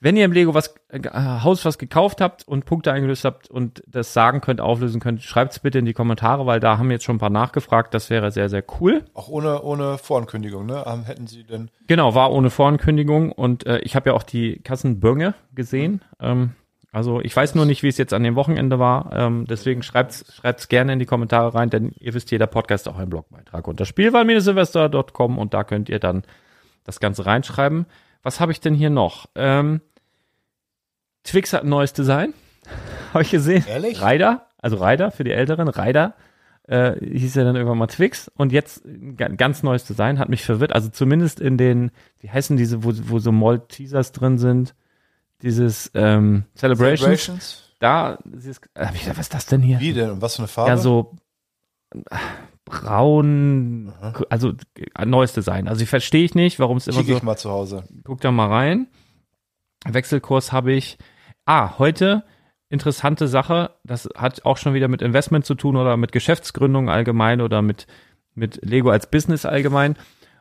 [0.00, 3.82] wenn ihr im Lego was äh, Haus was gekauft habt und Punkte eingelöst habt und
[3.86, 7.04] das sagen könnt, auflösen könnt, schreibt es bitte in die Kommentare, weil da haben jetzt
[7.04, 7.94] schon ein paar nachgefragt.
[7.94, 9.04] Das wäre sehr, sehr cool.
[9.14, 10.84] Auch ohne, ohne Vorankündigung, ne?
[10.86, 11.70] Ähm, hätten sie denn.
[11.86, 16.02] Genau, war ohne Vorankündigung und äh, ich habe ja auch die Kassenbönge gesehen.
[16.20, 16.52] Ähm,
[16.92, 19.12] also ich weiß nur nicht, wie es jetzt an dem Wochenende war.
[19.12, 22.96] Ähm, deswegen schreibt's schreibt's gerne in die Kommentare rein, denn ihr wisst, jeder Podcast auch
[22.96, 26.22] ein Blogbeitrag unter spielwahl-silvester.com und da könnt ihr dann
[26.84, 27.86] das Ganze reinschreiben.
[28.22, 29.26] Was habe ich denn hier noch?
[29.34, 29.80] Ähm,
[31.24, 32.34] Twix hat ein neues Design.
[33.12, 33.64] habe ich gesehen.
[33.68, 34.02] Ehrlich?
[34.02, 36.14] Rider, also Rider für die Älteren, Rider
[36.68, 40.28] Äh, hieß er dann irgendwann mal Twix und jetzt ein ga- ganz neues Design, hat
[40.28, 40.72] mich verwirrt.
[40.72, 44.74] Also zumindest in den, wie heißen diese, wo, wo so Maltesers drin sind,
[45.42, 47.00] dieses ähm, Celebrations.
[47.00, 47.62] Celebrations?
[47.78, 49.78] Da, dieses, hab ich gedacht, was ist das denn hier?
[49.78, 50.10] Wie denn?
[50.10, 50.70] Und was für eine Farbe?
[50.70, 51.14] Ja, so
[52.66, 53.94] braun,
[54.28, 54.52] also
[54.94, 55.68] äh, neues Design.
[55.68, 57.84] Also ich verstehe ich nicht, warum es immer Kicke so ich mal zu Hause.
[58.04, 58.88] guck da mal rein.
[59.86, 60.98] Wechselkurs habe ich.
[61.46, 62.24] Ah, heute
[62.68, 63.70] interessante Sache.
[63.84, 67.86] Das hat auch schon wieder mit Investment zu tun oder mit Geschäftsgründung allgemein oder mit,
[68.34, 69.96] mit Lego als Business allgemein.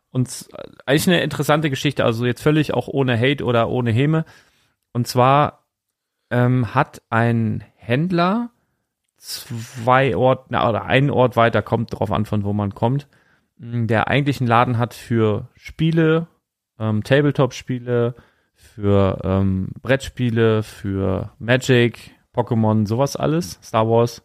[0.09, 0.47] Und
[0.85, 4.25] eigentlich eine interessante Geschichte, also jetzt völlig auch ohne Hate oder ohne Häme.
[4.93, 5.67] Und zwar
[6.31, 8.49] ähm, hat ein Händler
[9.25, 13.07] zwei Ort, na, oder einen Ort weiter, kommt drauf an, von wo man kommt,
[13.57, 16.27] mh, der eigentlich einen Laden hat für Spiele,
[16.77, 18.13] ähm, Tabletop-Spiele,
[18.53, 24.23] für ähm, Brettspiele, für Magic, Pokémon, sowas alles, Star Wars.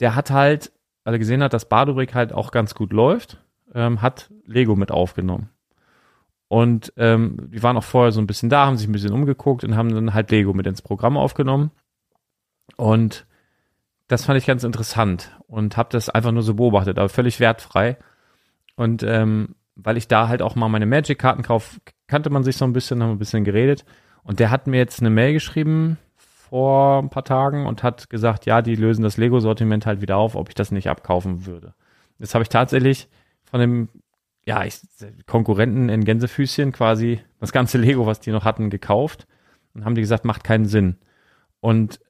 [0.00, 0.72] Der hat halt,
[1.04, 3.38] weil er gesehen hat, dass Bardorik halt auch ganz gut läuft,
[3.74, 5.50] ähm, hat Lego mit aufgenommen.
[6.48, 9.64] Und ähm, die waren auch vorher so ein bisschen da, haben sich ein bisschen umgeguckt
[9.64, 11.70] und haben dann halt Lego mit ins Programm aufgenommen.
[12.76, 13.26] Und
[14.08, 17.98] das fand ich ganz interessant und habe das einfach nur so beobachtet, aber völlig wertfrei.
[18.74, 22.64] Und ähm, weil ich da halt auch mal meine Magic-Karten kaufe, kannte man sich so
[22.64, 23.84] ein bisschen, haben ein bisschen geredet.
[24.22, 28.46] Und der hat mir jetzt eine Mail geschrieben vor ein paar Tagen und hat gesagt,
[28.46, 31.74] ja, die lösen das Lego-Sortiment halt wieder auf, ob ich das nicht abkaufen würde.
[32.18, 33.08] Jetzt habe ich tatsächlich
[33.44, 33.88] von dem,
[34.44, 34.80] ja, ich,
[35.26, 39.26] Konkurrenten in Gänsefüßchen quasi das ganze Lego, was die noch hatten, gekauft
[39.74, 40.96] und haben die gesagt, macht keinen Sinn.
[41.60, 42.00] Und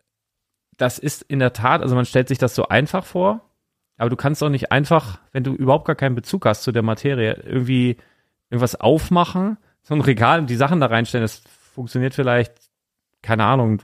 [0.79, 3.43] das ist in der Tat, also man stellt sich das so einfach vor,
[3.99, 6.83] aber du kannst auch nicht einfach, wenn du überhaupt gar keinen Bezug hast zu der
[6.83, 7.99] Materie, irgendwie
[8.49, 11.25] irgendwas aufmachen, so ein Regal und die Sachen da reinstellen.
[11.25, 11.43] Das
[11.75, 12.53] funktioniert vielleicht,
[13.23, 13.83] keine Ahnung,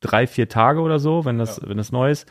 [0.00, 2.30] drei, vier Tage oder so, wenn das, wenn das neu ist.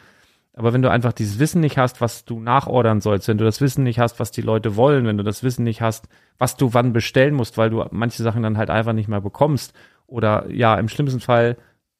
[0.53, 3.61] Aber wenn du einfach dieses Wissen nicht hast, was du nachordern sollst, wenn du das
[3.61, 6.73] Wissen nicht hast, was die Leute wollen, wenn du das Wissen nicht hast, was du
[6.73, 9.73] wann bestellen musst, weil du manche Sachen dann halt einfach nicht mehr bekommst
[10.07, 11.57] oder ja, im schlimmsten Fall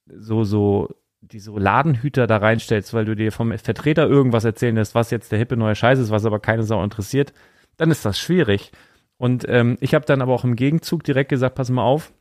[0.07, 0.89] so, so,
[1.31, 5.31] die so Ladenhüter da reinstellst, weil du dir vom Vertreter irgendwas erzählen lässt, was jetzt
[5.31, 7.33] der hippe neue Scheiß ist, was aber keine Sau interessiert,
[7.77, 8.71] dann ist das schwierig.
[9.17, 12.11] Und ähm, ich habe dann aber auch im Gegenzug direkt gesagt, pass mal auf,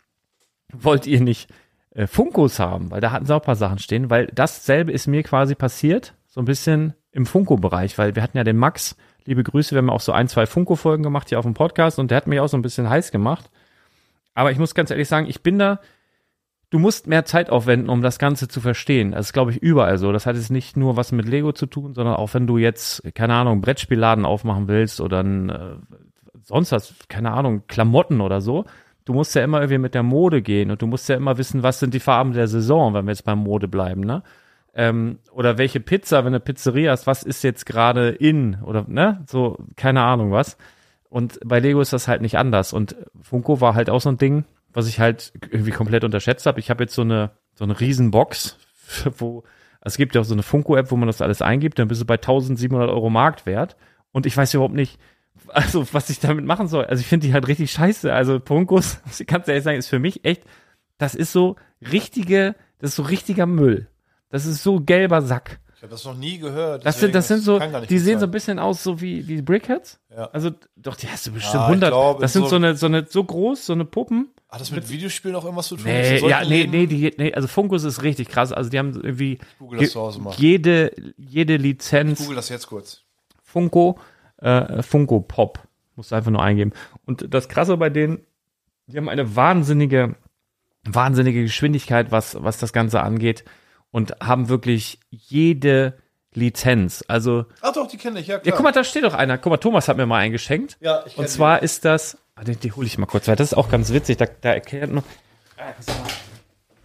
[0.72, 1.50] wollt ihr nicht
[1.90, 2.90] äh, Funkos haben?
[2.90, 6.14] Weil da hatten sie auch ein paar Sachen stehen, weil dasselbe ist mir quasi passiert,
[6.26, 9.90] so ein bisschen im Funko-Bereich, weil wir hatten ja den Max, liebe Grüße, wir haben
[9.90, 12.48] auch so ein, zwei Funko-Folgen gemacht hier auf dem Podcast und der hat mich auch
[12.48, 13.50] so ein bisschen heiß gemacht.
[14.34, 15.80] Aber ich muss ganz ehrlich sagen, ich bin da,
[16.70, 19.12] du musst mehr Zeit aufwenden, um das Ganze zu verstehen.
[19.12, 20.12] Das ist, glaube ich, überall so.
[20.12, 23.02] Das hat jetzt nicht nur was mit Lego zu tun, sondern auch wenn du jetzt,
[23.14, 25.76] keine Ahnung, Brettspielladen aufmachen willst oder ein, äh,
[26.42, 28.64] sonst was, keine Ahnung, Klamotten oder so.
[29.04, 31.62] Du musst ja immer irgendwie mit der Mode gehen und du musst ja immer wissen,
[31.62, 34.22] was sind die Farben der Saison, wenn wir jetzt beim Mode bleiben, ne?
[34.74, 39.24] Ähm, oder welche Pizza, wenn du Pizzeria hast, was ist jetzt gerade in oder ne?
[39.26, 40.58] So, keine Ahnung was.
[41.08, 42.74] Und bei Lego ist das halt nicht anders.
[42.74, 46.60] Und Funko war halt auch so ein Ding, was ich halt irgendwie komplett unterschätzt habe.
[46.60, 48.58] Ich habe jetzt so eine, so eine Riesenbox,
[49.18, 49.44] wo,
[49.80, 52.00] also es gibt ja auch so eine Funko-App, wo man das alles eingibt, dann bist
[52.00, 53.76] du bei 1700 Euro Marktwert.
[54.12, 54.98] Und ich weiß überhaupt nicht,
[55.48, 56.84] also was ich damit machen soll.
[56.86, 58.12] Also ich finde die halt richtig scheiße.
[58.12, 60.42] Also Funkos, ich ganz ehrlich sagen, ist für mich echt,
[60.98, 63.88] das ist so richtige, das ist so richtiger Müll.
[64.30, 65.60] Das ist so gelber Sack.
[65.78, 66.84] Ich habe das noch nie gehört.
[66.84, 68.28] Das sind, das sind so, die sehen so sein.
[68.28, 70.00] ein bisschen aus so wie, wie Brickheads.
[70.10, 70.24] Ja.
[70.32, 71.90] Also, doch, die hast du bestimmt ich 100.
[71.90, 74.28] glaube, das sind so- so, eine, so eine, so groß, so eine Puppen.
[74.48, 75.84] Hat das mit Videospielen auch irgendwas zu tun?
[75.84, 78.50] Nee, ja, nee, nee, die, nee, also Funkus ist richtig krass.
[78.50, 80.34] Also die haben irgendwie mal.
[80.36, 83.04] jede, jede Lizenz Google das jetzt kurz.
[83.44, 84.00] Funko,
[84.38, 85.60] äh, Funko Pop.
[85.94, 86.72] Musst du einfach nur eingeben.
[87.06, 88.18] Und das Krasse bei denen,
[88.88, 90.16] die haben eine wahnsinnige,
[90.84, 93.44] wahnsinnige Geschwindigkeit, was, was das Ganze angeht.
[93.90, 95.98] Und haben wirklich jede
[96.34, 97.04] Lizenz.
[97.08, 98.46] Also, Ach doch, die kenne ich, ja klar.
[98.46, 99.38] ja, guck mal, da steht doch einer.
[99.38, 100.76] Guck mal, Thomas hat mir mal eingeschenkt.
[100.80, 103.36] Ja, ich kenn Und zwar ist das, ah, die, die hole ich mal kurz, weil
[103.36, 104.18] das ist auch ganz witzig.
[104.18, 105.02] Da, da erklärt noch,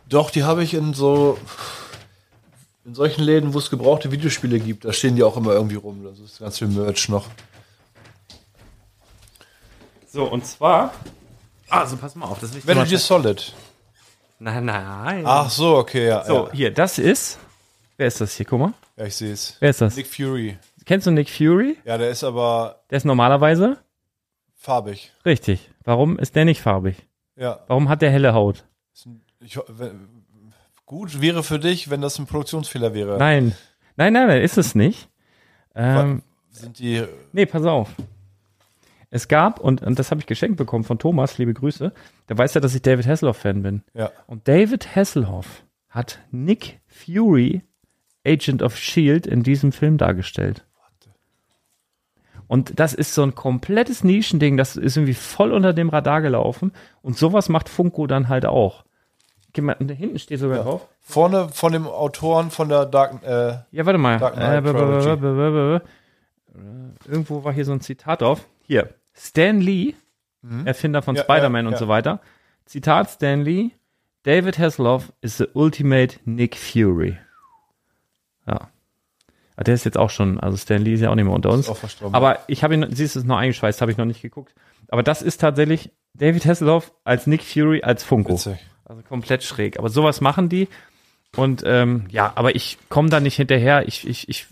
[0.07, 1.37] Doch, die habe ich in so
[2.85, 4.85] in solchen Läden, wo es gebrauchte Videospiele gibt.
[4.85, 6.03] Da stehen die auch immer irgendwie rum.
[6.03, 7.27] Das ist ganz viel Merch noch.
[10.07, 10.93] so, und zwar,
[11.69, 13.53] also pass mal auf, das ich dir Metal Gear Solid.
[14.43, 15.23] Nein, nein.
[15.25, 16.23] Ach so, okay, ja.
[16.25, 16.51] so, ja.
[16.53, 17.39] hier, das ist,
[17.97, 18.45] wer ist das hier?
[18.45, 18.73] Guck mal.
[18.97, 19.55] ja ich sehe es.
[19.59, 19.95] Wer ist das?
[19.95, 20.57] Nick Fury.
[20.85, 21.77] Kennst du Nick Fury?
[21.85, 23.77] Ja, der ist aber Der ist normalerweise
[24.55, 25.13] farbig.
[25.25, 25.69] richtig.
[25.85, 26.97] Warum ist der nicht farbig?
[27.37, 27.59] Ja.
[27.67, 28.65] Warum hat der helle Haut?
[29.39, 30.09] Ich, wenn-
[30.85, 33.17] gut wäre für dich, wenn das ein Produktionsfehler wäre.
[33.17, 33.55] Nein.
[33.95, 35.07] Nein, nein, nein, ist es nicht.
[35.75, 37.03] Ähm, Sind die.
[37.31, 37.89] nee, pass auf.
[39.13, 41.93] Es gab, und, und das habe ich geschenkt bekommen von Thomas, liebe Grüße,
[42.29, 43.83] der weiß ja, dass ich David Hasselhoff-Fan bin.
[43.93, 44.09] Ja.
[44.25, 47.61] Und David Hasselhoff hat Nick Fury,
[48.25, 50.65] Agent of S.H.I.E.L.D., in diesem Film dargestellt.
[52.47, 56.71] Und das ist so ein komplettes Nischending, das ist irgendwie voll unter dem Radar gelaufen.
[57.03, 58.83] Und sowas macht Funko dann halt auch.
[59.53, 60.87] Da hinten steht sogar drauf.
[61.01, 64.17] Vorne von dem Autoren von der Dark, äh, Ja, warte mal.
[64.17, 64.65] Dark Knight
[66.55, 68.47] Äh, Irgendwo war hier so ein Zitat drauf.
[68.63, 68.89] Hier.
[69.15, 69.93] Stan Lee,
[70.65, 71.17] Erfinder von Mhm.
[71.17, 72.19] Ja, Spider-Man ja, und so weiter.
[72.65, 73.69] Zitat Stan Lee.
[74.23, 77.17] David Hasselhoff is the ultimate Nick Fury.
[78.47, 78.69] Ja.
[79.55, 81.49] Ah, Der ist jetzt auch schon, also Stan Lee ist ja auch nicht mehr unter
[81.49, 81.69] uns.
[81.69, 82.15] auch verstorben.
[82.15, 84.53] Aber ich habe ihn, siehst du es noch eingeschweißt, habe ich noch nicht geguckt.
[84.89, 88.33] Aber das ist tatsächlich David Hasselhoff als Nick Fury als Funko.
[88.33, 88.57] Witzig.
[88.85, 89.77] Also komplett schräg.
[89.79, 90.67] Aber sowas machen die.
[91.35, 93.87] Und ähm, ja, aber ich komme da nicht hinterher.
[93.87, 94.47] Ich, ich, ich,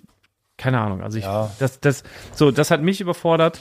[0.57, 1.01] keine Ahnung.
[1.03, 1.51] Also ich, Ja.
[1.59, 2.03] das, das,
[2.33, 3.59] so, das hat mich überfordert.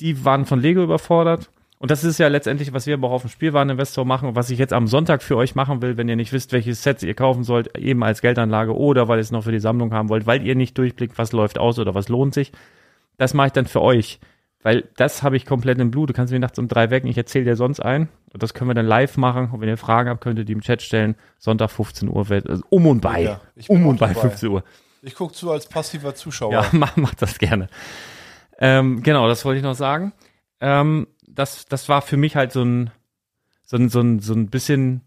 [0.00, 1.50] Die waren von Lego überfordert.
[1.80, 4.50] Und das ist ja letztendlich, was wir aber auch auf dem Spielwareninvestor machen und was
[4.50, 7.14] ich jetzt am Sonntag für euch machen will, wenn ihr nicht wisst, welches Set ihr
[7.14, 10.26] kaufen sollt, eben als Geldanlage oder weil ihr es noch für die Sammlung haben wollt,
[10.26, 12.50] weil ihr nicht durchblickt, was läuft aus oder was lohnt sich.
[13.16, 14.18] Das mache ich dann für euch.
[14.64, 16.10] Weil das habe ich komplett im Blut.
[16.10, 18.08] Du kannst mich nachts um drei wecken, ich erzähle dir sonst ein.
[18.32, 19.50] Und das können wir dann live machen.
[19.52, 21.14] Und wenn ihr Fragen habt, könnt ihr die im Chat stellen.
[21.38, 23.22] Sonntag 15 Uhr, wird- also um und bei.
[23.22, 24.20] Ja, um und bei dabei.
[24.22, 24.64] 15 Uhr.
[25.02, 26.52] Ich gucke zu als passiver Zuschauer.
[26.52, 27.68] Ja, mach, mach das gerne.
[28.58, 30.12] Ähm, genau, das wollte ich noch sagen.
[30.60, 32.90] Ähm, das, das war für mich halt so ein,
[33.64, 35.02] so ein, so ein, so ein bisschen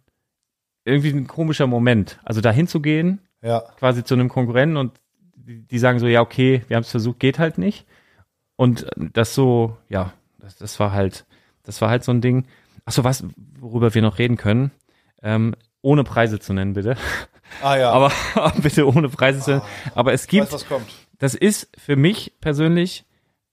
[0.85, 2.19] irgendwie ein komischer Moment.
[2.23, 3.61] Also da hinzugehen, Ja.
[3.77, 4.99] quasi zu einem Konkurrenten und
[5.35, 7.85] die, die sagen so, ja, okay, wir haben es versucht, geht halt nicht.
[8.55, 11.25] Und das so, ja, das, das war halt,
[11.63, 12.45] das war halt so ein Ding.
[12.85, 13.23] Ach so, was,
[13.59, 14.71] worüber wir noch reden können,
[15.21, 16.95] ähm, ohne Preise zu nennen, bitte.
[17.61, 17.91] Ah ja.
[17.91, 18.11] Aber
[18.61, 19.63] bitte ohne Preise zu nennen.
[19.95, 20.87] Aber es gibt, weiß, was kommt.
[21.19, 23.03] das ist für mich persönlich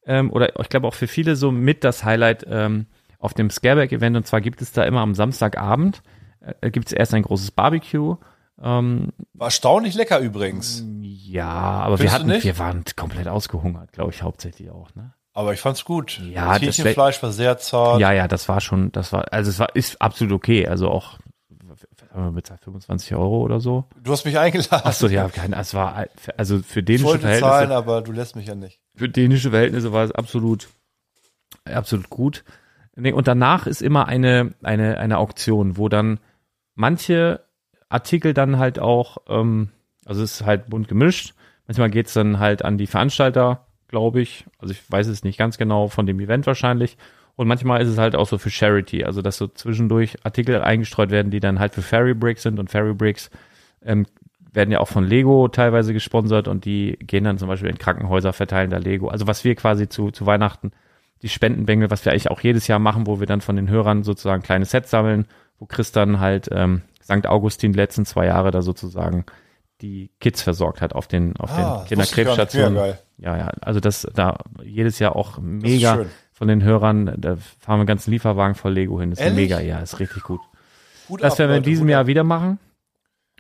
[0.09, 2.87] ähm, oder ich glaube auch für viele so mit das Highlight ähm,
[3.21, 4.17] auf dem Scareback-Event.
[4.17, 6.03] Und zwar gibt es da immer am Samstagabend
[6.61, 8.17] äh, gibt es erst ein großes Barbecue.
[8.61, 10.85] Ähm, War erstaunlich lecker übrigens.
[11.01, 14.95] ja, aber wir Findest hatten, wir waren komplett ausgehungert, glaube ich, hauptsächlich auch.
[14.95, 15.13] Ne?
[15.33, 16.21] Aber ich fand's gut.
[16.31, 18.01] Ja, das das Hähnchenfleisch war sehr zart.
[18.01, 20.67] Ja, ja, das war schon, das war, also es war ist absolut okay.
[20.67, 21.19] Also auch
[22.19, 23.85] haben wir bezahlt 25 Euro oder so.
[24.03, 24.87] Du hast mich eingeladen.
[24.87, 26.07] Achso, ja, kein, es war
[26.37, 27.51] also für ich dänische wollte Verhältnisse.
[27.51, 28.81] zahlen, aber du lässt mich ja nicht.
[28.95, 30.69] für dänische Verhältnisse war es absolut,
[31.65, 32.45] absolut gut.
[32.97, 36.19] Und danach ist immer eine, eine, eine Auktion, wo dann
[36.75, 37.45] manche
[37.89, 39.71] Artikel dann halt auch, ähm,
[40.05, 41.35] also es ist halt bunt gemischt.
[41.67, 44.47] Manchmal geht's dann halt an die Veranstalter, glaube ich.
[44.59, 46.97] Also ich weiß es nicht ganz genau von dem Event wahrscheinlich.
[47.39, 51.11] Und manchmal ist es halt auch so für Charity, also dass so zwischendurch Artikel eingestreut
[51.11, 53.31] werden, die dann halt für Fairy Bricks sind und Fairy Bricks
[53.85, 54.07] ähm,
[54.53, 58.33] werden ja auch von Lego teilweise gesponsert und die gehen dann zum Beispiel in Krankenhäuser,
[58.33, 59.07] verteilen da Lego.
[59.07, 60.73] Also was wir quasi zu, zu Weihnachten,
[61.23, 64.03] die Spendenbengel, was wir eigentlich auch jedes Jahr machen, wo wir dann von den Hörern
[64.03, 65.27] sozusagen kleine Sets sammeln,
[65.61, 67.29] wo Chris dann halt ähm, St.
[67.29, 69.25] Augustin die letzten zwei Jahre da sozusagen
[69.81, 71.87] die Kids versorgt hat auf den, auf Ah, den.
[71.87, 72.95] Kinderkrebsstationen.
[73.19, 76.07] Ja, ja, also das da jedes Jahr auch mega schön.
[76.39, 79.11] Von den Hörern, da fahren wir einen ganzen Lieferwagen voll Lego hin.
[79.11, 79.51] Das ist Ehrlich?
[79.51, 80.41] mega, ja, ist richtig gut.
[81.09, 82.61] Hut Das ab, werden wir in diesem Jahr wieder machen.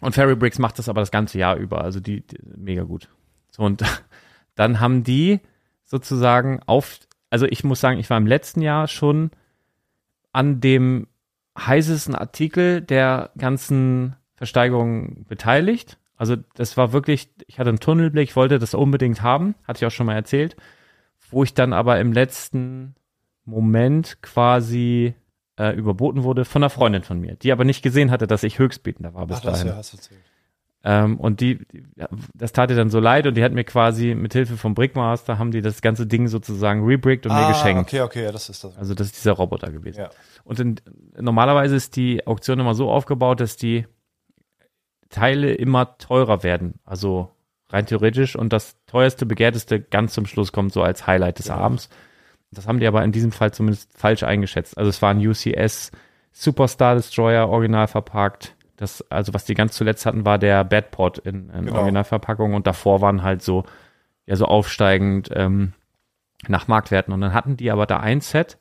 [0.01, 1.82] Und Fairy Bricks macht das aber das ganze Jahr über.
[1.82, 3.09] Also die, die mega gut.
[3.53, 3.84] So, und
[4.57, 5.38] dann haben die
[5.84, 6.99] sozusagen auf,
[7.30, 9.30] also ich muss sagen, ich war im letzten Jahr schon
[10.32, 11.07] an dem
[11.57, 15.99] heißesten Artikel der ganzen Versteigerung beteiligt.
[16.16, 19.94] Also das war wirklich, ich hatte einen Tunnelblick, wollte das unbedingt haben, hatte ich auch
[19.94, 20.57] schon mal erzählt,
[21.31, 22.95] wo ich dann aber im letzten
[23.45, 25.14] Moment quasi
[25.59, 28.59] äh, überboten wurde von einer Freundin von mir, die aber nicht gesehen hatte, dass ich
[28.59, 29.68] Höchstbietender war bis Ach, das dahin.
[29.68, 30.20] ja, hast du erzählt.
[30.85, 31.85] Ähm, und die, die,
[32.35, 35.37] das tat ihr dann so leid und die hat mir quasi mit Hilfe vom Brickmaster
[35.37, 37.83] haben die das ganze Ding sozusagen rebrickt und mir ah, geschenkt.
[37.83, 38.76] okay, okay, ja, das ist das.
[38.79, 40.03] Also das ist dieser Roboter gewesen.
[40.03, 40.11] Ja.
[40.45, 40.81] Und in,
[41.18, 43.87] normalerweise ist die Auktion immer so aufgebaut, dass die
[45.09, 46.74] Teile immer teurer werden.
[46.85, 47.31] Also
[47.70, 51.88] rein theoretisch und das teuerste, begehrteste ganz zum Schluss kommt so als Highlight des Abends.
[52.50, 54.78] Das haben die aber in diesem Fall zumindest falsch eingeschätzt.
[54.78, 55.92] Also es war ein UCS
[56.32, 58.54] Superstar Destroyer original verpackt.
[58.76, 61.78] Das, also was die ganz zuletzt hatten, war der Badpod in, in Genau.
[61.78, 63.64] Originalverpackung und davor waren halt so,
[64.24, 65.72] ja, so aufsteigend ähm,
[66.46, 67.12] nach Marktwerten.
[67.12, 68.57] Und dann hatten die aber da ein Set,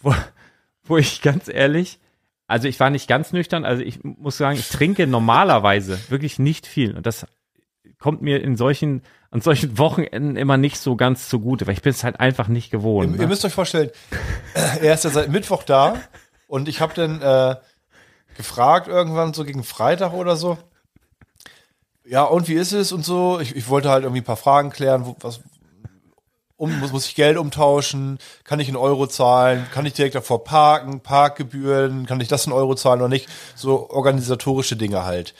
[0.00, 0.12] wo,
[0.82, 2.00] wo ich ganz ehrlich,
[2.48, 6.66] also ich war nicht ganz nüchtern, also ich muss sagen, ich trinke normalerweise wirklich nicht
[6.66, 6.96] viel.
[6.96, 7.26] Und das
[7.98, 11.90] kommt mir in solchen, an solchen Wochenenden immer nicht so ganz zugute, weil ich bin
[11.90, 13.10] es halt einfach nicht gewohnt.
[13.10, 13.22] Ihr, ne?
[13.22, 13.90] ihr müsst euch vorstellen,
[14.80, 15.96] er ist ja seit Mittwoch da
[16.46, 17.56] und ich habe dann äh,
[18.36, 20.58] gefragt irgendwann so gegen Freitag oder so.
[22.04, 23.38] Ja, und wie ist es und so?
[23.40, 25.40] Ich, ich wollte halt irgendwie ein paar Fragen klären, wo, was
[26.56, 28.18] um, muss, muss ich Geld umtauschen?
[28.44, 29.66] Kann ich in Euro zahlen?
[29.72, 31.00] Kann ich direkt davor parken?
[31.00, 32.06] Parkgebühren?
[32.06, 33.28] Kann ich das in Euro zahlen oder nicht?
[33.54, 35.34] So organisatorische Dinge halt.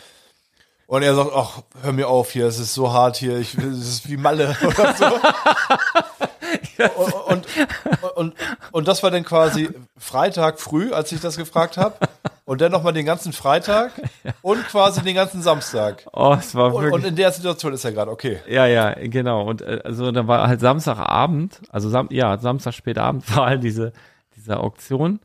[0.88, 3.76] Und er sagt, ach, hör mir auf hier, es ist so hart hier, ich, es
[3.86, 5.04] ist wie Malle oder so.
[6.96, 7.46] und, und,
[8.16, 8.34] und,
[8.72, 11.96] und das war dann quasi Freitag früh, als ich das gefragt habe.
[12.46, 13.92] Und dann nochmal den ganzen Freitag
[14.40, 16.06] und quasi den ganzen Samstag.
[16.14, 16.92] Oh, es war Und, wirklich.
[16.94, 18.38] und in der Situation ist er gerade, okay.
[18.48, 19.42] Ja, ja, genau.
[19.46, 23.92] Und äh, also da war halt Samstagabend, also Sam ja, Samstag spätabend war halt diese,
[24.34, 25.20] diese Auktion.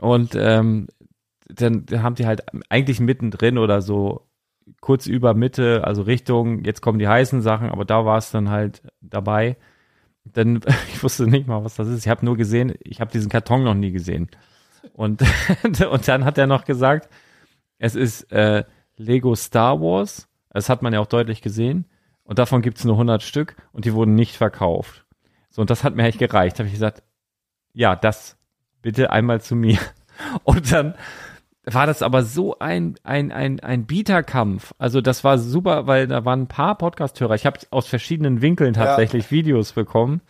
[0.00, 0.88] Und ähm,
[1.48, 4.25] dann haben die halt eigentlich mittendrin oder so
[4.80, 8.50] kurz über Mitte, also Richtung, jetzt kommen die heißen Sachen, aber da war es dann
[8.50, 9.56] halt dabei.
[10.24, 10.60] Dann,
[10.92, 12.04] ich wusste nicht mal, was das ist.
[12.04, 14.28] Ich habe nur gesehen, ich habe diesen Karton noch nie gesehen.
[14.92, 15.22] Und,
[15.90, 17.08] und dann hat er noch gesagt,
[17.78, 18.64] es ist äh,
[18.96, 20.28] Lego Star Wars.
[20.50, 21.86] Das hat man ja auch deutlich gesehen.
[22.24, 25.04] Und davon gibt's nur 100 Stück und die wurden nicht verkauft.
[25.50, 26.56] So, und das hat mir eigentlich gereicht.
[26.56, 27.02] Da habe ich gesagt,
[27.72, 28.36] ja, das
[28.82, 29.78] bitte einmal zu mir.
[30.44, 30.94] Und dann
[31.68, 34.72] war das aber so ein, ein, ein, ein Bieterkampf.
[34.78, 37.34] Also das war super, weil da waren ein paar Podcast-Hörer.
[37.34, 40.20] Ich habe aus verschiedenen Winkeln tatsächlich Videos bekommen.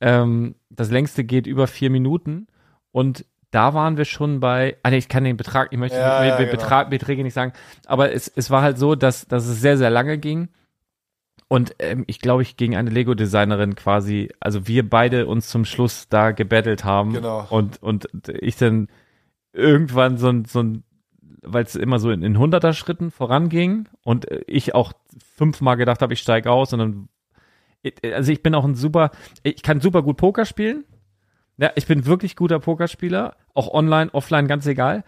[0.00, 2.46] Ähm, das längste geht über vier Minuten.
[2.92, 6.20] Und da waren wir schon bei, ah, nee, ich kann den Betrag, ich möchte Ja,
[6.20, 6.56] den ja, Be- genau.
[6.56, 7.52] Betrag, Beträge nicht sagen,
[7.86, 10.48] aber es, es war halt so, dass, dass es sehr, sehr lange ging.
[11.48, 16.08] Und ähm, ich glaube, ich gegen eine Lego-Designerin quasi, also wir beide uns zum Schluss
[16.08, 17.12] da gebettelt haben.
[17.12, 17.44] Genau.
[17.50, 18.88] Und, und ich dann
[19.52, 20.84] irgendwann so ein, so ein
[21.42, 24.92] weil es immer so in, in 100er Schritten voranging und ich auch
[25.36, 27.08] fünfmal gedacht habe, ich steige aus und dann,
[28.02, 29.10] also ich bin auch ein super,
[29.42, 30.84] ich kann super gut Poker spielen.
[31.56, 35.04] Ja, ich bin wirklich guter Pokerspieler, auch online, offline, ganz egal.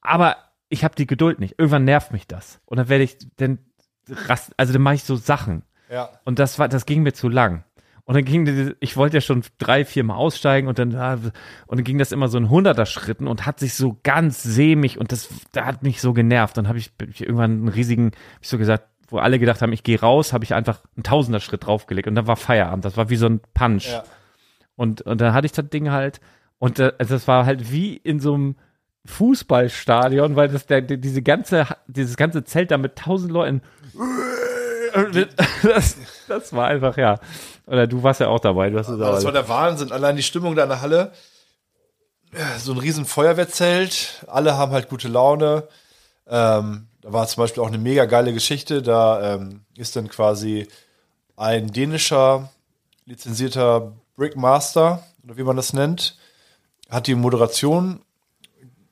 [0.00, 0.36] Aber
[0.68, 1.54] ich habe die Geduld nicht.
[1.56, 2.60] Irgendwann nervt mich das.
[2.64, 3.58] Und dann werde ich, dann
[4.08, 5.62] rast, also dann mache ich so Sachen.
[5.88, 6.10] Ja.
[6.24, 7.64] Und das war, das ging mir zu lang.
[8.08, 11.18] Und dann ging, diese- ich wollte ja schon drei, vier Mal aussteigen und dann, ah,
[11.66, 14.96] und dann ging das immer so in hunderter Schritten und hat sich so ganz sämig
[14.98, 16.56] und das, da hat mich so genervt.
[16.56, 19.74] Dann habe ich, ich irgendwann einen riesigen, hab ich so gesagt, wo alle gedacht haben,
[19.74, 22.84] ich gehe raus, habe ich einfach einen Tausender Schritt draufgelegt und dann war Feierabend.
[22.86, 23.88] Das war wie so ein Punch.
[23.90, 24.04] Ja.
[24.74, 26.20] Und, und dann hatte ich das Ding halt,
[26.58, 28.56] und äh, also das war halt wie in so einem
[29.04, 33.60] Fußballstadion, weil das der, die- diese ganze, dieses ganze Zelt da mit tausend Leuten,
[35.62, 35.96] das,
[36.28, 37.18] das war einfach, ja.
[37.66, 39.92] Oder du warst ja auch dabei, du hast es das war der Wahnsinn.
[39.92, 41.12] Allein die Stimmung da in der Halle.
[42.58, 44.24] So ein riesen Feuerwehrzelt.
[44.26, 45.64] Alle haben halt gute Laune.
[46.26, 48.82] Ähm, da war zum Beispiel auch eine mega geile Geschichte.
[48.82, 50.68] Da ähm, ist dann quasi
[51.36, 52.50] ein dänischer
[53.06, 56.18] lizenzierter Brickmaster, oder wie man das nennt,
[56.90, 58.00] hat die Moderation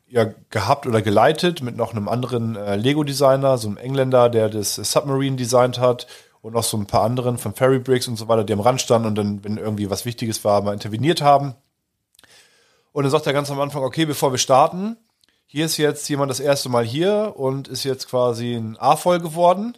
[0.09, 4.77] ja gehabt oder geleitet mit noch einem anderen äh, Lego-Designer, so einem Engländer, der das
[4.77, 6.07] Submarine designt hat
[6.47, 8.81] und noch so ein paar anderen von Ferry Bricks und so weiter, die am Rand
[8.81, 11.57] standen und dann, wenn irgendwie was Wichtiges war, mal interveniert haben.
[12.93, 14.97] Und dann sagt er ganz am Anfang, okay, bevor wir starten,
[15.47, 19.77] hier ist jetzt jemand das erste Mal hier und ist jetzt quasi ein A-Voll geworden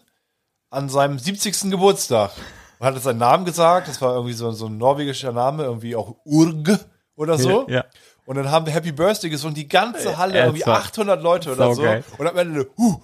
[0.68, 1.70] an seinem 70.
[1.70, 2.32] Geburtstag.
[2.78, 5.96] Und hat jetzt seinen Namen gesagt, das war irgendwie so, so ein norwegischer Name, irgendwie
[5.96, 6.80] auch Urg
[7.16, 7.66] oder so.
[7.70, 7.86] Ja.
[8.28, 11.50] Und dann haben wir Happy Birthday gesungen, die ganze Halle, irgendwie es war 800 Leute
[11.54, 11.76] oder so.
[11.76, 12.04] saugeil.
[12.18, 12.96] Und am Ende, huh,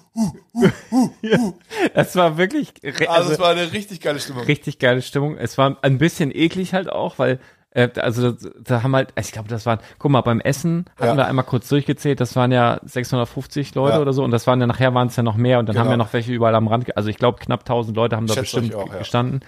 [1.95, 4.45] Das war wirklich, also, also, es war eine richtig geile Stimmung.
[4.45, 5.39] richtig geile Stimmung.
[5.39, 7.39] Es war ein bisschen eklig halt auch, weil,
[7.71, 11.07] äh, also da, da haben halt, ich glaube, das waren, guck mal, beim Essen hatten
[11.13, 11.17] Ja.
[11.17, 14.01] wir einmal kurz durchgezählt, das waren ja 650 Leute Ja.
[14.03, 15.85] oder so und das waren ja nachher waren es ja noch mehr und dann Genau.
[15.87, 18.35] haben wir noch welche überall am Rand, also ich glaube knapp 1000 Leute haben da
[18.35, 18.99] Schätze bestimmt auch, ja.
[18.99, 19.41] gestanden.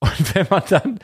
[0.00, 0.98] Und wenn man dann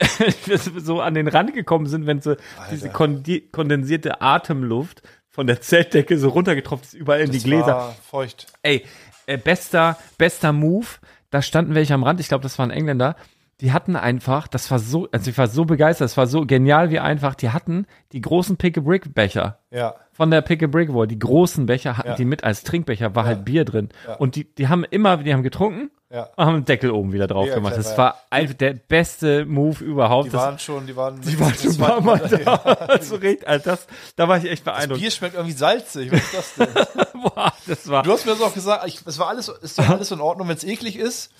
[0.78, 2.36] so an den Rand gekommen sind, wenn so
[2.70, 7.66] diese kondi- kondensierte Atemluft von der Zeltdecke so runtergetroffen ist, überall in die Das Gläser.
[7.66, 8.46] war feucht.
[8.62, 8.84] Ey,
[9.26, 10.86] äh, bester, bester Move.
[11.30, 12.20] Da standen welche am Rand.
[12.20, 13.16] Ich glaube, das waren Engländer.
[13.60, 16.90] Die hatten einfach, das war so, also ich war so begeistert, das war so genial
[16.90, 17.34] wie einfach.
[17.34, 19.94] Die hatten die großen Pick-a-Brick-Becher Ja.
[20.12, 21.06] von der Pick-a-Brick Wall.
[21.06, 22.14] Die großen Becher hatten Ja.
[22.16, 23.88] die mit als Trinkbecher, war halt Bier drin.
[24.18, 26.28] Und die, die haben immer, die haben getrunken Ja.
[26.36, 27.72] und haben einen Deckel oben wieder drauf Mega gemacht.
[27.74, 27.98] clever, Das ja.
[27.98, 30.26] war einfach der beste Move überhaupt.
[30.26, 32.54] Die Das, waren schon, die waren, die waren schon ein paar Mal da.
[32.54, 35.00] Also, richtig, also das, da war ich echt Das beeindruckt.
[35.00, 36.12] Bier schmeckt irgendwie salzig.
[36.12, 37.02] Was ist das denn?
[37.20, 38.04] Boah, das war.
[38.04, 40.46] Du hast mir das auch gesagt, ich, es war alles, ist ja alles in Ordnung,
[40.46, 41.32] wenn es eklig ist,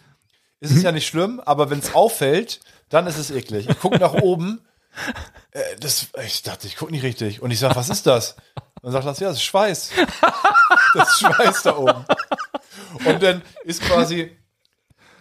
[0.58, 3.68] ist es ja nicht schlimm, aber wenn es auffällt, dann ist es eklig.
[3.68, 4.60] Ich gucke nach oben,
[5.52, 7.42] äh, das, ich dachte, ich gucke nicht richtig.
[7.42, 8.34] Und ich sage, was ist das?
[8.82, 9.90] Und dann sagt das, ja, das ist Schweiß.
[10.94, 12.04] Das ist Schweiß da oben.
[13.04, 14.36] Und dann ist quasi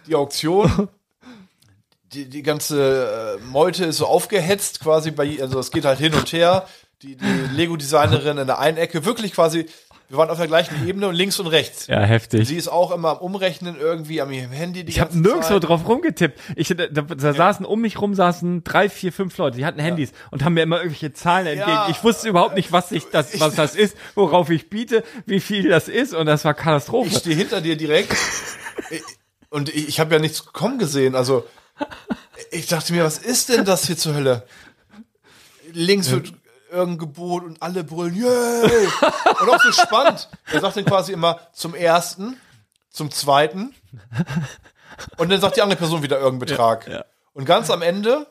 [0.06, 0.88] die Auktion,
[2.12, 6.14] die, die ganze äh, Meute ist so aufgehetzt quasi bei, also es geht halt hin
[6.14, 6.66] und her.
[7.02, 9.66] Die, die Lego-Designerin in der einen Ecke, wirklich quasi,
[10.08, 11.86] wir waren auf der gleichen Ebene und links und rechts.
[11.86, 12.48] Ja, heftig.
[12.48, 14.84] Sie ist auch immer am Umrechnen irgendwie am ihrem Handy.
[14.84, 15.64] Die Ich habe nirgendwo Zeit.
[15.68, 16.40] drauf rumgetippt.
[16.56, 19.80] Ich, da, da, da saßen um mich rum saßen drei, vier, fünf Leute, die hatten
[19.80, 21.68] Handys und haben mir immer irgendwelche Zahlen entgegen.
[21.68, 21.88] Ja.
[21.90, 25.68] Ich wusste überhaupt nicht, was ich das, was das ist, worauf ich biete, wie viel
[25.68, 27.10] das ist und das war Katastrophe.
[27.10, 28.16] Ich stehe hinter dir direkt
[29.54, 31.14] und ich, ich habe ja nichts kommen gesehen.
[31.14, 31.44] Also
[32.50, 34.46] Ich dachte mir, was ist denn das hier zur Hölle?
[35.72, 36.32] Links wird
[36.70, 38.88] irgendein Gebot und alle brüllen, yay!
[39.40, 40.28] Und auch so spannend.
[40.52, 42.38] Er sagt dann quasi immer zum ersten,
[42.90, 43.74] zum zweiten.
[45.16, 47.06] Und dann sagt die andere Person wieder irgendeinen Betrag.
[47.32, 48.26] Und ganz am Ende,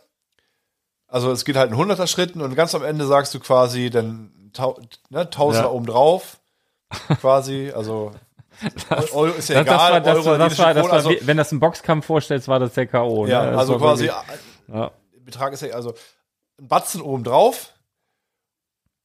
[1.08, 4.52] also es geht halt in 100er Schritten und ganz am Ende sagst du quasi dann
[5.10, 5.72] ne, Tausender Ja.
[5.72, 6.38] oben drauf.
[7.20, 8.12] Quasi, also
[9.14, 11.38] Euro ist ja Das, das egal, war, das, das war, das Krone, war also, wenn
[11.38, 13.26] das ein Boxkampf vorstellst, war das der K.O.
[13.28, 13.52] ja, ne?
[13.52, 14.40] Das also war quasi, wirklich-
[14.74, 14.92] ja.
[15.26, 15.94] Betrag ist ja, also
[16.60, 17.70] ein Batzen oben drauf.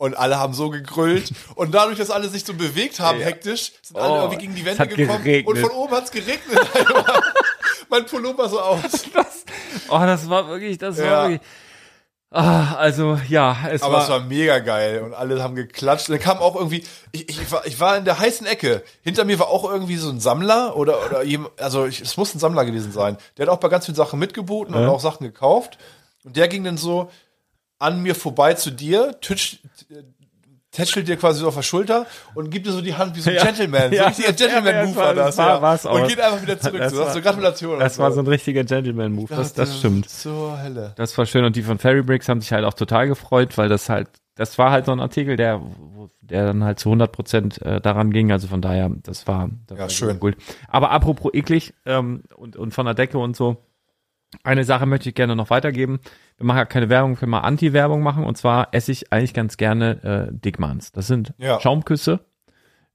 [0.00, 1.32] Und alle haben so gegrüllt.
[1.56, 4.60] Und dadurch, dass alle sich so bewegt haben, hektisch, sind alle Oh, irgendwie gegen die
[4.60, 5.24] es Wände hat gekommen.
[5.24, 5.46] geregnet.
[5.56, 6.58] Und von oben hat's geregnet.
[7.88, 8.82] mein Pullover so aus.
[9.88, 11.04] Oh, das war wirklich, das Ja.
[11.10, 11.48] war wirklich.
[12.30, 15.00] Ah, also ja, es Aber war, es war mega geil.
[15.02, 16.08] Und alle haben geklatscht.
[16.10, 18.82] Und dann kam auch irgendwie, ich, ich, war, ich war in der heißen Ecke.
[19.02, 22.34] Hinter mir war auch irgendwie so ein Sammler oder, oder jemand, also ich, es muss
[22.34, 23.16] ein Sammler gewesen sein.
[23.36, 24.88] Der hat auch bei ganz vielen Sachen mitgeboten und Ja.
[24.90, 25.78] auch Sachen gekauft.
[26.24, 27.10] Und der ging dann so
[27.78, 29.58] an mir vorbei zu dir, tütsch,
[30.70, 33.30] tätschelt dir quasi so auf der Schulter und gibt dir so die Hand wie so
[33.30, 33.44] ein Ja.
[33.44, 33.90] Gentleman.
[33.90, 35.62] So Ja, ein richtiger Gentleman-Move war das war- ja.
[35.62, 36.08] war's und auch.
[36.08, 36.78] geht einfach wieder zurück.
[36.78, 37.78] Das so, war- so Gratulation.
[37.80, 39.34] das war so ein richtiger Gentleman-Move.
[39.34, 40.08] Das, das stimmt.
[40.08, 40.92] Zur Hölle.
[40.96, 43.68] Das war schön und die von Fairy Bricks haben sich halt auch total gefreut, weil
[43.68, 45.60] das halt, das war halt so ein Artikel, der,
[46.20, 48.30] der dann halt zu 100 Prozent äh, daran ging.
[48.30, 50.20] Also von daher, das war, das Ja, war schön.
[50.20, 50.36] Gut.
[50.68, 53.56] Aber apropos eklig ähm, und, und von der Decke und so.
[54.42, 56.00] Eine Sache möchte ich gerne noch weitergeben.
[56.36, 58.24] Wir machen ja keine Werbung, wir mal Anti-Werbung machen.
[58.24, 60.92] Und zwar esse ich eigentlich ganz gerne äh, Dickmanns.
[60.92, 61.60] Das sind Ja.
[61.60, 62.20] Schaumküsse.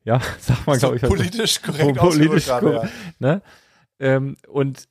[0.03, 1.03] Ja, sagt man, So glaube ich.
[1.03, 2.93] also- politisch korrekt politisch ausgedrückt gerade, korrekt.
[3.19, 3.41] ne?
[3.99, 4.88] Ähm, und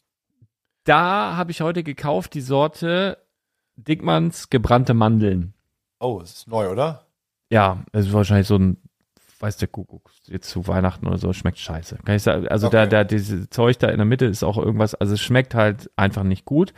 [0.84, 3.18] da habe ich heute gekauft die Sorte
[3.76, 5.54] Dickmanns gebrannte Mandeln.
[6.00, 7.06] Oh, es ist neu, oder?
[7.50, 8.78] Ja, es ist wahrscheinlich so ein,
[9.42, 11.98] weiß der Kuckuck, jetzt zu Weihnachten oder so, schmeckt scheiße.
[12.04, 12.76] Kann ich sagen, also Okay.
[12.76, 15.90] da, da, diese Zeug da in der Mitte ist auch irgendwas, also es schmeckt halt
[15.96, 16.72] einfach nicht gut.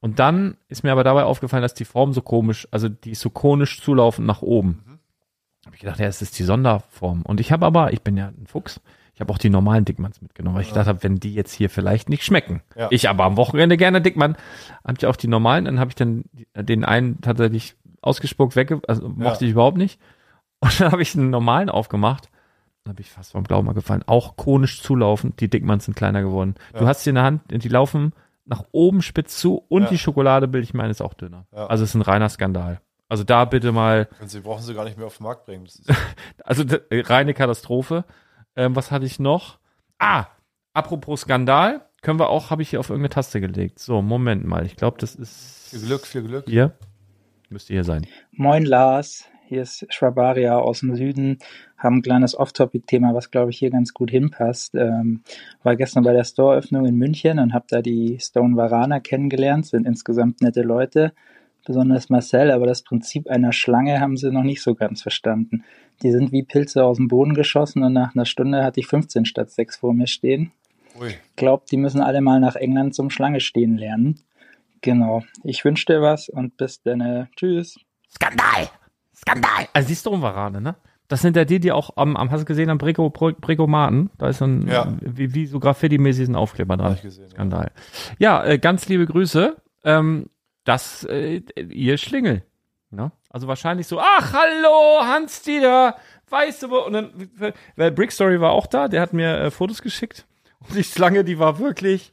[0.00, 3.20] Und dann ist mir aber dabei aufgefallen, dass die Form so komisch, also die ist
[3.20, 4.82] so konisch zulaufend nach oben.
[4.86, 4.98] Mhm.
[5.66, 7.22] Hab ich gedacht, ja, es ist die Sonderform.
[7.22, 8.80] Und ich habe aber, ich bin ja ein Fuchs,
[9.14, 11.70] ich habe auch die normalen Dickmanns mitgenommen, weil ich gedacht habe, wenn die jetzt hier
[11.70, 12.62] vielleicht nicht schmecken.
[12.76, 12.86] Ja.
[12.92, 14.36] Ich aber am Wochenende gerne Dickmann,
[14.84, 16.24] habe ich auch die normalen, dann habe ich dann
[16.54, 20.00] den einen tatsächlich ausgespuckt, wegge also mochte ich überhaupt nicht.
[20.60, 22.28] Und dann habe ich einen normalen aufgemacht.
[22.84, 24.02] Dann habe ich fast vom Glauben mal gefallen.
[24.06, 25.40] Auch konisch zulaufend.
[25.40, 26.54] Die Dickmanns sind kleiner geworden.
[26.76, 28.12] Du hast sie in der Hand, die laufen
[28.44, 29.88] nach oben spitz zu und Ja.
[29.90, 31.46] die Schokolade, bilde ich meine, ist auch dünner.
[31.52, 31.66] Ja.
[31.66, 32.80] Also es ist ein reiner Skandal.
[33.10, 35.66] Also da bitte mal, Sie brauchen sie gar nicht mehr auf den Markt bringen.
[36.44, 38.04] Also d- reine Katastrophe.
[38.56, 39.58] Ähm, was hatte ich noch?
[39.98, 40.26] Ah,
[40.72, 43.78] apropos Skandal, können wir auch, habe ich hier auf irgendeine Taste gelegt.
[43.80, 44.64] So, Moment mal.
[44.66, 46.44] Ich glaube, das ist viel Glück, viel Glück.
[46.48, 46.72] hier.
[47.50, 48.06] Müsste hier sein.
[48.32, 51.38] Moin Lars, hier ist Schwabaria aus dem Süden.
[51.78, 54.74] Haben ein kleines Off-Topic-Thema, was glaube ich hier ganz gut hinpasst.
[54.74, 55.22] Ähm,
[55.62, 59.66] war gestern bei der Store-Öffnung in München und habe da die Stone Varana kennengelernt.
[59.66, 61.12] Sind insgesamt nette Leute,
[61.64, 65.64] besonders Marcel, aber das Prinzip einer Schlange haben sie noch nicht so ganz verstanden.
[66.02, 69.24] Die sind wie Pilze aus dem Boden geschossen und nach einer Stunde hatte ich 15
[69.24, 70.52] statt 6 vor mir stehen.
[71.00, 71.14] Ui.
[71.36, 74.20] Glaubt, die müssen alle mal nach England zum Schlange stehen lernen.
[74.82, 75.22] Genau.
[75.42, 77.28] Ich wünsche dir was und bis dann.
[77.34, 77.78] Tschüss.
[78.10, 78.68] Skandal!
[79.20, 79.68] Skandal!
[79.72, 80.76] Also die Stone-Varane, ne?
[81.08, 84.10] Das sind ja die, die auch am, am hast du gesehen, am Brego, Bregomaten.
[84.18, 84.92] Da ist so ein, Ja.
[85.00, 86.88] wie, wie so Graffiti-mäßig ein Aufkleber dran.
[86.90, 87.30] Hab ich gesehen, ja.
[87.30, 87.70] Skandal.
[88.18, 89.56] Ja, äh, ganz liebe Grüße.
[89.84, 90.28] Ähm,
[90.64, 92.42] das, äh, ihr Schlingel.
[92.90, 93.10] Ne?
[93.30, 95.96] Also wahrscheinlich so, ach, hallo, Hans-Dieter,
[96.28, 96.78] weißt du wo?
[96.80, 97.10] Und dann,
[97.76, 100.26] weil Brick Story war auch da, der hat mir äh, Fotos geschickt.
[100.60, 102.12] Und die Schlange, die war wirklich,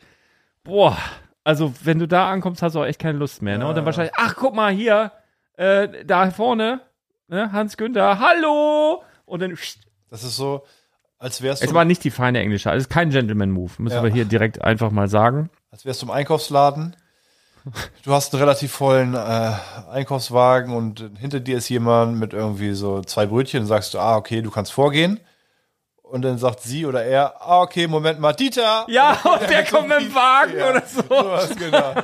[0.64, 0.98] boah,
[1.44, 3.58] also wenn du da ankommst, hast du auch echt keine Lust mehr.
[3.58, 3.68] Ne?
[3.68, 5.12] Und dann wahrscheinlich, ach, guck mal hier,
[5.58, 6.82] äh, da vorne,
[7.28, 7.52] ne?
[7.52, 9.04] Hans Günther, hallo!
[9.26, 9.58] Und dann,
[10.10, 10.66] Das ist so,
[11.18, 13.96] als wärst es du, war nicht die feine Englische, also es ist kein Gentleman-Move, müssen
[13.96, 14.04] Ja.
[14.04, 15.50] wir hier direkt einfach mal sagen.
[15.72, 16.96] als wärst du im Einkaufsladen.
[18.04, 19.52] Du hast einen relativ vollen äh,
[19.92, 24.18] Einkaufswagen und hinter dir ist jemand mit irgendwie so zwei Brötchen und sagst du, ah,
[24.18, 25.20] okay, du kannst vorgehen.
[26.04, 28.86] Und dann sagt sie oder er, ah, okay, Moment mal, Dieter.
[28.88, 30.70] Ja, und der kommt mit dem Wagen Ja.
[30.70, 31.02] oder so.
[31.02, 31.96] Sowas, genau.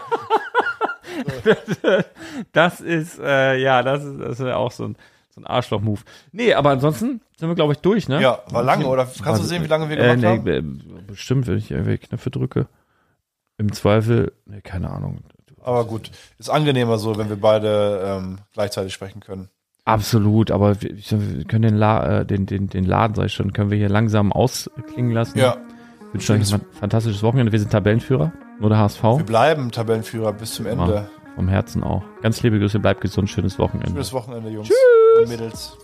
[2.54, 4.98] Das ist, äh, ja, das ist, das ist auch so ein,
[5.34, 6.02] so ein Arschloch-Move.
[6.32, 8.22] Nee, aber ansonsten sind wir, glaube ich, durch, ne?
[8.22, 9.10] Ja, war lange, oder?
[9.24, 10.82] Kannst du sehen, wie lange wir äh, gemacht nee, haben?
[10.98, 12.68] äh, Bestimmt, wenn ich irgendwelche Knöpfe drücke.
[13.58, 15.20] Im Zweifel, nee, keine Ahnung.
[15.64, 19.50] Aber gut, ist angenehmer so, wenn wir beide ähm, gleichzeitig sprechen können.
[19.86, 23.54] Absolut, aber wir, wir können den, La, äh, den, den, den Laden, sag ich schon,
[23.54, 25.38] können wir hier langsam ausklingen lassen.
[25.38, 25.58] Ja,
[26.10, 27.52] Ich wünsche euch ein fantastisches Wochenende.
[27.52, 28.32] Wir sind Tabellenführer.
[28.60, 29.04] Nur der HSV.
[29.04, 31.10] wir bleiben Tabellenführer bis zum Ende.
[31.36, 32.04] Vom Herzen auch.
[32.22, 33.90] Ganz liebe Grüße, bleibt gesund, schönes Wochenende.
[33.92, 34.70] Schönes Wochenende, Jungs
[35.14, 35.30] Tschüss.
[35.30, 35.78] Mädels.